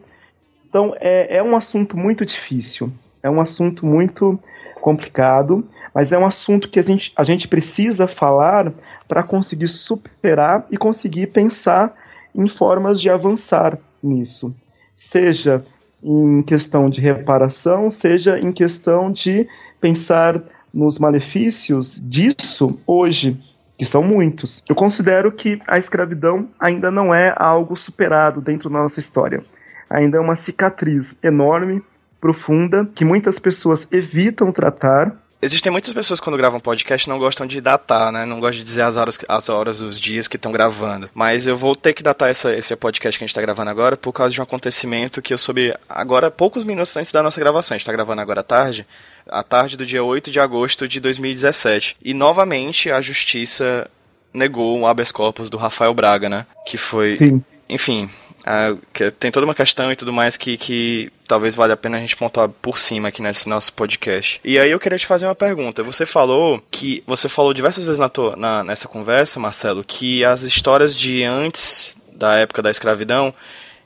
Então 0.67 0.95
é, 0.99 1.37
é 1.37 1.43
um 1.43 1.55
assunto 1.55 1.97
muito 1.97 2.25
difícil, 2.25 2.91
é 3.23 3.29
um 3.29 3.41
assunto 3.41 3.85
muito 3.85 4.39
complicado 4.81 5.67
mas 5.93 6.11
é 6.11 6.17
um 6.17 6.25
assunto 6.25 6.69
que 6.69 6.79
a 6.79 6.81
gente, 6.81 7.11
a 7.15 7.23
gente 7.23 7.47
precisa 7.47 8.07
falar 8.07 8.71
para 9.07 9.23
conseguir 9.23 9.67
superar 9.67 10.65
e 10.69 10.77
conseguir 10.77 11.27
pensar 11.27 11.93
em 12.33 12.47
formas 12.47 13.01
de 13.01 13.09
avançar 13.09 13.77
nisso. 14.01 14.53
Seja 14.95 15.63
em 16.03 16.41
questão 16.43 16.89
de 16.89 17.01
reparação, 17.01 17.89
seja 17.89 18.39
em 18.39 18.51
questão 18.51 19.11
de 19.11 19.47
pensar 19.81 20.41
nos 20.73 20.99
malefícios 20.99 21.99
disso 22.03 22.79
hoje, 22.85 23.37
que 23.77 23.85
são 23.85 24.03
muitos. 24.03 24.63
Eu 24.69 24.75
considero 24.75 25.31
que 25.31 25.59
a 25.67 25.77
escravidão 25.77 26.49
ainda 26.59 26.91
não 26.91 27.13
é 27.13 27.33
algo 27.35 27.75
superado 27.75 28.41
dentro 28.41 28.69
da 28.69 28.79
nossa 28.79 28.99
história. 28.99 29.41
Ainda 29.89 30.17
é 30.17 30.21
uma 30.21 30.35
cicatriz 30.35 31.17
enorme, 31.23 31.81
profunda, 32.21 32.87
que 32.93 33.03
muitas 33.03 33.39
pessoas 33.39 33.87
evitam 33.91 34.51
tratar 34.51 35.15
Existem 35.41 35.71
muitas 35.71 35.93
pessoas 35.93 36.19
quando 36.19 36.35
gravam 36.35 36.59
podcast 36.59 37.07
não 37.07 37.17
gostam 37.17 37.47
de 37.47 37.61
datar, 37.61 38.11
né? 38.11 38.25
Não 38.25 38.41
gostam 38.41 38.59
de 38.59 38.63
dizer 38.63 38.81
as 38.81 38.97
horas, 38.97 39.17
as 39.25 39.47
horas, 39.47 39.79
os 39.79 39.97
dias 39.97 40.27
que 40.27 40.35
estão 40.35 40.51
gravando. 40.51 41.09
Mas 41.13 41.47
eu 41.47 41.55
vou 41.55 41.75
ter 41.77 41.93
que 41.93 42.03
datar 42.03 42.29
essa, 42.29 42.53
esse 42.53 42.75
podcast 42.75 43.17
que 43.17 43.23
a 43.23 43.25
gente 43.25 43.31
está 43.31 43.41
gravando 43.41 43.69
agora 43.69 43.95
por 43.95 44.11
causa 44.11 44.33
de 44.33 44.41
um 44.41 44.43
acontecimento 44.43 45.21
que 45.21 45.33
eu 45.33 45.37
soube 45.37 45.73
agora, 45.87 46.29
poucos 46.29 46.65
minutos 46.65 46.95
antes 46.97 47.13
da 47.13 47.23
nossa 47.23 47.39
gravação. 47.39 47.73
A 47.73 47.77
gente 47.77 47.83
está 47.83 47.93
gravando 47.93 48.21
agora 48.21 48.41
à 48.41 48.43
tarde, 48.43 48.85
à 49.29 49.41
tarde 49.41 49.77
do 49.77 49.85
dia 49.85 50.03
8 50.03 50.29
de 50.29 50.41
agosto 50.41 50.89
de 50.89 50.99
2017. 50.99 51.95
E 52.03 52.13
novamente 52.13 52.91
a 52.91 52.99
justiça 52.99 53.89
negou 54.33 54.77
o 54.77 54.85
habeas 54.85 55.11
corpus 55.11 55.49
do 55.49 55.57
Rafael 55.57 55.93
Braga, 55.93 56.27
né? 56.27 56.45
Que 56.65 56.77
foi. 56.77 57.13
Sim. 57.13 57.41
Enfim, 57.69 58.09
Uh, 58.39 59.11
tem 59.19 59.31
toda 59.31 59.45
uma 59.45 59.53
questão 59.53 59.91
e 59.91 59.95
tudo 59.95 60.13
mais 60.13 60.37
que, 60.37 60.57
que 60.57 61.11
talvez 61.27 61.55
valha 61.55 61.73
a 61.73 61.77
pena 61.77 61.97
a 61.97 61.99
gente 61.99 62.15
pontuar 62.15 62.49
por 62.49 62.79
cima 62.79 63.09
aqui 63.09 63.21
nesse 63.21 63.47
nosso 63.49 63.71
podcast. 63.73 64.39
E 64.43 64.57
aí 64.57 64.71
eu 64.71 64.79
queria 64.79 64.97
te 64.97 65.05
fazer 65.05 65.25
uma 65.25 65.35
pergunta. 65.35 65.83
Você 65.83 66.05
falou 66.05 66.63
que. 66.71 67.03
Você 67.05 67.27
falou 67.27 67.53
diversas 67.53 67.85
vezes 67.85 67.99
na, 67.99 68.09
tua, 68.09 68.35
na 68.35 68.63
nessa 68.63 68.87
conversa, 68.87 69.39
Marcelo, 69.39 69.83
que 69.83 70.23
as 70.23 70.41
histórias 70.43 70.95
de 70.95 71.23
antes 71.23 71.95
da 72.13 72.35
época 72.35 72.61
da 72.61 72.71
escravidão 72.71 73.33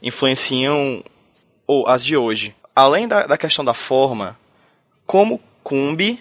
influenciam 0.01 1.04
ou 1.68 1.88
as 1.88 2.04
de 2.04 2.16
hoje. 2.16 2.56
Além 2.76 3.08
da, 3.08 3.26
da 3.28 3.38
questão 3.38 3.64
da 3.64 3.74
forma, 3.74 4.38
como 5.06 5.39
Cumbi 5.64 6.20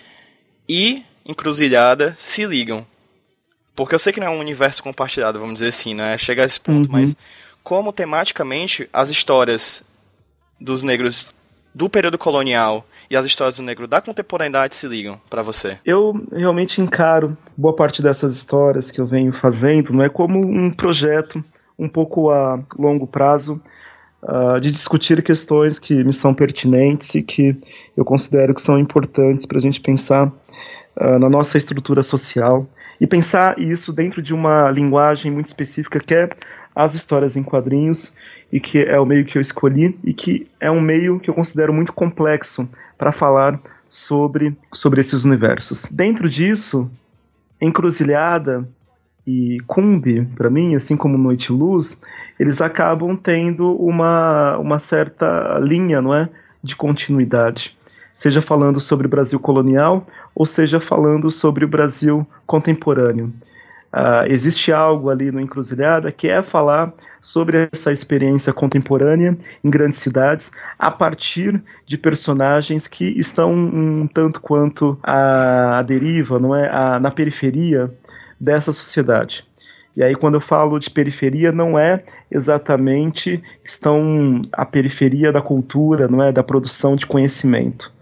e 0.68 1.02
Encruzilhada 1.24 2.16
se 2.18 2.44
ligam. 2.44 2.86
Porque 3.74 3.94
eu 3.94 3.98
sei 3.98 4.12
que 4.12 4.20
não 4.20 4.26
é 4.26 4.30
um 4.30 4.38
universo 4.38 4.82
compartilhado, 4.82 5.38
vamos 5.38 5.54
dizer 5.54 5.68
assim, 5.68 5.94
né? 5.94 6.18
Chega 6.18 6.42
a 6.42 6.44
esse 6.44 6.60
ponto, 6.60 6.86
uhum. 6.86 6.92
mas 6.92 7.16
como 7.62 7.92
tematicamente 7.92 8.88
as 8.92 9.08
histórias 9.08 9.84
dos 10.60 10.82
negros 10.82 11.32
do 11.74 11.88
período 11.88 12.18
colonial 12.18 12.86
e 13.10 13.16
as 13.16 13.26
histórias 13.26 13.56
do 13.56 13.62
negro 13.62 13.86
da 13.86 14.00
contemporaneidade 14.00 14.74
se 14.74 14.86
ligam 14.86 15.20
para 15.28 15.42
você? 15.42 15.78
Eu 15.84 16.14
realmente 16.32 16.80
encaro 16.80 17.36
boa 17.56 17.74
parte 17.74 18.02
dessas 18.02 18.34
histórias 18.34 18.90
que 18.90 19.00
eu 19.00 19.06
venho 19.06 19.32
fazendo, 19.32 19.92
não 19.92 20.02
é 20.02 20.08
como 20.08 20.38
um 20.38 20.70
projeto 20.70 21.42
um 21.78 21.88
pouco 21.88 22.30
a 22.30 22.62
longo 22.78 23.06
prazo 23.06 23.60
uh, 24.22 24.60
de 24.60 24.70
discutir 24.70 25.22
questões 25.22 25.78
que 25.78 26.04
me 26.04 26.12
são 26.12 26.34
pertinentes 26.34 27.14
e 27.14 27.22
que 27.22 27.56
eu 27.96 28.04
considero 28.04 28.54
que 28.54 28.62
são 28.62 28.78
importantes 28.78 29.46
para 29.46 29.58
a 29.58 29.60
gente 29.60 29.80
pensar 29.80 30.28
uh, 30.28 31.18
na 31.18 31.28
nossa 31.28 31.58
estrutura 31.58 32.02
social 32.02 32.66
e 33.00 33.06
pensar 33.06 33.58
isso 33.58 33.92
dentro 33.92 34.22
de 34.22 34.32
uma 34.32 34.70
linguagem 34.70 35.30
muito 35.30 35.48
específica 35.48 35.98
que 35.98 36.14
é 36.14 36.30
as 36.74 36.94
histórias 36.94 37.36
em 37.36 37.42
quadrinhos 37.42 38.12
e 38.52 38.60
que 38.60 38.78
é 38.78 38.98
o 38.98 39.06
meio 39.06 39.24
que 39.24 39.38
eu 39.38 39.42
escolhi 39.42 39.98
e 40.04 40.12
que 40.12 40.46
é 40.60 40.70
um 40.70 40.80
meio 40.80 41.18
que 41.18 41.30
eu 41.30 41.34
considero 41.34 41.72
muito 41.72 41.92
complexo 41.92 42.68
para 42.98 43.12
falar 43.12 43.58
sobre, 43.88 44.56
sobre 44.72 45.00
esses 45.00 45.24
universos. 45.24 45.86
Dentro 45.90 46.28
disso, 46.28 46.90
Encruzilhada 47.60 48.68
e 49.26 49.58
Cumbi, 49.66 50.24
para 50.34 50.50
mim, 50.50 50.74
assim 50.74 50.96
como 50.96 51.16
Noite 51.16 51.52
e 51.52 51.52
Luz, 51.52 52.00
eles 52.38 52.60
acabam 52.60 53.16
tendo 53.16 53.76
uma, 53.76 54.56
uma 54.58 54.78
certa 54.78 55.58
linha, 55.60 56.02
não 56.02 56.14
é, 56.14 56.28
de 56.62 56.74
continuidade. 56.74 57.76
Seja 58.14 58.42
falando 58.42 58.78
sobre 58.80 59.06
o 59.06 59.10
Brasil 59.10 59.38
colonial 59.38 60.06
ou 60.34 60.44
seja 60.44 60.80
falando 60.80 61.30
sobre 61.30 61.64
o 61.64 61.68
Brasil 61.68 62.26
contemporâneo. 62.46 63.32
Uh, 63.92 64.24
existe 64.26 64.72
algo 64.72 65.10
ali 65.10 65.30
no 65.30 65.38
Encruzilhada 65.38 66.10
que 66.10 66.26
é 66.26 66.42
falar 66.42 66.92
sobre 67.20 67.68
essa 67.70 67.92
experiência 67.92 68.52
contemporânea 68.52 69.36
em 69.62 69.70
grandes 69.70 69.98
cidades 69.98 70.50
a 70.78 70.90
partir 70.90 71.62
de 71.86 71.98
personagens 71.98 72.86
que 72.86 73.04
estão 73.18 73.52
um 73.52 74.06
tanto 74.06 74.40
quanto 74.40 74.98
à 75.02 75.82
deriva, 75.86 76.38
não 76.38 76.56
é, 76.56 76.68
a, 76.68 76.98
na 76.98 77.10
periferia 77.10 77.92
dessa 78.40 78.72
sociedade. 78.72 79.44
E 79.94 80.02
aí 80.02 80.16
quando 80.16 80.34
eu 80.34 80.40
falo 80.40 80.78
de 80.78 80.88
periferia 80.88 81.52
não 81.52 81.78
é 81.78 82.02
exatamente 82.30 83.42
estão 83.62 84.40
à 84.52 84.64
periferia 84.64 85.30
da 85.30 85.42
cultura, 85.42 86.08
não 86.08 86.22
é 86.22 86.32
da 86.32 86.42
produção 86.42 86.96
de 86.96 87.06
conhecimento. 87.06 87.92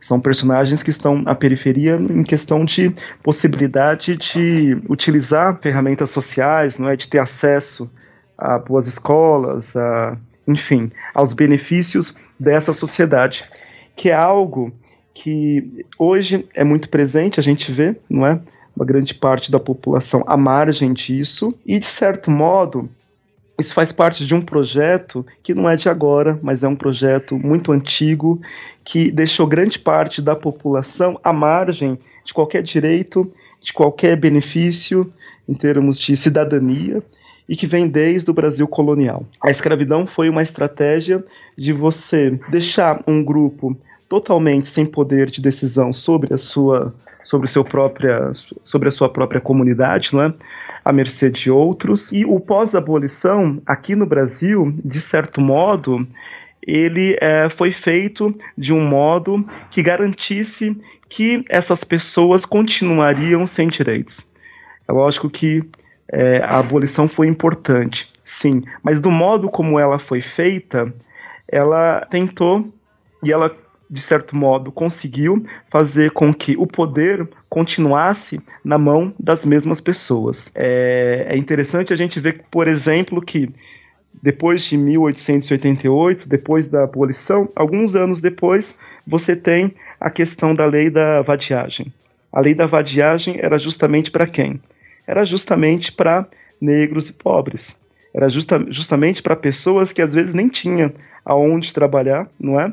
São 0.00 0.20
personagens 0.20 0.82
que 0.82 0.90
estão 0.90 1.22
à 1.26 1.34
periferia 1.34 1.96
em 1.96 2.22
questão 2.22 2.64
de 2.64 2.92
possibilidade 3.22 4.16
de 4.16 4.80
utilizar 4.88 5.58
ferramentas 5.60 6.10
sociais, 6.10 6.78
não 6.78 6.88
é, 6.88 6.96
de 6.96 7.08
ter 7.08 7.18
acesso 7.18 7.90
a 8.36 8.58
boas 8.58 8.86
escolas, 8.86 9.76
a, 9.76 10.16
enfim, 10.46 10.92
aos 11.12 11.32
benefícios 11.32 12.14
dessa 12.38 12.72
sociedade, 12.72 13.44
que 13.96 14.10
é 14.10 14.14
algo 14.14 14.72
que 15.12 15.84
hoje 15.98 16.48
é 16.54 16.62
muito 16.62 16.88
presente, 16.88 17.40
a 17.40 17.42
gente 17.42 17.72
vê, 17.72 17.96
não 18.08 18.24
é? 18.24 18.40
Uma 18.76 18.84
grande 18.84 19.12
parte 19.12 19.50
da 19.50 19.58
população 19.58 20.22
à 20.28 20.36
margem 20.36 20.92
disso, 20.92 21.52
e 21.66 21.80
de 21.80 21.86
certo 21.86 22.30
modo 22.30 22.88
isso 23.58 23.74
faz 23.74 23.90
parte 23.90 24.24
de 24.24 24.34
um 24.34 24.40
projeto 24.40 25.26
que 25.42 25.52
não 25.52 25.68
é 25.68 25.74
de 25.74 25.88
agora, 25.88 26.38
mas 26.40 26.62
é 26.62 26.68
um 26.68 26.76
projeto 26.76 27.36
muito 27.36 27.72
antigo 27.72 28.40
que 28.84 29.10
deixou 29.10 29.46
grande 29.46 29.78
parte 29.78 30.22
da 30.22 30.36
população 30.36 31.18
à 31.24 31.32
margem 31.32 31.98
de 32.24 32.32
qualquer 32.32 32.62
direito, 32.62 33.30
de 33.60 33.72
qualquer 33.72 34.16
benefício 34.16 35.12
em 35.48 35.54
termos 35.54 35.98
de 35.98 36.16
cidadania 36.16 37.02
e 37.48 37.56
que 37.56 37.66
vem 37.66 37.88
desde 37.88 38.30
o 38.30 38.34
Brasil 38.34 38.68
colonial. 38.68 39.26
A 39.42 39.50
escravidão 39.50 40.06
foi 40.06 40.28
uma 40.28 40.42
estratégia 40.42 41.24
de 41.56 41.72
você 41.72 42.38
deixar 42.50 43.02
um 43.08 43.24
grupo 43.24 43.76
totalmente 44.08 44.68
sem 44.68 44.86
poder 44.86 45.30
de 45.30 45.42
decisão 45.42 45.92
sobre 45.92 46.32
a 46.32 46.38
sua 46.38 46.94
sobre, 47.28 47.46
seu 47.46 47.62
própria, 47.62 48.32
sobre 48.64 48.88
a 48.88 48.90
sua 48.90 49.06
própria 49.10 49.38
comunidade, 49.38 50.14
não 50.14 50.22
é? 50.22 50.34
à 50.82 50.90
mercê 50.90 51.28
de 51.28 51.50
outros. 51.50 52.10
E 52.10 52.24
o 52.24 52.40
pós-abolição, 52.40 53.60
aqui 53.66 53.94
no 53.94 54.06
Brasil, 54.06 54.74
de 54.82 54.98
certo 54.98 55.38
modo, 55.38 56.08
ele 56.66 57.18
é, 57.20 57.50
foi 57.50 57.70
feito 57.70 58.34
de 58.56 58.72
um 58.72 58.80
modo 58.80 59.46
que 59.70 59.82
garantisse 59.82 60.74
que 61.06 61.44
essas 61.50 61.84
pessoas 61.84 62.46
continuariam 62.46 63.46
sem 63.46 63.68
direitos. 63.68 64.26
É 64.88 64.92
lógico 64.92 65.28
que 65.28 65.62
é, 66.10 66.38
a 66.38 66.58
abolição 66.60 67.06
foi 67.06 67.28
importante, 67.28 68.10
sim, 68.24 68.62
mas 68.82 69.02
do 69.02 69.10
modo 69.10 69.50
como 69.50 69.78
ela 69.78 69.98
foi 69.98 70.22
feita, 70.22 70.90
ela 71.46 72.06
tentou 72.08 72.72
e 73.22 73.30
ela 73.30 73.54
de 73.90 74.00
certo 74.00 74.36
modo, 74.36 74.70
conseguiu 74.70 75.44
fazer 75.70 76.10
com 76.10 76.32
que 76.32 76.56
o 76.56 76.66
poder 76.66 77.26
continuasse 77.48 78.40
na 78.62 78.76
mão 78.76 79.14
das 79.18 79.46
mesmas 79.46 79.80
pessoas. 79.80 80.50
É, 80.54 81.26
é 81.30 81.36
interessante 81.36 81.92
a 81.92 81.96
gente 81.96 82.20
ver, 82.20 82.44
por 82.50 82.68
exemplo, 82.68 83.22
que 83.22 83.50
depois 84.22 84.62
de 84.62 84.76
1888, 84.76 86.28
depois 86.28 86.66
da 86.66 86.84
abolição, 86.84 87.48
alguns 87.54 87.94
anos 87.94 88.20
depois, 88.20 88.76
você 89.06 89.34
tem 89.34 89.74
a 90.00 90.10
questão 90.10 90.54
da 90.54 90.66
lei 90.66 90.90
da 90.90 91.22
vadiagem. 91.22 91.92
A 92.32 92.40
lei 92.40 92.54
da 92.54 92.66
vadiagem 92.66 93.38
era 93.40 93.58
justamente 93.58 94.10
para 94.10 94.26
quem? 94.26 94.60
Era 95.06 95.24
justamente 95.24 95.92
para 95.92 96.26
negros 96.60 97.08
e 97.08 97.12
pobres. 97.14 97.78
Era 98.12 98.28
justa, 98.28 98.64
justamente 98.70 99.22
para 99.22 99.36
pessoas 99.36 99.92
que 99.92 100.02
às 100.02 100.12
vezes 100.12 100.34
nem 100.34 100.48
tinham 100.48 100.92
aonde 101.24 101.72
trabalhar, 101.72 102.28
não 102.38 102.60
é? 102.60 102.72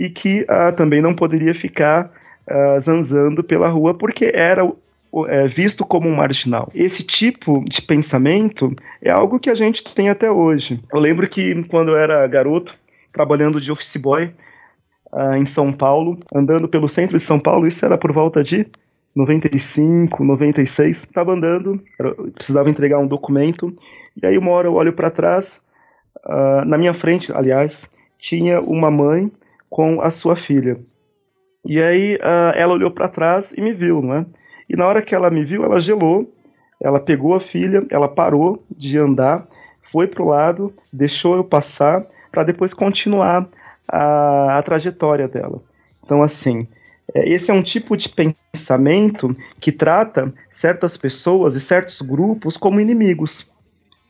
E 0.00 0.08
que 0.08 0.46
ah, 0.48 0.72
também 0.72 1.02
não 1.02 1.14
poderia 1.14 1.54
ficar 1.54 2.10
ah, 2.48 2.80
zanzando 2.80 3.44
pela 3.44 3.68
rua 3.68 3.92
porque 3.92 4.32
era 4.34 4.64
é, 5.28 5.46
visto 5.48 5.84
como 5.84 6.08
um 6.08 6.14
marginal. 6.14 6.70
Esse 6.74 7.04
tipo 7.04 7.64
de 7.68 7.82
pensamento 7.82 8.74
é 9.02 9.10
algo 9.10 9.38
que 9.38 9.50
a 9.50 9.54
gente 9.54 9.82
tem 9.94 10.08
até 10.08 10.30
hoje. 10.30 10.80
Eu 10.92 11.00
lembro 11.00 11.28
que 11.28 11.62
quando 11.64 11.90
eu 11.90 11.96
era 11.96 12.26
garoto, 12.26 12.74
trabalhando 13.12 13.60
de 13.60 13.72
office 13.72 13.96
boy 13.96 14.32
uh, 15.12 15.34
em 15.34 15.44
São 15.44 15.72
Paulo, 15.72 16.18
andando 16.32 16.68
pelo 16.68 16.88
centro 16.88 17.16
de 17.16 17.22
São 17.22 17.40
Paulo, 17.40 17.66
isso 17.66 17.84
era 17.84 17.98
por 17.98 18.12
volta 18.12 18.42
de 18.42 18.66
95, 19.14 20.22
96, 20.22 20.98
estava 20.98 21.32
andando, 21.32 21.82
precisava 22.32 22.70
entregar 22.70 23.00
um 23.00 23.06
documento, 23.08 23.76
e 24.22 24.24
aí 24.24 24.38
uma 24.38 24.52
hora 24.52 24.68
eu 24.68 24.74
olho 24.74 24.92
para 24.92 25.10
trás, 25.10 25.60
na 26.64 26.78
minha 26.78 26.94
frente, 26.94 27.32
aliás, 27.32 27.90
tinha 28.20 28.60
uma 28.60 28.88
mãe 28.88 29.30
com 29.70 30.02
a 30.02 30.10
sua 30.10 30.36
filha. 30.36 30.78
E 31.64 31.80
aí 31.80 32.16
uh, 32.16 32.52
ela 32.56 32.74
olhou 32.74 32.90
para 32.90 33.08
trás 33.08 33.52
e 33.56 33.60
me 33.60 33.72
viu, 33.72 34.02
não 34.02 34.14
é? 34.14 34.26
E 34.68 34.76
na 34.76 34.86
hora 34.86 35.00
que 35.00 35.14
ela 35.14 35.30
me 35.30 35.44
viu, 35.44 35.64
ela 35.64 35.80
gelou, 35.80 36.32
ela 36.82 36.98
pegou 36.98 37.34
a 37.34 37.40
filha, 37.40 37.86
ela 37.90 38.08
parou 38.08 38.64
de 38.70 38.98
andar, 38.98 39.46
foi 39.92 40.06
pro 40.06 40.26
lado, 40.26 40.72
deixou 40.92 41.36
eu 41.36 41.44
passar, 41.44 42.04
para 42.30 42.44
depois 42.44 42.72
continuar 42.74 43.48
a, 43.88 44.58
a 44.58 44.62
trajetória 44.62 45.28
dela. 45.28 45.62
Então, 46.04 46.22
assim, 46.22 46.66
é, 47.14 47.28
esse 47.28 47.50
é 47.50 47.54
um 47.54 47.62
tipo 47.62 47.96
de 47.96 48.08
pensamento 48.08 49.36
que 49.60 49.72
trata 49.72 50.32
certas 50.50 50.96
pessoas 50.96 51.54
e 51.54 51.60
certos 51.60 52.00
grupos 52.00 52.56
como 52.56 52.80
inimigos. 52.80 53.46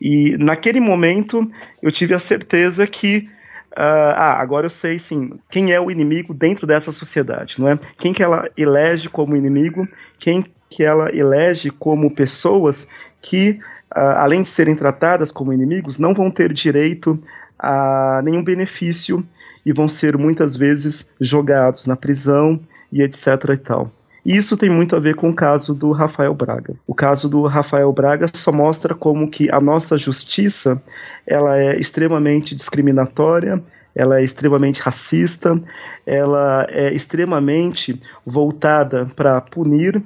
E 0.01 0.37
naquele 0.39 0.81
momento 0.81 1.51
eu 1.83 1.91
tive 1.91 2.15
a 2.15 2.19
certeza 2.19 2.87
que 2.87 3.29
Uh, 3.73 4.13
ah, 4.17 4.41
agora 4.41 4.67
eu 4.67 4.71
sei 4.71 4.99
sim 4.99 5.39
quem 5.49 5.73
é 5.73 5.81
o 5.81 5.91
inimigo 5.91 6.35
dentro 6.35 6.67
dessa 6.67 6.91
sociedade, 6.91 7.61
não 7.61 7.69
é? 7.69 7.79
Quem 7.97 8.13
que 8.13 8.23
ela 8.23 8.49
elege 8.57 9.09
como 9.09 9.37
inimigo, 9.37 9.87
quem 10.19 10.45
que 10.69 10.83
ela 10.83 11.15
elege 11.15 11.71
como 11.71 12.11
pessoas 12.11 12.87
que, 13.23 13.61
uh, 13.97 14.17
além 14.17 14.43
de 14.43 14.49
serem 14.49 14.75
tratadas 14.75 15.31
como 15.31 15.53
inimigos, 15.53 15.99
não 15.99 16.13
vão 16.13 16.31
ter 16.31 16.53
direito 16.53 17.23
a 17.59 18.21
nenhum 18.25 18.43
benefício 18.43 19.25
e 19.65 19.73
vão 19.73 19.87
ser 19.87 20.17
muitas 20.17 20.57
vezes 20.57 21.09
jogados 21.21 21.87
na 21.87 21.95
prisão 21.95 22.59
e 22.93 23.03
etc 23.03 23.27
e 23.53 23.57
tal. 23.57 23.93
E 24.25 24.37
isso 24.37 24.57
tem 24.57 24.69
muito 24.69 24.95
a 24.95 25.01
ver 25.01 25.15
com 25.15 25.31
o 25.31 25.35
caso 25.35 25.75
do 25.75 25.93
Rafael 25.93 26.35
Braga. 26.35 26.75
O 26.87 26.95
caso 26.95 27.29
do 27.29 27.47
Rafael 27.47 27.93
Braga 27.93 28.27
só 28.35 28.53
mostra 28.53 28.95
como 28.95 29.31
que 29.31 29.51
a 29.51 29.61
nossa 29.61 29.97
justiça 29.97 30.83
ela 31.27 31.57
é 31.57 31.79
extremamente 31.79 32.55
discriminatória, 32.55 33.63
ela 33.95 34.21
é 34.21 34.25
extremamente 34.25 34.81
racista, 34.81 35.61
ela 36.07 36.67
é 36.69 36.93
extremamente 36.95 38.01
voltada 38.25 39.07
para 39.17 39.41
punir 39.41 40.03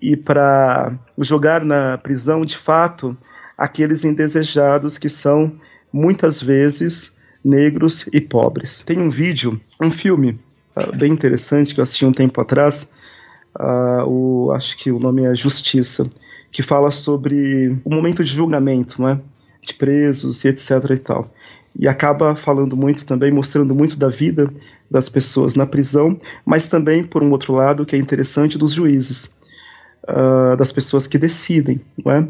e 0.00 0.16
para 0.16 0.92
jogar 1.18 1.64
na 1.64 1.98
prisão 1.98 2.44
de 2.44 2.56
fato 2.56 3.16
aqueles 3.56 4.04
indesejados 4.04 4.98
que 4.98 5.08
são 5.08 5.52
muitas 5.92 6.40
vezes 6.40 7.12
negros 7.44 8.06
e 8.12 8.20
pobres. 8.20 8.82
Tem 8.82 8.98
um 8.98 9.10
vídeo, 9.10 9.60
um 9.80 9.90
filme 9.90 10.38
uh, 10.76 10.96
bem 10.96 11.12
interessante 11.12 11.74
que 11.74 11.80
eu 11.80 11.82
assisti 11.82 12.04
um 12.04 12.12
tempo 12.12 12.40
atrás, 12.40 12.90
uh, 13.58 14.04
o, 14.06 14.52
acho 14.52 14.76
que 14.76 14.90
o 14.90 14.98
nome 14.98 15.24
é 15.24 15.34
Justiça, 15.34 16.08
que 16.50 16.62
fala 16.62 16.90
sobre 16.90 17.76
o 17.84 17.90
momento 17.90 18.24
de 18.24 18.30
julgamento, 18.30 19.00
não 19.00 19.08
é? 19.10 19.20
De 19.62 19.74
presos 19.74 20.44
e 20.44 20.48
etc 20.48 20.70
e 20.90 20.98
tal. 20.98 21.30
E 21.78 21.86
acaba 21.86 22.34
falando 22.34 22.76
muito 22.76 23.06
também, 23.06 23.30
mostrando 23.30 23.74
muito 23.74 23.96
da 23.96 24.08
vida 24.08 24.52
das 24.90 25.08
pessoas 25.08 25.54
na 25.54 25.66
prisão, 25.66 26.18
mas 26.44 26.66
também, 26.66 27.04
por 27.04 27.22
um 27.22 27.30
outro 27.30 27.52
lado, 27.52 27.84
que 27.84 27.94
é 27.94 27.98
interessante, 27.98 28.56
dos 28.56 28.72
juízes, 28.72 29.26
uh, 30.04 30.56
das 30.56 30.72
pessoas 30.72 31.06
que 31.06 31.18
decidem, 31.18 31.80
não 32.02 32.12
é? 32.12 32.26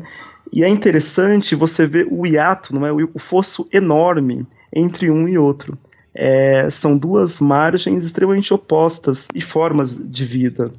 E 0.53 0.65
é 0.65 0.69
interessante 0.69 1.55
você 1.55 1.87
ver 1.87 2.09
o 2.11 2.27
hiato, 2.27 2.75
não 2.75 2.87
é? 2.87 2.93
o 2.93 3.19
fosso 3.19 3.69
enorme 3.73 4.47
entre 4.75 5.11
um 5.11 5.29
e 5.29 5.39
outro. 5.39 5.79
É, 6.15 6.69
são 6.71 6.97
duas 6.97 7.39
margens 7.41 8.05
extremamente 8.05 8.53
opostas 8.53 9.29
e 9.35 9.41
formas 9.41 9.97
de 9.97 10.25
vida. 10.25 10.73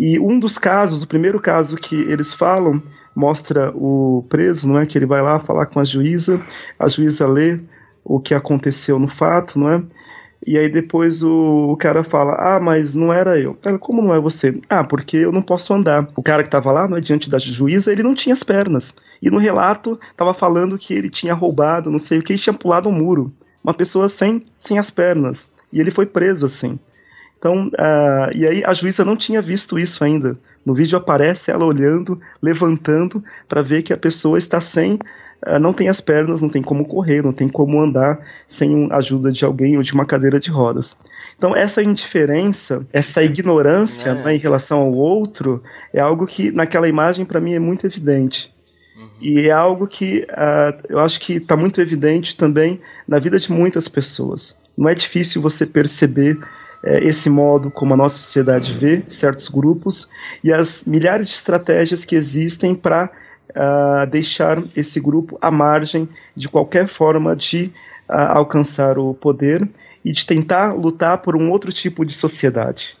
E 0.00 0.16
um 0.16 0.38
dos 0.38 0.58
casos, 0.58 1.02
o 1.02 1.08
primeiro 1.08 1.40
caso 1.40 1.74
que 1.74 1.96
eles 1.96 2.32
falam, 2.32 2.80
mostra 3.16 3.72
o 3.74 4.24
preso, 4.28 4.68
não 4.68 4.78
é? 4.78 4.86
Que 4.86 4.96
ele 4.96 5.06
vai 5.06 5.20
lá 5.20 5.40
falar 5.40 5.66
com 5.66 5.80
a 5.80 5.84
juíza, 5.84 6.40
a 6.78 6.86
juíza 6.86 7.26
lê 7.26 7.58
o 8.04 8.20
que 8.20 8.32
aconteceu 8.32 8.96
no 8.96 9.08
fato, 9.08 9.58
não 9.58 9.68
é? 9.68 9.82
E 10.46 10.56
aí 10.56 10.68
depois 10.68 11.24
o, 11.24 11.72
o 11.72 11.76
cara 11.76 12.04
fala, 12.04 12.34
ah, 12.34 12.60
mas 12.60 12.94
não 12.94 13.12
era 13.12 13.40
eu. 13.40 13.58
Ela, 13.60 13.76
como 13.76 14.00
não 14.00 14.14
é 14.14 14.20
você? 14.20 14.60
Ah, 14.68 14.84
porque 14.84 15.16
eu 15.16 15.32
não 15.32 15.42
posso 15.42 15.74
andar. 15.74 16.08
O 16.14 16.22
cara 16.22 16.44
que 16.44 16.48
estava 16.48 16.70
lá, 16.70 16.86
não 16.86 16.96
é, 16.96 17.00
diante 17.00 17.28
da 17.28 17.40
juíza, 17.40 17.90
ele 17.90 18.04
não 18.04 18.14
tinha 18.14 18.34
as 18.34 18.44
pernas. 18.44 18.94
E 19.20 19.28
no 19.28 19.38
relato 19.38 19.98
estava 20.12 20.32
falando 20.32 20.78
que 20.78 20.94
ele 20.94 21.10
tinha 21.10 21.34
roubado, 21.34 21.90
não 21.90 21.98
sei 21.98 22.20
o 22.20 22.22
que, 22.22 22.34
e 22.34 22.38
tinha 22.38 22.54
pulado 22.54 22.88
um 22.88 22.92
muro. 22.92 23.32
Uma 23.64 23.74
pessoa 23.74 24.08
sem, 24.08 24.46
sem 24.56 24.78
as 24.78 24.92
pernas. 24.92 25.52
E 25.72 25.80
ele 25.80 25.90
foi 25.90 26.06
preso 26.06 26.46
assim. 26.46 26.78
Então, 27.38 27.68
uh, 27.68 28.34
e 28.34 28.46
aí 28.46 28.64
a 28.64 28.72
juíza 28.74 29.04
não 29.04 29.16
tinha 29.16 29.40
visto 29.40 29.78
isso 29.78 30.02
ainda. 30.02 30.36
No 30.66 30.74
vídeo 30.74 30.98
aparece 30.98 31.50
ela 31.50 31.64
olhando, 31.64 32.20
levantando 32.42 33.22
para 33.48 33.62
ver 33.62 33.82
que 33.82 33.92
a 33.92 33.96
pessoa 33.96 34.36
está 34.36 34.60
sem, 34.60 34.94
uh, 34.94 35.58
não 35.60 35.72
tem 35.72 35.88
as 35.88 36.00
pernas, 36.00 36.42
não 36.42 36.48
tem 36.48 36.62
como 36.62 36.84
correr, 36.84 37.22
não 37.22 37.32
tem 37.32 37.48
como 37.48 37.80
andar 37.80 38.18
sem 38.48 38.88
a 38.90 38.96
ajuda 38.96 39.30
de 39.30 39.44
alguém 39.44 39.76
ou 39.76 39.82
de 39.82 39.94
uma 39.94 40.04
cadeira 40.04 40.40
de 40.40 40.50
rodas. 40.50 40.96
Então, 41.36 41.54
essa 41.54 41.80
indiferença, 41.80 42.84
essa 42.92 43.22
ignorância 43.22 44.10
é. 44.10 44.14
né, 44.14 44.34
em 44.34 44.38
relação 44.38 44.80
ao 44.80 44.92
outro, 44.92 45.62
é 45.94 46.00
algo 46.00 46.26
que 46.26 46.50
naquela 46.50 46.88
imagem 46.88 47.24
para 47.24 47.40
mim 47.40 47.54
é 47.54 47.60
muito 47.60 47.86
evidente. 47.86 48.52
Uhum. 48.98 49.08
E 49.20 49.48
é 49.48 49.52
algo 49.52 49.86
que 49.86 50.26
uh, 50.28 50.86
eu 50.88 50.98
acho 50.98 51.20
que 51.20 51.34
está 51.34 51.56
muito 51.56 51.80
evidente 51.80 52.36
também 52.36 52.80
na 53.06 53.20
vida 53.20 53.38
de 53.38 53.52
muitas 53.52 53.86
pessoas. 53.86 54.58
Não 54.76 54.88
é 54.88 54.94
difícil 54.94 55.40
você 55.40 55.64
perceber 55.64 56.38
é, 56.82 57.04
esse 57.04 57.28
modo 57.28 57.70
como 57.70 57.94
a 57.94 57.96
nossa 57.96 58.18
sociedade 58.18 58.72
vê 58.74 59.02
certos 59.08 59.48
grupos 59.48 60.08
e 60.42 60.52
as 60.52 60.84
milhares 60.84 61.28
de 61.28 61.34
estratégias 61.34 62.04
que 62.04 62.14
existem 62.14 62.74
para 62.74 63.06
uh, 63.50 63.52
ah, 63.54 64.04
deixar 64.04 64.62
esse 64.76 65.00
grupo 65.00 65.38
à 65.40 65.50
margem 65.50 66.08
de 66.36 66.48
qualquer 66.48 66.88
forma 66.88 67.34
de 67.34 67.72
uh, 68.08 68.12
alcançar 68.32 68.98
o 68.98 69.14
poder 69.14 69.68
e 70.04 70.12
de 70.12 70.24
tentar 70.24 70.72
lutar 70.74 71.18
por 71.18 71.34
um 71.34 71.50
outro 71.50 71.72
tipo 71.72 72.04
de 72.04 72.14
sociedade. 72.14 72.96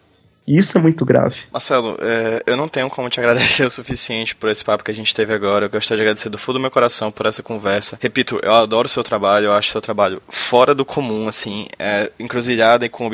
E 0.48 0.56
isso 0.56 0.78
é 0.78 0.80
muito 0.80 1.04
grave. 1.04 1.42
Marcelo, 1.52 1.98
é, 2.00 2.42
eu 2.46 2.56
não 2.56 2.68
tenho 2.68 2.88
como 2.88 3.10
te 3.10 3.20
agradecer 3.20 3.66
o 3.66 3.70
suficiente 3.70 4.34
por 4.34 4.48
esse 4.48 4.64
papo 4.64 4.82
que 4.82 4.90
a 4.90 4.94
gente 4.94 5.14
teve 5.14 5.34
agora. 5.34 5.66
Eu 5.66 5.70
gostaria 5.70 5.98
de 5.98 6.02
agradecer 6.04 6.30
do 6.30 6.38
fundo 6.38 6.54
do 6.54 6.62
meu 6.62 6.70
coração 6.70 7.12
por 7.12 7.26
essa 7.26 7.42
conversa. 7.42 7.98
Repito, 8.00 8.40
eu 8.42 8.54
adoro 8.54 8.86
o 8.86 8.88
seu 8.88 9.04
trabalho, 9.04 9.46
eu 9.46 9.52
acho 9.52 9.70
seu 9.70 9.82
trabalho 9.82 10.22
fora 10.26 10.74
do 10.74 10.86
comum, 10.86 11.28
assim, 11.28 11.66
é, 11.78 12.10
encruzilhada 12.18 12.86
e 12.86 12.88
com 12.88 13.04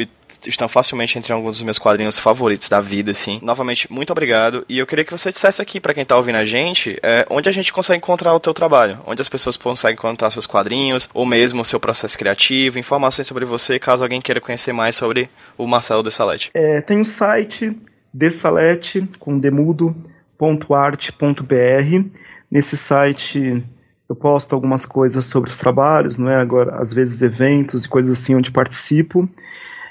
estão 0.47 0.69
facilmente 0.69 1.19
entre 1.19 1.33
alguns 1.33 1.53
dos 1.53 1.63
meus 1.63 1.79
quadrinhos 1.79 2.19
favoritos 2.19 2.69
da 2.69 2.81
vida, 2.81 3.11
assim. 3.11 3.39
Novamente, 3.43 3.93
muito 3.93 4.11
obrigado. 4.11 4.65
E 4.69 4.79
eu 4.79 4.87
queria 4.87 5.05
que 5.05 5.13
você 5.13 5.31
dissesse 5.31 5.61
aqui 5.61 5.81
para 5.81 5.95
quem 5.95 6.05
tá 6.05 6.17
ouvindo 6.17 6.37
a 6.37 6.45
gente, 6.45 6.99
é, 7.03 7.27
onde 7.31 7.49
a 7.49 7.53
gente 7.53 7.73
consegue 7.73 7.99
encontrar 7.99 8.35
o 8.35 8.41
teu 8.41 8.55
trabalho, 8.55 8.99
onde 9.07 9.23
as 9.23 9.29
pessoas 9.29 9.57
conseguem 9.57 9.95
encontrar 9.95 10.31
seus 10.31 10.47
quadrinhos, 10.47 11.09
ou 11.15 11.25
mesmo 11.25 11.63
o 11.63 11.65
seu 11.65 11.81
processo 11.81 12.19
criativo, 12.19 12.79
informações 12.79 13.27
sobre 13.27 13.45
você, 13.45 13.79
caso 13.79 14.03
alguém 14.03 14.21
queira 14.21 14.41
conhecer 14.41 14.73
mais 14.73 14.95
sobre 14.95 15.29
o 15.57 15.67
Marcelo 15.67 16.03
Dessalete. 16.03 16.51
É, 16.55 16.81
tem 16.81 17.01
o 17.01 17.05
site 17.05 17.77
dessalete 18.13 19.09
com 19.19 19.39
demudo.art.br. 19.39 22.09
Nesse 22.51 22.77
site 22.77 23.65
eu 24.09 24.15
posto 24.15 24.55
algumas 24.55 24.87
coisas 24.87 25.25
sobre 25.25 25.51
os 25.51 25.57
trabalhos, 25.57 26.19
não 26.19 26.31
é? 26.31 26.37
Agora, 26.37 26.77
às 26.77 26.93
vezes 26.93 27.23
eventos 27.23 27.85
e 27.85 27.89
coisas 27.89 28.19
assim 28.19 28.35
onde 28.35 28.51
participo. 28.51 29.29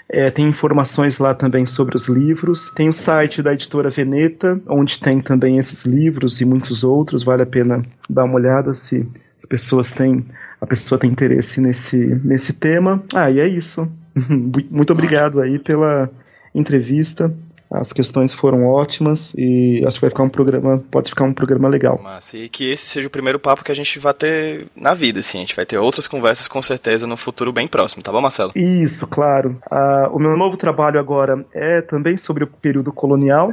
É, 0.09 0.29
tem 0.29 0.47
informações 0.47 1.17
lá 1.17 1.33
também 1.33 1.65
sobre 1.65 1.95
os 1.95 2.07
livros. 2.07 2.71
Tem 2.75 2.89
o 2.89 2.93
site 2.93 3.41
da 3.41 3.53
editora 3.53 3.89
Veneta, 3.89 4.59
onde 4.67 4.99
tem 4.99 5.21
também 5.21 5.57
esses 5.57 5.85
livros 5.85 6.41
e 6.41 6.45
muitos 6.45 6.83
outros. 6.83 7.23
Vale 7.23 7.43
a 7.43 7.47
pena 7.47 7.81
dar 8.09 8.25
uma 8.25 8.35
olhada 8.35 8.73
se 8.73 9.07
as 9.39 9.45
pessoas 9.45 9.91
têm 9.91 10.25
a 10.63 10.65
pessoa 10.65 10.97
tem 10.97 11.11
interesse 11.11 11.59
nesse, 11.59 11.97
nesse 12.23 12.53
tema. 12.53 13.03
Ah, 13.13 13.29
e 13.29 13.41
é 13.41 13.47
isso. 13.47 13.91
Muito 14.71 14.93
obrigado 14.93 15.41
aí 15.41 15.59
pela 15.59 16.09
entrevista. 16.55 17.33
As 17.73 17.91
questões 17.91 18.31
foram 18.31 18.67
ótimas 18.67 19.33
e 19.35 19.83
acho 19.87 19.97
que 19.97 20.01
vai 20.01 20.09
ficar 20.11 20.21
um 20.21 20.29
programa, 20.29 20.83
pode 20.91 21.09
ficar 21.09 21.23
um 21.23 21.33
programa 21.33 21.67
legal. 21.67 21.99
Massa. 22.01 22.37
E 22.37 22.47
que 22.47 22.71
esse 22.71 22.85
seja 22.85 23.07
o 23.07 23.09
primeiro 23.09 23.39
papo 23.39 23.63
que 23.63 23.71
a 23.71 23.75
gente 23.75 23.97
vai 23.97 24.13
ter 24.13 24.67
na 24.75 24.93
vida, 24.93 25.21
assim. 25.21 25.39
A 25.39 25.41
gente 25.41 25.55
vai 25.55 25.65
ter 25.65 25.79
outras 25.79 26.07
conversas 26.07 26.47
com 26.47 26.61
certeza 26.61 27.07
no 27.07 27.17
futuro 27.17 27.51
bem 27.51 27.67
próximo, 27.67 28.03
tá 28.03 28.11
bom, 28.11 28.21
Marcelo? 28.21 28.51
Isso, 28.55 29.07
claro. 29.07 29.57
Ah, 29.71 30.07
o 30.13 30.19
meu 30.19 30.37
novo 30.37 30.55
trabalho 30.55 30.99
agora 30.99 31.43
é 31.51 31.81
também 31.81 32.15
sobre 32.15 32.43
o 32.43 32.47
período 32.47 32.93
colonial, 32.93 33.49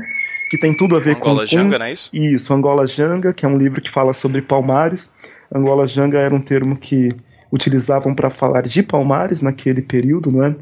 que 0.50 0.58
tem 0.58 0.76
tudo 0.76 0.96
a 0.96 1.00
ver 1.00 1.16
Angola 1.16 1.40
com. 1.40 1.46
Janga, 1.46 1.78
não 1.78 1.86
é 1.86 1.92
isso? 1.92 2.10
Isso, 2.12 2.52
Angola 2.52 2.86
Janga, 2.86 3.32
que 3.32 3.46
é 3.46 3.48
um 3.48 3.56
livro 3.56 3.80
que 3.80 3.90
fala 3.90 4.12
sobre 4.12 4.42
Palmares. 4.42 5.10
Angola 5.54 5.86
Janga 5.86 6.18
era 6.18 6.34
um 6.34 6.42
termo 6.42 6.76
que 6.76 7.16
utilizavam 7.50 8.14
para 8.14 8.28
falar 8.28 8.62
de 8.62 8.82
Palmares 8.82 9.40
naquele 9.40 9.80
período, 9.80 10.30
não 10.30 10.44
é? 10.44 10.54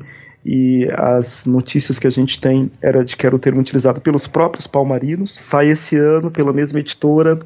E 0.51 0.88
as 0.96 1.44
notícias 1.44 1.99
que 1.99 2.07
a 2.07 2.11
gente 2.11 2.40
tem 2.40 2.70
era 2.80 3.05
de 3.05 3.14
que 3.14 3.26
era 3.26 3.36
o 3.36 3.38
termo 3.38 3.61
utilizado 3.61 4.01
pelos 4.01 4.26
próprios 4.26 4.66
palmarinos. 4.66 5.36
Sai 5.42 5.68
esse 5.68 5.94
ano 5.94 6.30
pela 6.30 6.55
mesma 6.55 6.80
editora, 6.80 7.38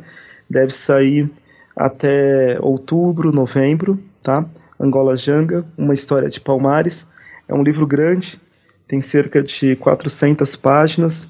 deve 0.48 0.70
sair 0.70 1.28
até 1.74 2.60
outubro, 2.60 3.32
novembro, 3.32 3.98
tá? 4.22 4.46
Angola 4.78 5.16
Janga, 5.16 5.66
uma 5.76 5.94
história 5.94 6.30
de 6.30 6.40
Palmares. 6.40 7.04
É 7.48 7.52
um 7.52 7.64
livro 7.64 7.88
grande, 7.88 8.40
tem 8.86 9.00
cerca 9.00 9.42
de 9.42 9.74
400 9.74 10.54
páginas 10.54 11.28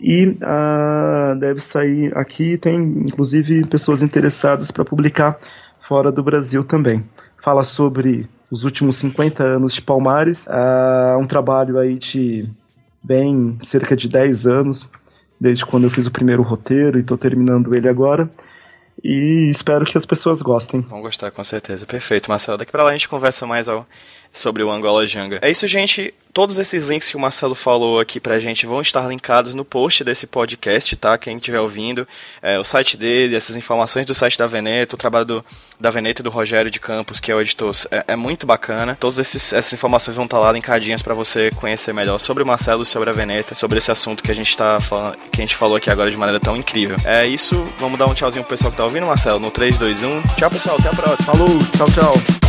e 0.00 0.36
ah, 0.42 1.36
deve 1.38 1.60
sair 1.60 2.18
aqui. 2.18 2.58
Tem 2.58 2.74
inclusive 2.74 3.64
pessoas 3.68 4.02
interessadas 4.02 4.72
para 4.72 4.84
publicar 4.84 5.38
fora 5.86 6.10
do 6.10 6.24
Brasil 6.24 6.64
também. 6.64 7.04
Fala 7.40 7.62
sobre 7.62 8.28
os 8.50 8.64
últimos 8.64 8.96
50 8.96 9.42
anos 9.42 9.74
de 9.74 9.82
Palmares. 9.82 10.46
Uh, 10.46 11.18
um 11.18 11.26
trabalho 11.26 11.78
aí 11.78 11.98
de 11.98 12.48
bem 13.02 13.58
cerca 13.62 13.96
de 13.96 14.08
10 14.08 14.46
anos, 14.46 14.88
desde 15.40 15.64
quando 15.64 15.84
eu 15.84 15.90
fiz 15.90 16.06
o 16.06 16.10
primeiro 16.10 16.42
roteiro 16.42 16.98
e 16.98 17.00
estou 17.00 17.16
terminando 17.16 17.74
ele 17.74 17.88
agora. 17.88 18.28
E 19.04 19.48
espero 19.50 19.84
que 19.84 19.96
as 19.96 20.06
pessoas 20.06 20.40
gostem. 20.40 20.80
Vão 20.80 21.02
gostar, 21.02 21.30
com 21.30 21.44
certeza. 21.44 21.86
Perfeito, 21.86 22.30
Marcelo. 22.30 22.58
Daqui 22.58 22.72
para 22.72 22.82
lá 22.82 22.90
a 22.90 22.92
gente 22.92 23.08
conversa 23.08 23.46
mais 23.46 23.68
ao, 23.68 23.86
sobre 24.36 24.62
o 24.62 24.70
Angola 24.70 25.06
Janga. 25.06 25.38
É 25.42 25.50
isso, 25.50 25.66
gente. 25.66 26.12
Todos 26.32 26.58
esses 26.58 26.88
links 26.88 27.10
que 27.10 27.16
o 27.16 27.20
Marcelo 27.20 27.54
falou 27.54 27.98
aqui 27.98 28.20
pra 28.20 28.38
gente 28.38 28.66
vão 28.66 28.82
estar 28.82 29.08
linkados 29.08 29.54
no 29.54 29.64
post 29.64 30.04
desse 30.04 30.26
podcast, 30.26 30.94
tá? 30.96 31.16
Quem 31.16 31.38
estiver 31.38 31.60
ouvindo, 31.60 32.06
é, 32.42 32.58
o 32.58 32.64
site 32.64 32.94
dele, 32.94 33.34
essas 33.34 33.56
informações 33.56 34.04
do 34.04 34.12
site 34.12 34.36
da 34.36 34.46
Veneta, 34.46 34.94
o 34.94 34.98
trabalho 34.98 35.24
do, 35.24 35.44
da 35.80 35.88
Veneta 35.88 36.20
e 36.20 36.22
do 36.22 36.28
Rogério 36.28 36.70
de 36.70 36.78
Campos, 36.78 37.20
que 37.20 37.32
é 37.32 37.34
o 37.34 37.40
editor, 37.40 37.74
é, 37.90 38.04
é 38.08 38.16
muito 38.16 38.46
bacana. 38.46 38.94
Todas 39.00 39.18
essas 39.18 39.72
informações 39.72 40.14
vão 40.14 40.26
estar 40.26 40.38
lá 40.38 40.52
linkadinhas 40.52 41.00
para 41.00 41.14
você 41.14 41.50
conhecer 41.52 41.94
melhor 41.94 42.18
sobre 42.18 42.42
o 42.42 42.46
Marcelo, 42.46 42.84
sobre 42.84 43.08
a 43.08 43.14
Veneta, 43.14 43.54
sobre 43.54 43.78
esse 43.78 43.90
assunto 43.90 44.22
que 44.22 44.30
a 44.30 44.34
gente 44.34 44.54
tá 44.54 44.78
falando, 44.78 45.16
que 45.32 45.40
a 45.40 45.44
gente 45.44 45.56
falou 45.56 45.76
aqui 45.78 45.88
agora 45.88 46.10
de 46.10 46.18
maneira 46.18 46.38
tão 46.38 46.54
incrível. 46.54 46.98
É 47.06 47.26
isso, 47.26 47.66
vamos 47.78 47.98
dar 47.98 48.06
um 48.06 48.12
tchauzinho 48.14 48.44
pro 48.44 48.50
pessoal 48.50 48.70
que 48.70 48.76
tá 48.76 48.84
ouvindo, 48.84 49.06
Marcelo, 49.06 49.40
no 49.40 49.50
3, 49.50 49.78
2, 49.78 50.02
1. 50.02 50.22
Tchau, 50.36 50.50
pessoal, 50.50 50.76
até 50.78 50.90
a 50.90 50.92
próxima. 50.92 51.34
Falou, 51.34 51.58
tchau, 51.78 51.90
tchau. 51.92 52.45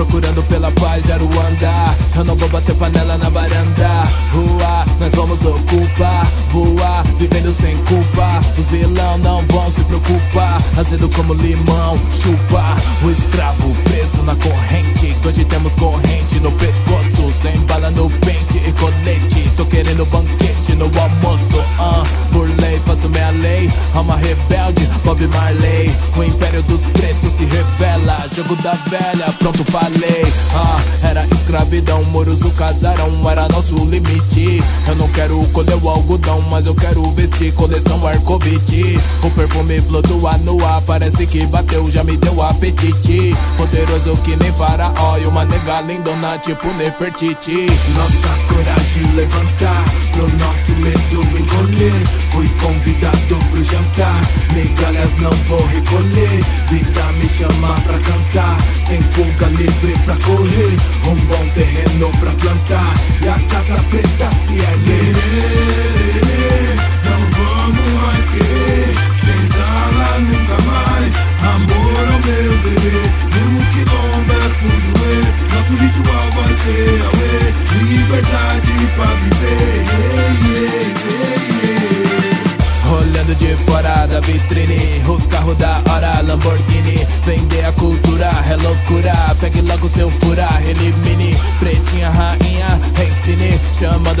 Procurando 0.00 0.42
pela 0.44 0.72
paz, 0.72 1.06
era 1.10 1.22
o 1.22 1.26
andar. 1.26 1.94
Eu 2.16 2.24
não 2.24 2.34
vou 2.34 2.48
bater 2.48 2.74
panela 2.76 3.18
na 3.18 3.28
varanda. 3.28 3.88
Rua, 4.32 4.86
nós 4.98 5.14
vamos 5.14 5.44
ocupar. 5.44 6.26
Voar, 6.50 7.04
vivendo 7.18 7.54
sem 7.60 7.76
culpa. 7.84 8.40
Os 8.58 8.66
vilão 8.68 9.18
não 9.18 9.42
vão 9.48 9.70
se 9.70 9.84
preocupar. 9.84 10.56
Azedo 10.78 11.06
como 11.10 11.34
limão, 11.34 11.98
chupa. 12.22 12.76
O 13.04 13.10
escravo 13.10 13.74
preso 13.84 14.19
na 14.22 14.34
corrente 14.36 15.16
Hoje 15.24 15.44
temos 15.44 15.72
corrente 15.74 16.40
no 16.40 16.50
pescoço 16.52 17.32
Sem 17.42 17.58
bala 17.66 17.90
no 17.90 18.08
pente 18.10 18.60
e 18.66 18.72
colete. 18.72 19.50
Tô 19.56 19.64
querendo 19.66 20.04
banquete 20.06 20.74
no 20.74 20.84
almoço 20.86 21.58
uh, 21.58 22.32
Por 22.32 22.48
lei, 22.60 22.80
faço 22.86 23.08
minha 23.08 23.30
lei. 23.30 23.70
Alma 23.94 24.16
rebelde, 24.16 24.88
Bob 25.04 25.26
Marley. 25.28 25.94
O 26.16 26.24
império 26.24 26.62
dos 26.62 26.80
pretos 26.80 27.32
se 27.36 27.44
revela 27.44 28.26
Jogo 28.34 28.56
da 28.56 28.72
velha, 28.72 29.32
pronto 29.38 29.64
falei. 29.70 30.24
Ah, 30.54 30.80
Era 31.02 31.24
escravidão, 31.26 32.02
muros 32.04 32.40
o 32.42 32.50
casarão 32.52 33.10
Era 33.30 33.48
nosso 33.48 33.76
limite. 33.84 34.62
Eu 34.88 34.94
não 34.96 35.08
quero 35.08 35.38
colher 35.52 35.76
o 35.82 35.88
algodão 35.88 36.40
Mas 36.50 36.66
eu 36.66 36.74
quero 36.74 37.10
vestir 37.12 37.52
coleção 37.52 38.06
arcovite 38.06 38.98
O 39.22 39.30
perfume 39.30 39.80
flutua 39.82 40.36
no 40.38 40.64
ar 40.64 40.80
Parece 40.82 41.26
que 41.26 41.46
bateu, 41.46 41.90
já 41.90 42.02
me 42.02 42.16
deu 42.16 42.42
apetite. 42.42 43.34
Poderoso 43.56 44.09
que 44.18 44.36
nem 44.36 44.52
faraó 44.52 45.16
E 45.18 45.26
uma 45.26 45.44
nega 45.44 45.80
lindona 45.82 46.38
tipo 46.38 46.68
Nefertiti. 46.74 47.66
Nossa 47.94 48.28
coragem 48.48 49.12
levantar 49.14 49.84
Pro 50.12 50.28
nosso 50.38 50.72
medo 50.78 51.22
encolher. 51.38 52.06
Fui 52.32 52.48
convidado 52.60 53.36
pro 53.50 53.64
jantar 53.64 54.20
Migalhas 54.54 55.12
não 55.18 55.32
vou 55.48 55.64
recolher. 55.66 56.44
Vida 56.70 57.12
me 57.18 57.28
chama 57.28 57.74
pra 57.80 57.98
cantar 57.98 58.56
Sem 58.88 59.02
fuga 59.02 59.46
livre 59.46 59.98
pra 60.04 60.16
correr. 60.16 60.76
Um 61.04 61.16
bom 61.26 61.48
terreno 61.54 62.10
pra 62.18 62.32
plantar 62.32 62.94
E 63.22 63.28
a 63.28 63.38
casa 63.48 63.82
preta 63.90 64.30
se 64.46 64.58
erguer 64.58 65.14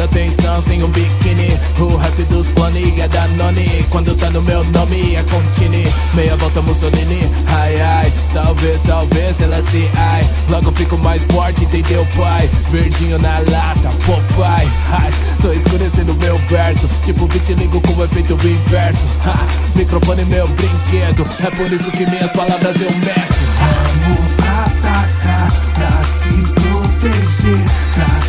Atenção 0.02 0.62
sem 0.62 0.82
um 0.82 0.88
biquíni. 0.88 1.48
O 1.78 1.96
rap 1.96 2.22
dos 2.24 2.48
clones 2.50 2.98
é 2.98 3.08
da 3.08 3.26
noni. 3.28 3.84
Quando 3.90 4.16
tá 4.16 4.30
no 4.30 4.40
meu 4.42 4.64
nome 4.64 5.14
é 5.14 5.22
contine 5.24 5.84
Meia 6.14 6.36
volta 6.36 6.62
Mussolini, 6.62 7.30
ai 7.46 7.80
ai 7.80 8.12
Salve, 8.32 8.78
salve, 8.86 9.34
Selassie, 9.38 9.90
ai. 9.96 10.22
Logo 10.48 10.72
fico 10.72 10.96
mais 10.98 11.22
forte, 11.24 11.64
entendeu 11.64 12.06
pai? 12.16 12.48
Verdinho 12.70 13.18
na 13.18 13.38
lata, 13.40 13.90
pai. 14.36 14.68
Ai 14.92 15.10
Tô 15.42 15.52
escurecendo 15.52 16.14
meu 16.14 16.36
verso. 16.48 16.88
Tipo 17.04 17.26
vitiligo 17.26 17.80
com 17.80 18.04
efeito 18.04 18.34
inverso. 18.34 19.00
Ha, 19.26 19.46
Microfone 19.76 20.24
meu 20.24 20.48
brinquedo. 20.48 21.26
É 21.44 21.50
por 21.50 21.72
isso 21.72 21.90
que 21.92 22.06
minhas 22.06 22.30
palavras 22.32 22.76
eu 22.80 22.90
meço 22.90 23.40
Vamos 23.60 24.32
atacar 24.40 25.52
pra 25.74 26.02
se 26.04 26.42
proteger 26.52 27.64
Pra 27.94 28.19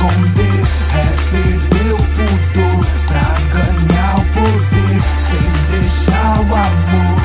esconder 0.00 0.64
É 0.94 1.04
perder 1.30 1.92
o 1.92 1.96
pudor 1.98 2.84
Pra 3.06 3.28
ganhar 3.52 4.16
o 4.16 4.24
poder 4.32 4.98
Sem 5.28 5.46
deixar 5.70 6.40
o 6.40 6.54
amor 6.54 7.20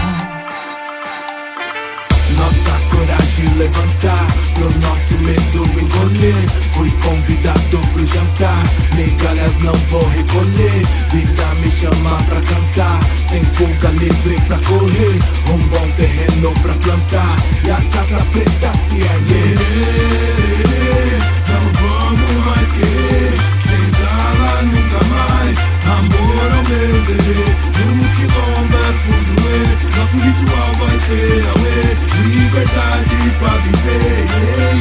Nossa 2.38 2.74
coragem 2.90 3.50
levantar 3.58 4.28
Pro 4.54 4.70
nosso 4.80 5.14
medo 5.22 5.64
engolir 5.80 6.50
Fui 6.76 6.92
convidado 7.02 7.78
pro 7.94 8.06
jantar 8.06 8.64
Migalhas 8.96 9.56
não 9.62 9.74
vou 9.90 10.08
recolher 10.10 10.86
Vida 11.12 11.56
me 11.62 11.72
chama 11.72 12.22
pra 12.24 12.42
cantar 12.42 13.00
Sem 13.30 13.44
fuga 13.46 13.90
livre 13.92 14.40
pra 14.48 14.58
correr 14.60 15.20
Um 15.48 15.58
bom 15.70 15.88
terreno 15.96 16.54
pra 16.62 16.74
plantar 16.74 17.38
E 17.64 17.72
a 17.72 17.82
casa 17.92 18.26
preta 18.32 18.72
se 18.90 19.02
erguer 19.02 19.96
espiritual 30.16 30.74
vai 30.76 30.98
ter 31.00 31.44
a 31.48 32.18
liberdade 32.28 33.32
pra 33.40 33.58
viver. 33.58 34.26
Yeah. 34.58 34.75